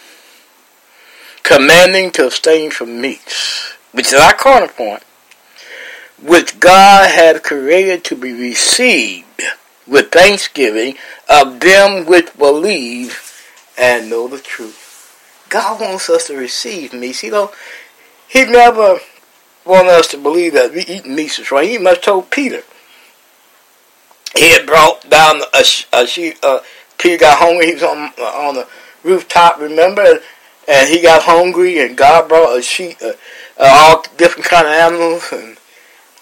commanding 1.42 2.12
to 2.12 2.28
abstain 2.28 2.70
from 2.70 3.02
meats, 3.02 3.74
which 3.92 4.08
is 4.08 4.14
our 4.14 4.34
corner 4.34 4.68
point, 4.68 5.02
which 6.22 6.60
God 6.60 7.10
had 7.10 7.42
created 7.44 8.04
to 8.06 8.16
be 8.16 8.34
received 8.34 9.42
with 9.88 10.12
thanksgiving 10.12 10.96
of 11.28 11.60
them 11.60 12.06
which 12.06 12.38
believe 12.38 13.44
and 13.80 14.12
know 14.12 14.28
the 14.28 14.38
truth. 14.38 15.46
God 15.50 15.82
wants 15.82 16.08
us 16.08 16.28
to 16.28 16.38
receive 16.38 16.94
meats. 16.94 17.24
You 17.24 17.32
know, 17.32 17.52
He 18.28 18.46
never 18.46 19.00
wanted 19.70 19.92
us 19.92 20.08
to 20.10 20.18
believe 20.18 20.54
that 20.54 20.74
we 20.74 20.82
eat 20.82 21.06
meats 21.06 21.52
right. 21.52 21.70
He 21.70 21.78
must 21.78 22.04
told 22.04 22.32
Peter. 22.32 22.64
He 24.36 24.52
had 24.52 24.66
brought 24.66 25.10
down 25.10 25.42
a, 25.54 25.64
a 25.94 26.08
sheep. 26.08 26.38
Uh, 26.44 26.60
Peter 26.98 27.18
got 27.18 27.40
hungry. 27.40 27.68
He 27.68 27.74
was 27.74 27.84
on 27.84 27.98
on 28.20 28.56
the 28.56 28.68
rooftop. 29.04 29.60
Remember, 29.60 30.20
and 30.68 30.90
he 30.90 31.02
got 31.02 31.24
hungry, 31.24 31.80
and 31.80 31.96
God 31.96 32.28
brought 32.28 32.58
a 32.58 32.62
sheep, 32.62 32.98
uh, 33.02 33.14
uh, 33.58 33.70
all 33.72 34.04
different 34.18 34.48
kind 34.48 34.68
of 34.68 34.74
animals, 34.74 35.32
and 35.32 35.58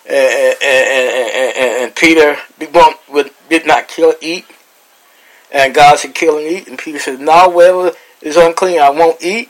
and, 0.06 0.56
and, 0.62 1.58
and, 1.58 1.84
and 1.84 1.96
Peter 1.96 2.38
did 3.50 3.66
not 3.66 3.88
kill 3.88 4.14
eat, 4.22 4.46
and 5.52 5.74
God 5.74 6.00
said 6.00 6.16
kill 6.16 6.38
and 6.38 6.48
eat, 6.48 6.68
and 6.68 6.78
Peter 6.78 7.00
said 7.00 7.20
no, 7.20 7.50
whatever 7.50 7.92
is 8.22 8.38
unclean, 8.38 8.80
I 8.80 8.90
won't 8.90 9.22
eat. 9.24 9.50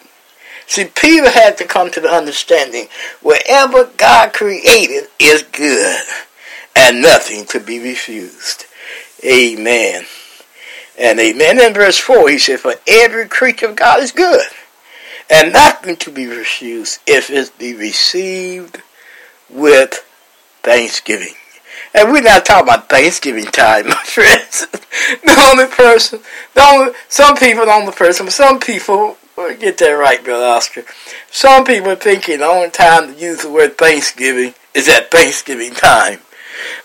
See, 0.68 0.86
Peter 0.86 1.32
had 1.32 1.58
to 1.58 1.66
come 1.66 1.92
to 1.92 2.02
the 2.02 2.10
understanding 2.10 2.88
wherever 3.22 3.86
God 3.98 4.34
created 4.34 5.08
is 5.18 5.44
good 5.44 6.02
and 6.76 7.02
nothing 7.02 7.46
to 7.48 7.60
be 7.60 7.80
refused. 7.80 8.66
Amen. 9.26 10.04
And 11.00 11.20
amen. 11.20 11.60
In 11.60 11.74
verse 11.74 11.98
4, 11.98 12.30
he 12.30 12.38
said, 12.38 12.60
For 12.60 12.76
every 12.88 13.28
creature 13.28 13.68
of 13.68 13.76
God 13.76 14.02
is 14.02 14.12
good 14.12 14.46
and 15.30 15.54
nothing 15.54 15.96
to 15.98 16.12
be 16.12 16.26
refused 16.26 17.00
if 17.08 17.30
it 17.30 17.58
be 17.58 17.74
received 17.74 18.82
with 19.50 20.06
thanksgiving. 20.64 21.34
And 21.94 22.12
we're 22.12 22.22
not 22.22 22.46
talking 22.46 22.68
about 22.68 22.90
Thanksgiving 22.90 23.46
time, 23.46 23.88
my 23.88 24.04
friends. 24.04 24.68
the 25.24 25.50
only 25.50 25.68
person, 25.68 26.20
the 26.54 26.62
only, 26.62 26.94
some 27.08 27.38
people, 27.38 27.66
the 27.66 27.72
only 27.72 27.94
person, 27.94 28.30
some 28.30 28.60
people, 28.60 29.18
get 29.38 29.78
that 29.78 29.92
right, 29.92 30.24
Brother 30.24 30.46
Oscar. 30.46 30.84
Some 31.30 31.64
people 31.64 31.92
are 31.92 31.96
thinking 31.96 32.40
the 32.40 32.46
only 32.46 32.72
time 32.72 33.14
to 33.14 33.20
use 33.20 33.44
the 33.44 33.52
word 33.52 33.78
Thanksgiving 33.78 34.56
is 34.74 34.90
at 34.90 35.12
Thanksgiving 35.12 35.74
time. 35.74 36.20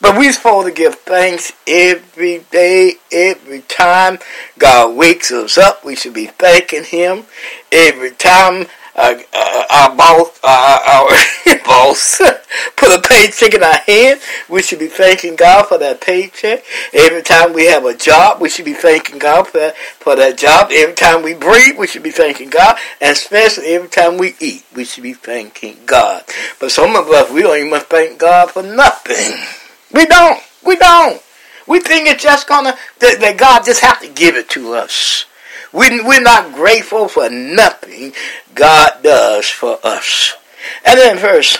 But 0.02 0.18
we're 0.18 0.32
supposed 0.32 0.68
to 0.68 0.74
give 0.74 0.96
thanks 0.96 1.52
every 1.66 2.40
day, 2.50 2.96
every 3.10 3.62
time 3.62 4.18
God 4.58 4.94
wakes 4.94 5.32
us 5.32 5.56
up. 5.56 5.82
We 5.82 5.96
should 5.96 6.12
be 6.12 6.26
thanking 6.26 6.84
Him 6.84 7.24
every 7.70 8.10
time 8.10 8.66
uh, 8.94 9.14
uh, 9.32 9.64
our 9.70 9.96
boss, 9.96 10.40
uh, 10.42 10.78
our 10.86 11.58
boss 11.64 12.20
put 12.76 12.96
a 12.96 13.00
paycheck 13.00 13.54
in 13.54 13.62
our 13.62 13.76
hand. 13.76 14.20
We 14.48 14.62
should 14.62 14.78
be 14.78 14.86
thanking 14.86 15.36
God 15.36 15.66
for 15.66 15.78
that 15.78 16.00
paycheck. 16.00 16.64
Every 16.92 17.22
time 17.22 17.52
we 17.52 17.66
have 17.66 17.84
a 17.84 17.94
job, 17.94 18.40
we 18.40 18.48
should 18.48 18.64
be 18.64 18.74
thanking 18.74 19.18
God 19.18 19.48
for 19.48 19.58
that, 19.58 19.76
for 19.76 20.16
that 20.16 20.38
job. 20.38 20.70
Every 20.72 20.94
time 20.94 21.22
we 21.22 21.34
breathe, 21.34 21.78
we 21.78 21.86
should 21.86 22.02
be 22.02 22.10
thanking 22.10 22.50
God. 22.50 22.76
And 23.00 23.12
especially 23.12 23.66
every 23.66 23.88
time 23.88 24.18
we 24.18 24.34
eat, 24.40 24.64
we 24.74 24.84
should 24.84 25.02
be 25.02 25.14
thanking 25.14 25.78
God. 25.86 26.24
But 26.60 26.70
some 26.70 26.96
of 26.96 27.08
us, 27.08 27.30
we 27.30 27.42
don't 27.42 27.58
even 27.58 27.80
thank 27.80 28.18
God 28.18 28.50
for 28.50 28.62
nothing. 28.62 29.38
We 29.92 30.06
don't. 30.06 30.40
We 30.64 30.76
don't. 30.76 31.22
We 31.66 31.80
think 31.80 32.08
it's 32.08 32.22
just 32.22 32.48
gonna 32.48 32.76
that, 32.98 33.20
that 33.20 33.36
God 33.36 33.64
just 33.64 33.82
have 33.82 34.00
to 34.00 34.08
give 34.08 34.36
it 34.36 34.48
to 34.50 34.74
us. 34.74 35.26
We, 35.72 36.02
we're 36.02 36.20
not 36.20 36.54
grateful 36.54 37.08
for 37.08 37.30
nothing 37.30 38.12
God 38.54 39.02
does 39.02 39.48
for 39.48 39.78
us. 39.82 40.36
And 40.84 40.98
then 40.98 41.18
verse 41.18 41.58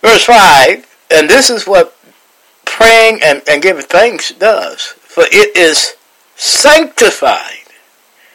verse 0.00 0.24
five, 0.24 0.86
and 1.10 1.28
this 1.28 1.50
is 1.50 1.66
what 1.66 1.96
praying 2.64 3.20
and, 3.22 3.42
and 3.48 3.60
giving 3.60 3.84
thanks 3.84 4.30
does. 4.32 4.82
For 4.82 5.24
it 5.26 5.56
is 5.56 5.96
sanctified. 6.36 7.54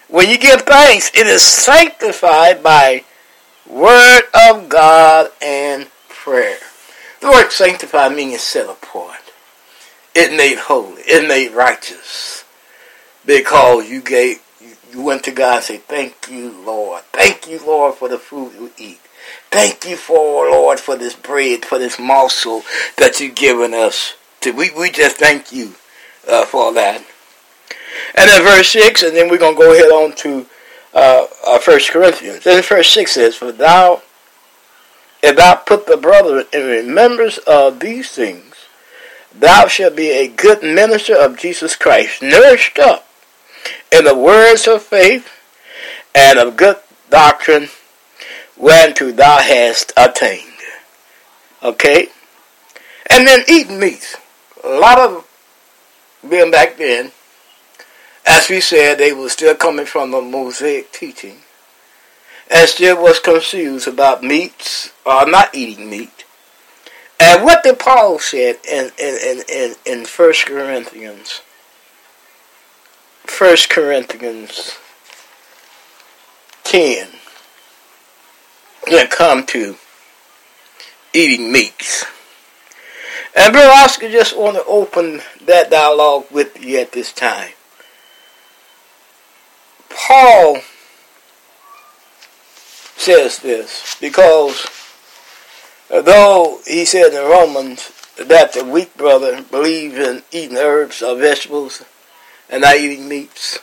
When 0.07 0.29
you 0.29 0.37
give 0.37 0.61
thanks, 0.61 1.09
it 1.15 1.25
is 1.25 1.41
sanctified 1.41 2.61
by 2.61 3.05
word 3.67 4.23
of 4.49 4.69
God 4.69 5.31
and 5.41 5.87
prayer. 6.09 6.59
The 7.21 7.29
word 7.29 7.51
sanctified 7.51 8.15
means 8.15 8.41
set 8.41 8.69
apart. 8.69 9.31
It 10.13 10.35
made 10.35 10.59
holy. 10.59 11.01
It 11.03 11.27
made 11.27 11.53
righteous. 11.53 12.42
Because 13.25 13.89
you 13.89 14.01
gave 14.01 14.39
you 14.93 15.01
went 15.01 15.23
to 15.23 15.31
God 15.31 15.55
and 15.55 15.63
said, 15.63 15.81
Thank 15.83 16.29
you, 16.29 16.51
Lord. 16.51 17.03
Thank 17.11 17.47
you, 17.47 17.59
Lord, 17.65 17.95
for 17.95 18.07
the 18.07 18.19
food 18.19 18.53
you 18.53 18.71
eat. 18.77 18.99
Thank 19.49 19.85
you 19.85 19.95
for, 19.95 20.49
Lord, 20.49 20.79
for 20.79 20.95
this 20.95 21.15
bread, 21.15 21.65
for 21.65 21.79
this 21.79 21.97
morsel 21.97 22.63
that 22.97 23.19
you've 23.19 23.35
given 23.35 23.73
us. 23.73 24.15
We, 24.45 24.71
we 24.71 24.91
just 24.91 25.17
thank 25.17 25.51
you 25.51 25.73
uh, 26.29 26.45
for 26.45 26.73
that. 26.73 27.03
And 28.15 28.29
then 28.29 28.43
verse 28.43 28.69
6, 28.69 29.03
and 29.03 29.15
then 29.15 29.29
we're 29.29 29.37
to 29.37 29.55
go 29.55 29.73
ahead 29.73 29.91
on 29.91 30.15
to 30.17 30.45
uh, 30.93 31.25
uh, 31.45 31.59
1 31.65 31.79
Corinthians. 31.89 32.43
Then 32.43 32.61
verse 32.61 32.89
6 32.89 33.11
says, 33.11 33.35
For 33.35 33.51
thou 33.51 34.01
if 35.23 35.37
thou 35.37 35.55
put 35.55 35.87
the 35.87 35.95
brother 35.95 36.43
in 36.51 36.67
remembrance 36.67 37.37
of 37.39 37.79
these 37.79 38.11
things, 38.11 38.55
thou 39.33 39.67
shalt 39.67 39.95
be 39.95 40.09
a 40.09 40.27
good 40.27 40.61
minister 40.61 41.15
of 41.15 41.37
Jesus 41.37 41.77
Christ, 41.77 42.21
nourished 42.21 42.77
up 42.77 43.07
in 43.91 44.05
the 44.05 44.15
words 44.15 44.67
of 44.67 44.81
faith 44.81 45.29
and 46.15 46.39
of 46.39 46.57
good 46.57 46.77
doctrine 47.09 47.69
whereunto 48.57 49.11
thou 49.11 49.39
hast 49.39 49.93
attained. 49.97 50.49
Okay? 51.61 52.07
And 53.09 53.27
then 53.27 53.41
eating 53.47 53.79
meat. 53.79 54.15
A 54.63 54.69
lot 54.69 54.97
of 54.99 55.27
being 56.27 56.51
back 56.51 56.77
then, 56.77 57.11
as 58.25 58.49
we 58.49 58.61
said, 58.61 58.97
they 58.97 59.11
were 59.11 59.29
still 59.29 59.55
coming 59.55 59.85
from 59.85 60.11
the 60.11 60.21
Mosaic 60.21 60.91
teaching 60.91 61.39
and 62.49 62.69
still 62.69 63.01
was 63.01 63.19
confused 63.19 63.87
about 63.87 64.23
meats 64.23 64.91
or 65.05 65.25
not 65.25 65.53
eating 65.55 65.89
meat. 65.89 66.25
And 67.19 67.43
what 67.43 67.63
did 67.63 67.79
Paul 67.79 68.19
said 68.19 68.57
in 68.69 68.91
in, 68.97 69.17
in, 69.23 69.43
in, 69.49 69.75
in 69.85 70.05
1 70.05 70.33
Corinthians? 70.45 71.41
1 73.27 73.57
Corinthians 73.69 74.77
10 76.63 77.07
when 78.87 79.05
it 79.05 79.11
come 79.11 79.45
to 79.45 79.75
eating 81.13 81.51
meats. 81.51 82.05
And 83.35 83.53
Brother 83.53 83.71
Oscar 83.71 84.11
just 84.11 84.37
want 84.37 84.57
to 84.57 84.65
open 84.65 85.21
that 85.45 85.71
dialogue 85.71 86.25
with 86.31 86.63
you 86.63 86.79
at 86.79 86.91
this 86.91 87.11
time. 87.11 87.51
Paul 89.89 90.57
says 92.97 93.39
this 93.39 93.95
because 93.99 94.67
though 95.89 96.59
he 96.67 96.85
said 96.85 97.13
in 97.13 97.29
Romans 97.29 97.91
that 98.17 98.53
the 98.53 98.63
weak 98.63 98.95
brother 98.95 99.41
believes 99.41 99.95
in 99.95 100.23
eating 100.31 100.57
herbs 100.57 101.01
or 101.01 101.15
vegetables 101.15 101.83
and 102.53 102.61
not 102.61 102.77
eating 102.77 103.09
meats. 103.09 103.57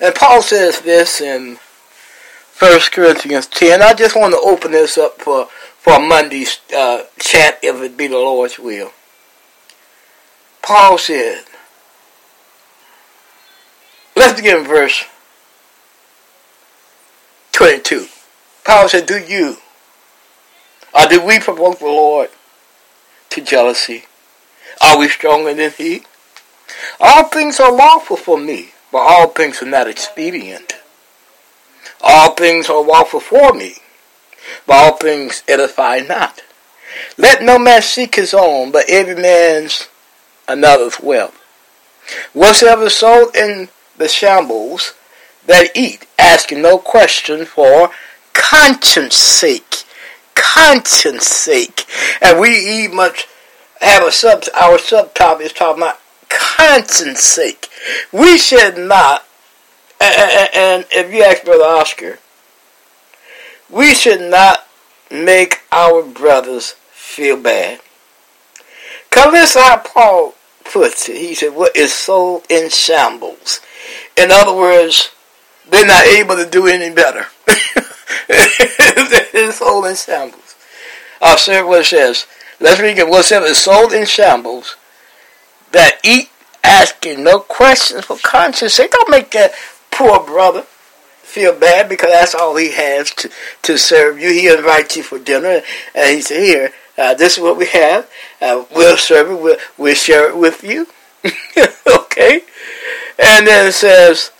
And 0.00 0.12
Paul 0.14 0.42
says 0.42 0.80
this 0.80 1.20
in 1.20 1.58
1 2.58 2.80
Corinthians 2.90 3.46
10. 3.46 3.82
I 3.82 3.94
just 3.94 4.16
want 4.16 4.34
to 4.34 4.40
open 4.40 4.72
this 4.72 4.98
up 4.98 5.22
for, 5.22 5.46
for 5.78 6.00
Monday's 6.00 6.60
uh, 6.76 7.04
chat 7.20 7.60
if 7.62 7.80
it 7.80 7.96
be 7.96 8.08
the 8.08 8.16
Lord's 8.16 8.58
will. 8.58 8.90
Paul 10.60 10.98
said, 10.98 11.44
let's 14.16 14.34
begin 14.34 14.64
verse 14.64 15.04
22. 17.52 18.08
Paul 18.64 18.88
said, 18.88 19.06
Do 19.06 19.18
you, 19.18 19.58
or 20.92 21.06
do 21.06 21.24
we 21.24 21.38
provoke 21.38 21.78
the 21.78 21.84
Lord 21.84 22.30
to 23.30 23.40
jealousy? 23.40 24.06
Are 24.82 24.98
we 24.98 25.08
stronger 25.08 25.54
than 25.54 25.70
He? 25.70 26.02
All 27.00 27.24
things 27.24 27.60
are 27.60 27.72
lawful 27.72 28.16
for 28.16 28.38
me, 28.38 28.70
but 28.92 28.98
all 28.98 29.28
things 29.28 29.62
are 29.62 29.66
not 29.66 29.88
expedient. 29.88 30.74
All 32.00 32.34
things 32.34 32.68
are 32.68 32.82
lawful 32.82 33.20
for 33.20 33.52
me, 33.52 33.76
but 34.66 34.74
all 34.74 34.96
things 34.96 35.42
edify 35.48 36.00
not. 36.00 36.42
Let 37.18 37.42
no 37.42 37.58
man 37.58 37.82
seek 37.82 38.14
his 38.14 38.32
own, 38.34 38.70
but 38.70 38.84
every 38.88 39.16
man's 39.16 39.88
another's 40.48 41.00
wealth. 41.00 41.36
Whatsoever 42.32 42.88
sold 42.88 43.34
in 43.34 43.68
the 43.96 44.08
shambles, 44.08 44.94
that 45.46 45.70
eat, 45.76 46.06
asking 46.18 46.62
no 46.62 46.78
question 46.78 47.44
for 47.44 47.90
conscience 48.32 49.16
sake. 49.16 49.84
Conscience 50.34 51.26
sake. 51.26 51.86
And 52.20 52.40
we 52.40 52.50
eat 52.50 52.92
much 52.92 53.26
have 53.80 54.02
a 54.02 54.12
sub 54.12 54.44
our 54.54 54.78
subtopic 54.78 55.42
is 55.42 55.52
talking 55.52 55.82
about 55.82 56.00
conscience 56.28 57.20
sake. 57.20 57.68
We 58.12 58.38
should 58.38 58.78
not 58.78 59.26
and, 60.00 60.50
and 60.54 60.86
if 60.90 61.12
you 61.12 61.22
ask 61.22 61.44
Brother 61.44 61.64
Oscar, 61.64 62.18
we 63.70 63.94
should 63.94 64.20
not 64.20 64.66
make 65.10 65.62
our 65.72 66.02
brothers 66.02 66.74
feel 66.90 67.40
bad. 67.40 67.80
Because 69.08 69.32
this 69.32 69.56
is 69.56 69.62
how 69.62 69.78
Paul 69.78 70.34
puts 70.64 71.08
it. 71.08 71.16
He 71.16 71.34
said, 71.34 71.54
What 71.54 71.76
is 71.76 71.92
soul 71.92 72.42
in 72.50 72.68
shambles? 72.68 73.60
In 74.16 74.30
other 74.30 74.54
words, 74.54 75.10
they're 75.68 75.86
not 75.86 76.06
able 76.06 76.36
to 76.36 76.48
do 76.48 76.66
any 76.66 76.94
better. 76.94 77.26
it's 78.28 79.58
soul 79.58 79.84
in 79.86 79.96
shambles. 79.96 80.54
What 81.18 81.80
it 81.80 81.84
says. 81.86 82.26
Let's 82.60 82.80
read 82.80 82.98
it. 82.98 83.08
Whatsoever 83.08 83.46
is 83.46 83.58
sold 83.58 83.92
in 83.92 84.06
shambles, 84.06 84.76
that 85.76 86.00
eat 86.02 86.30
asking 86.64 87.22
no 87.22 87.38
questions 87.38 88.06
for 88.06 88.16
conscience 88.16 88.74
sake. 88.74 88.90
Don't 88.90 89.10
make 89.10 89.30
that 89.32 89.52
poor 89.90 90.20
brother 90.20 90.62
feel 90.62 91.54
bad 91.54 91.88
because 91.88 92.10
that's 92.10 92.34
all 92.34 92.56
he 92.56 92.72
has 92.72 93.10
to, 93.10 93.30
to 93.62 93.76
serve 93.76 94.18
you. 94.18 94.30
He 94.30 94.48
invites 94.48 94.96
you 94.96 95.02
for 95.02 95.18
dinner 95.18 95.60
and 95.94 96.16
he 96.16 96.22
said, 96.22 96.42
here, 96.42 96.72
uh, 96.96 97.12
this 97.12 97.36
is 97.36 97.42
what 97.42 97.58
we 97.58 97.66
have. 97.66 98.10
Uh, 98.40 98.64
we'll 98.74 98.96
serve 98.96 99.30
it. 99.30 99.42
We'll, 99.42 99.58
we'll 99.76 99.94
share 99.94 100.30
it 100.30 100.36
with 100.36 100.64
you. 100.64 100.86
okay? 101.86 102.40
And 103.18 103.46
then 103.46 103.66
it 103.66 103.72
says, 103.72 104.30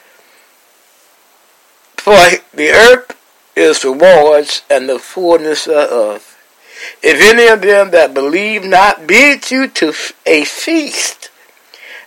for 1.97 2.17
the 2.55 2.71
earth 2.71 3.15
is 3.55 3.83
the 3.83 3.91
Lord's 3.91 4.63
and 4.71 4.89
the 4.89 4.99
fullness 4.99 5.67
of 5.67 6.26
If 7.03 7.21
any 7.21 7.47
of 7.47 7.63
them 7.63 7.91
that 7.91 8.15
believe 8.15 8.65
not 8.65 9.07
bid 9.07 9.51
you 9.51 9.69
to 9.69 9.93
a 10.27 10.45
feast, 10.45 11.31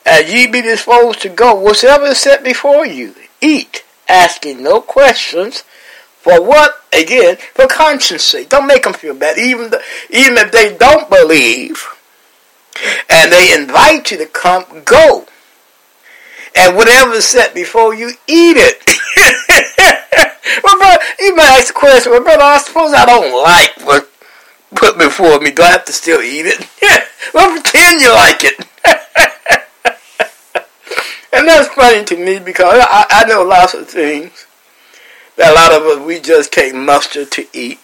and 0.05 0.27
ye 0.27 0.47
be 0.47 0.61
disposed 0.61 1.21
to 1.21 1.29
go, 1.29 1.55
whatsoever 1.55 2.07
is 2.07 2.17
set 2.17 2.43
before 2.43 2.85
you, 2.85 3.15
eat, 3.41 3.83
asking 4.07 4.63
no 4.63 4.81
questions. 4.81 5.63
For 6.19 6.41
what? 6.41 6.83
Again, 6.91 7.37
for 7.53 7.67
conscience 7.67 8.23
sake. 8.23 8.49
Don't 8.49 8.67
make 8.67 8.83
them 8.83 8.93
feel 8.93 9.13
bad. 9.13 9.37
Even, 9.37 9.69
the, 9.69 9.81
even 10.09 10.37
if 10.37 10.51
they 10.51 10.75
don't 10.75 11.09
believe, 11.09 11.87
and 13.09 13.31
they 13.31 13.53
invite 13.53 14.11
you 14.11 14.17
to 14.17 14.25
come, 14.25 14.65
go. 14.83 15.25
And 16.55 16.75
whatever 16.75 17.13
is 17.13 17.25
set 17.25 17.53
before 17.53 17.93
you, 17.93 18.09
eat 18.27 18.57
it. 18.57 18.83
well, 20.63 20.77
brother, 20.77 21.03
you 21.19 21.35
might 21.35 21.57
ask 21.59 21.67
the 21.67 21.73
question, 21.73 22.11
well, 22.11 22.23
brother, 22.23 22.41
I 22.41 22.57
suppose 22.57 22.93
I 22.93 23.05
don't 23.05 23.43
like 23.43 23.85
what 23.85 24.08
put 24.75 24.97
before 24.97 25.39
me. 25.39 25.51
Do 25.51 25.63
I 25.63 25.71
have 25.71 25.85
to 25.85 25.93
still 25.93 26.21
eat 26.21 26.45
it? 26.45 26.59
well, 27.33 27.51
pretend 27.51 28.01
you 28.01 28.13
like 28.13 28.43
it. 28.43 28.65
and 31.33 31.47
that's 31.47 31.69
funny 31.69 32.03
to 32.05 32.17
me 32.17 32.39
because 32.39 32.79
I, 32.81 33.05
I 33.09 33.25
know 33.25 33.43
lots 33.43 33.73
of 33.73 33.87
things 33.87 34.45
that 35.37 35.51
a 35.51 35.55
lot 35.55 35.71
of 35.71 35.83
us, 35.83 36.05
we 36.05 36.19
just 36.19 36.51
can't 36.51 36.77
muster 36.77 37.25
to 37.25 37.47
eat. 37.53 37.79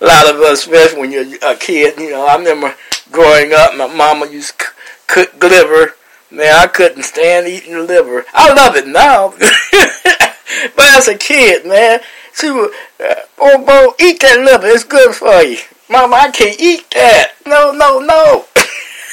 A 0.00 0.06
lot 0.06 0.32
of 0.32 0.40
us, 0.40 0.60
especially 0.60 1.00
when 1.00 1.12
you're 1.12 1.26
a 1.42 1.56
kid, 1.56 1.98
you 1.98 2.10
know, 2.10 2.26
I 2.26 2.36
remember 2.36 2.74
growing 3.10 3.52
up, 3.52 3.76
my 3.76 3.92
mama 3.92 4.26
used 4.26 4.58
to 4.58 4.66
cook 5.06 5.42
liver. 5.42 5.94
Man, 6.30 6.54
I 6.54 6.66
couldn't 6.66 7.04
stand 7.04 7.48
eating 7.48 7.86
liver. 7.86 8.26
I 8.34 8.52
love 8.52 8.76
it 8.76 8.86
now. 8.86 9.32
But 10.74 10.96
as 10.96 11.08
a 11.08 11.16
kid, 11.16 11.66
man, 11.66 12.00
she 12.34 12.50
would, 12.50 12.70
uh, 13.00 13.14
oh, 13.38 13.64
bro, 13.64 13.94
eat 14.00 14.20
that 14.20 14.40
liver. 14.40 14.66
It's 14.66 14.84
good 14.84 15.14
for 15.14 15.42
you. 15.42 15.58
Mama, 15.90 16.16
I 16.16 16.30
can't 16.30 16.60
eat 16.60 16.90
that. 16.90 17.32
No, 17.46 17.72
no, 17.72 17.98
no. 18.00 18.44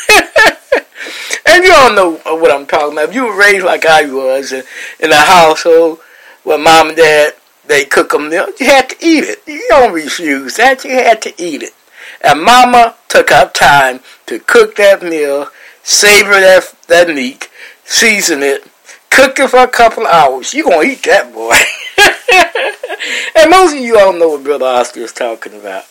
and 1.48 1.64
you 1.64 1.74
all 1.74 1.94
know 1.94 2.20
what 2.40 2.52
I'm 2.52 2.66
talking 2.66 2.94
about. 2.94 3.10
If 3.10 3.16
you 3.16 3.26
were 3.26 3.38
raised 3.38 3.66
like 3.66 3.86
I 3.86 4.06
was 4.06 4.52
in, 4.52 4.64
in 5.00 5.12
a 5.12 5.16
household 5.16 6.00
where 6.44 6.58
mom 6.58 6.90
and 6.90 6.98
dad, 6.98 7.34
they 7.66 7.86
cook 7.86 8.14
meal, 8.20 8.48
you 8.60 8.66
had 8.66 8.90
to 8.90 8.96
eat 9.02 9.24
it. 9.24 9.42
You 9.48 9.66
don't 9.70 9.94
refuse 9.94 10.58
that. 10.58 10.84
You 10.84 10.92
had 10.92 11.22
to 11.24 11.34
eat 11.42 11.64
it. 11.64 11.74
And 12.22 12.44
mama 12.44 12.96
took 13.08 13.30
her 13.30 13.50
time 13.50 14.02
to 14.26 14.40
cook 14.40 14.76
that 14.76 15.02
meal, 15.02 15.50
savor 15.82 16.32
that, 16.32 16.76
that 16.88 17.08
meat, 17.08 17.50
season 17.86 18.44
it, 18.44 18.68
cook 19.10 19.40
it 19.40 19.50
for 19.50 19.60
a 19.60 19.68
couple 19.68 20.06
hours. 20.06 20.54
You 20.54 20.66
gonna 20.66 20.84
eat 20.84 21.04
that, 21.04 21.32
boy. 21.34 21.56
and 23.42 23.50
most 23.50 23.74
of 23.74 23.80
you 23.80 23.98
all 23.98 24.14
know 24.14 24.30
what 24.30 24.44
Brother 24.44 24.66
Oscar 24.66 25.02
is 25.02 25.14
talking 25.14 25.54
about. 25.54 25.86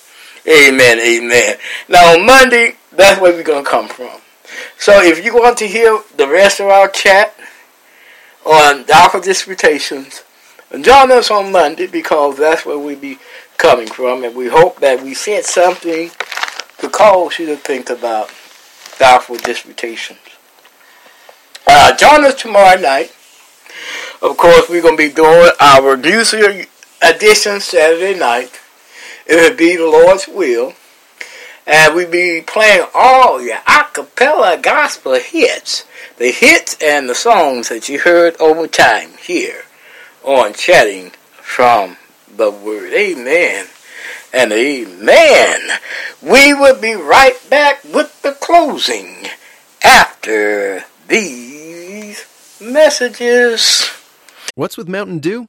Amen, 0.46 1.00
amen. 1.00 1.56
Now 1.88 2.14
on 2.14 2.26
Monday, 2.26 2.76
that's 2.92 3.20
where 3.20 3.32
we're 3.32 3.42
gonna 3.42 3.64
come 3.64 3.88
from. 3.88 4.20
So 4.78 5.02
if 5.02 5.24
you 5.24 5.34
want 5.34 5.56
to 5.58 5.66
hear 5.66 6.00
the 6.16 6.28
rest 6.28 6.60
of 6.60 6.66
our 6.66 6.88
chat 6.88 7.34
on 8.44 8.84
Doubtful 8.84 9.22
Disputations, 9.22 10.22
join 10.70 11.10
us 11.10 11.30
on 11.30 11.50
Monday 11.50 11.86
because 11.86 12.36
that's 12.36 12.66
where 12.66 12.78
we 12.78 12.94
be 12.94 13.18
coming 13.56 13.86
from, 13.86 14.24
and 14.24 14.36
we 14.36 14.48
hope 14.48 14.80
that 14.80 15.02
we 15.02 15.14
said 15.14 15.44
something 15.44 16.10
to 16.78 16.90
cause 16.90 17.38
you 17.38 17.46
to 17.46 17.56
think 17.56 17.88
about 17.88 18.30
Doubtful 18.98 19.36
Disputations. 19.36 20.18
Uh, 21.66 21.96
join 21.96 22.24
us 22.24 22.34
tomorrow 22.34 22.78
night. 22.78 23.14
Of 24.20 24.36
course, 24.36 24.68
we're 24.68 24.82
going 24.82 24.96
to 24.96 25.08
be 25.08 25.12
doing 25.12 25.50
our 25.60 25.96
Year 25.96 26.66
edition 27.02 27.60
Saturday 27.60 28.18
night. 28.18 28.60
If 29.26 29.52
it 29.52 29.59
be 29.59 29.76
the 29.76 29.86
Lord's 29.86 30.28
will. 30.28 30.74
And 31.66 31.94
we 31.94 32.05
be 32.05 32.42
playing 32.46 32.86
all 32.92 33.40
your 33.40 33.56
acapella 33.59 34.62
gospel 34.62 35.14
hits. 35.14 35.84
The 36.18 36.30
hits 36.30 36.76
and 36.82 37.09
the 37.09 37.14
songs 37.14 37.70
that 37.70 37.88
you 37.88 38.01
heard 38.01 38.36
over 38.38 38.66
time 38.66 39.12
here 39.18 39.64
on 40.22 40.52
Chatting 40.52 41.10
from 41.36 41.96
the 42.36 42.51
Word. 42.51 42.92
Amen 42.92 43.66
and 44.34 44.52
amen. 44.52 45.60
We 46.20 46.52
will 46.52 46.78
be 46.78 46.94
right 46.94 47.38
back 47.48 47.84
with 47.84 48.20
the 48.22 48.32
closing 48.32 49.26
after 49.82 50.84
these 51.09 52.26
messages. 52.60 53.90
What's 54.55 54.76
with 54.76 54.88
Mountain 54.88 55.20
Dew? 55.20 55.48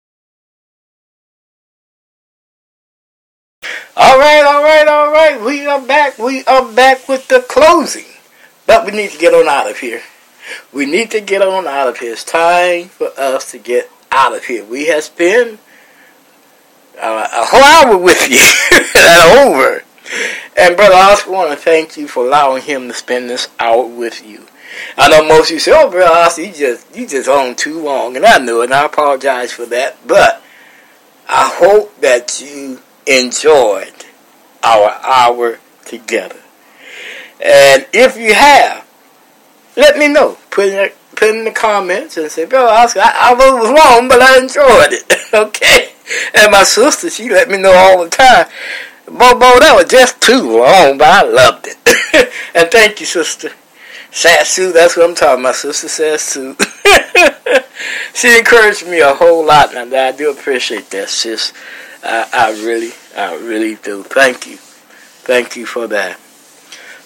All 3.95 4.17
right, 4.17 4.43
all 4.45 4.63
right, 4.63 4.87
all 4.87 5.11
right. 5.11 5.41
We 5.41 5.65
are 5.67 5.81
back. 5.81 6.17
We 6.17 6.43
are 6.45 6.71
back 6.73 7.07
with 7.07 7.27
the 7.27 7.41
closing. 7.41 8.05
But 8.65 8.85
we 8.85 8.91
need 8.91 9.11
to 9.11 9.17
get 9.17 9.33
on 9.33 9.47
out 9.47 9.69
of 9.69 9.79
here. 9.79 10.01
We 10.73 10.85
need 10.85 11.11
to 11.11 11.21
get 11.21 11.41
on 11.41 11.67
out 11.67 11.89
of 11.89 11.99
here. 11.99 12.13
It's 12.13 12.23
time 12.23 12.87
for 12.87 13.09
us 13.17 13.51
to 13.51 13.57
get 13.57 13.91
out 14.11 14.35
of 14.35 14.45
here. 14.45 14.63
We 14.63 14.87
have 14.87 15.03
spent 15.03 15.59
uh, 16.99 17.27
a 17.31 17.45
whole 17.45 17.63
hour 17.63 17.97
with 17.97 18.29
you 18.29 18.41
and 18.95 19.49
over. 19.49 19.83
And 20.57 20.75
brother, 20.75 20.95
Oscar, 20.95 21.29
I 21.29 21.33
want 21.33 21.51
to 21.51 21.57
thank 21.57 21.95
you 21.97 22.07
for 22.07 22.25
allowing 22.25 22.63
him 22.63 22.87
to 22.87 22.93
spend 22.93 23.29
this 23.29 23.49
hour 23.59 23.85
with 23.85 24.25
you. 24.25 24.47
I 24.97 25.09
know 25.09 25.27
most 25.27 25.49
of 25.49 25.55
you 25.55 25.59
say, 25.59 25.73
"Oh, 25.75 25.91
brother, 25.91 26.11
Austin, 26.11 26.45
you 26.45 26.53
just 26.53 26.95
you 26.95 27.05
just 27.05 27.27
on 27.29 27.55
too 27.55 27.81
long," 27.81 28.15
and 28.15 28.25
I 28.25 28.37
know, 28.37 28.61
it, 28.61 28.65
and 28.65 28.73
I 28.73 28.85
apologize 28.85 29.51
for 29.51 29.65
that. 29.65 29.97
But 30.07 30.41
I 31.29 31.49
hope 31.53 31.99
that 31.99 32.41
you 32.41 32.79
enjoyed 33.19 34.05
our 34.63 34.91
hour 35.03 35.59
together. 35.85 36.39
And 37.43 37.87
if 37.93 38.17
you 38.17 38.33
have, 38.33 38.87
let 39.75 39.97
me 39.97 40.07
know. 40.07 40.37
Put 40.51 40.67
in 40.67 40.91
put 41.15 41.35
in 41.35 41.45
the 41.45 41.51
comments 41.51 42.17
and 42.17 42.29
say, 42.29 42.45
"Brother 42.45 42.71
Oscar, 42.71 43.01
I, 43.03 43.31
I 43.31 43.33
was 43.33 43.69
wrong, 43.69 44.07
but 44.07 44.21
I 44.21 44.37
enjoyed 44.39 44.93
it." 44.93 45.11
okay. 45.33 45.93
And 46.35 46.51
my 46.51 46.63
sister, 46.63 47.09
she 47.09 47.29
let 47.29 47.49
me 47.49 47.57
know 47.57 47.73
all 47.73 48.03
the 48.03 48.09
time. 48.09 48.47
Bobo, 49.05 49.59
that 49.59 49.73
was 49.75 49.89
just 49.89 50.21
too 50.21 50.59
long, 50.59 50.97
but 50.97 51.07
I 51.07 51.21
loved 51.23 51.67
it. 51.67 52.33
and 52.55 52.69
thank 52.69 52.99
you, 52.99 53.05
sister. 53.05 53.51
Satsu, 54.11 54.73
that's 54.73 54.97
what 54.97 55.09
I'm 55.09 55.15
talking 55.15 55.43
about, 55.43 55.55
sister 55.55 55.87
Satsu. 55.87 56.55
she 58.13 58.37
encouraged 58.37 58.85
me 58.87 58.99
a 58.99 59.13
whole 59.13 59.45
lot, 59.45 59.73
and 59.73 59.93
I 59.93 60.11
do 60.11 60.31
appreciate 60.31 60.89
that, 60.91 61.09
sis. 61.09 61.53
I, 62.03 62.27
I 62.33 62.51
really, 62.65 62.91
I 63.15 63.35
really 63.35 63.75
do. 63.75 64.03
Thank 64.03 64.47
you. 64.47 64.57
Thank 64.57 65.55
you 65.55 65.65
for 65.65 65.87
that. 65.87 66.19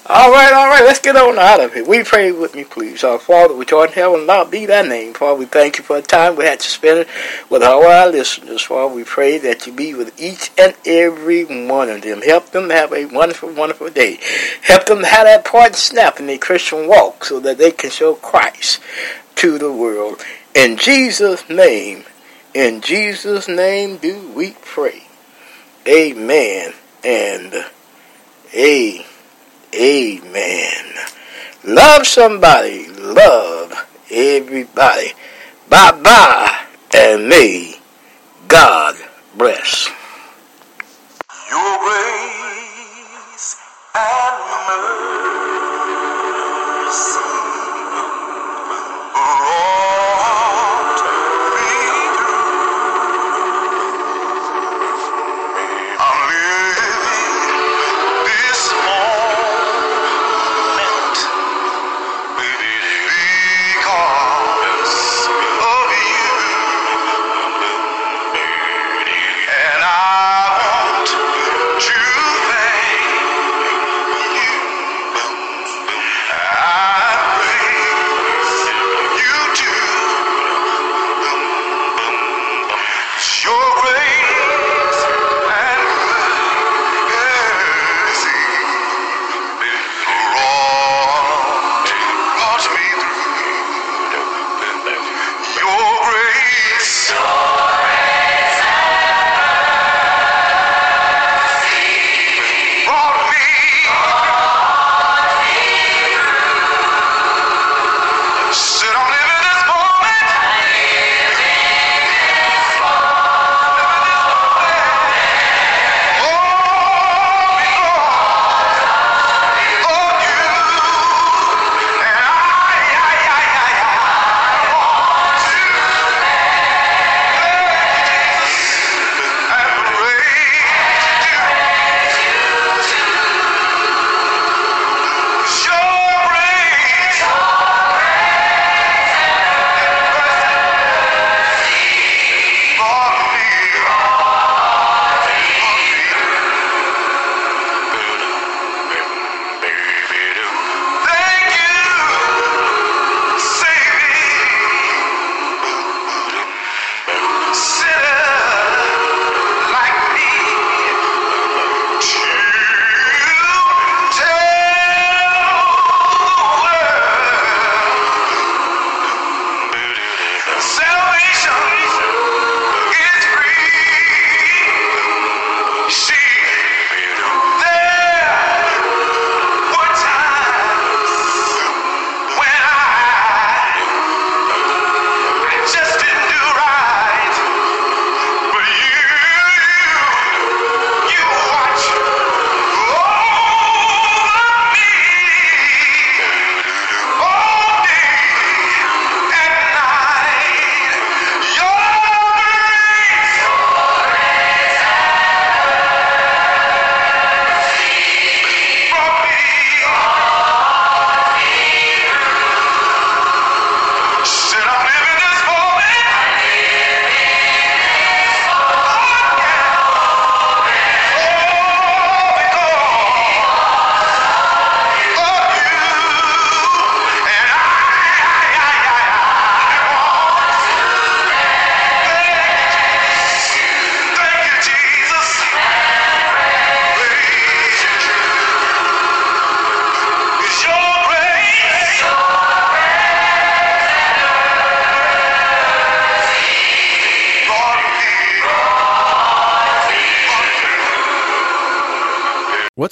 All 0.07 0.31
right, 0.31 0.53
all 0.53 0.67
right, 0.67 0.83
let's 0.85 0.99
get 0.99 1.15
on 1.15 1.39
out 1.39 1.59
of 1.59 1.73
here. 1.73 1.83
We 1.83 2.03
pray 2.03 2.31
with 2.31 2.53
me, 2.53 2.63
please. 2.63 3.03
Our 3.03 3.17
Father, 3.17 3.55
which 3.55 3.73
art 3.73 3.89
in 3.89 3.95
heaven, 3.95 4.27
not 4.27 4.51
be 4.51 4.67
thy 4.67 4.83
name. 4.83 5.15
Father, 5.15 5.39
we 5.39 5.45
thank 5.47 5.79
you 5.79 5.83
for 5.83 5.99
the 5.99 6.05
time 6.05 6.35
we 6.35 6.45
had 6.45 6.59
to 6.59 6.69
spend 6.69 7.07
with 7.49 7.63
all 7.63 7.83
our 7.83 8.07
listeners. 8.07 8.61
Father, 8.61 8.93
we 8.93 9.03
pray 9.03 9.39
that 9.39 9.65
you 9.65 9.73
be 9.73 9.95
with 9.95 10.21
each 10.21 10.51
and 10.59 10.75
every 10.85 11.43
one 11.43 11.89
of 11.89 12.03
them. 12.03 12.21
Help 12.21 12.51
them 12.51 12.69
have 12.69 12.93
a 12.93 13.07
wonderful, 13.07 13.51
wonderful 13.51 13.89
day. 13.89 14.19
Help 14.61 14.85
them 14.85 15.01
have 15.01 15.25
that 15.25 15.43
part 15.43 15.73
snap 15.73 16.19
in 16.19 16.27
their 16.27 16.37
Christian 16.37 16.87
walk 16.87 17.25
so 17.25 17.39
that 17.39 17.57
they 17.57 17.71
can 17.71 17.89
show 17.89 18.13
Christ 18.13 18.79
to 19.37 19.57
the 19.57 19.73
world. 19.73 20.23
In 20.53 20.77
Jesus' 20.77 21.49
name, 21.49 22.03
in 22.53 22.81
Jesus' 22.81 23.47
name 23.47 23.97
do 23.97 24.31
we 24.35 24.51
pray. 24.61 25.04
Amen 25.87 26.73
and 27.03 27.65
a 28.53 29.05
Amen. 29.75 30.85
Love 31.65 32.07
somebody. 32.07 32.87
Love 32.87 33.73
everybody. 34.09 35.11
Bye 35.69 35.91
bye. 36.01 36.65
And 36.95 37.27
may 37.27 37.77
God 38.47 38.95
bless. 39.37 39.89
Your 41.49 41.79
grace 41.83 43.57
and 43.95 44.69
mercy 44.69 45.24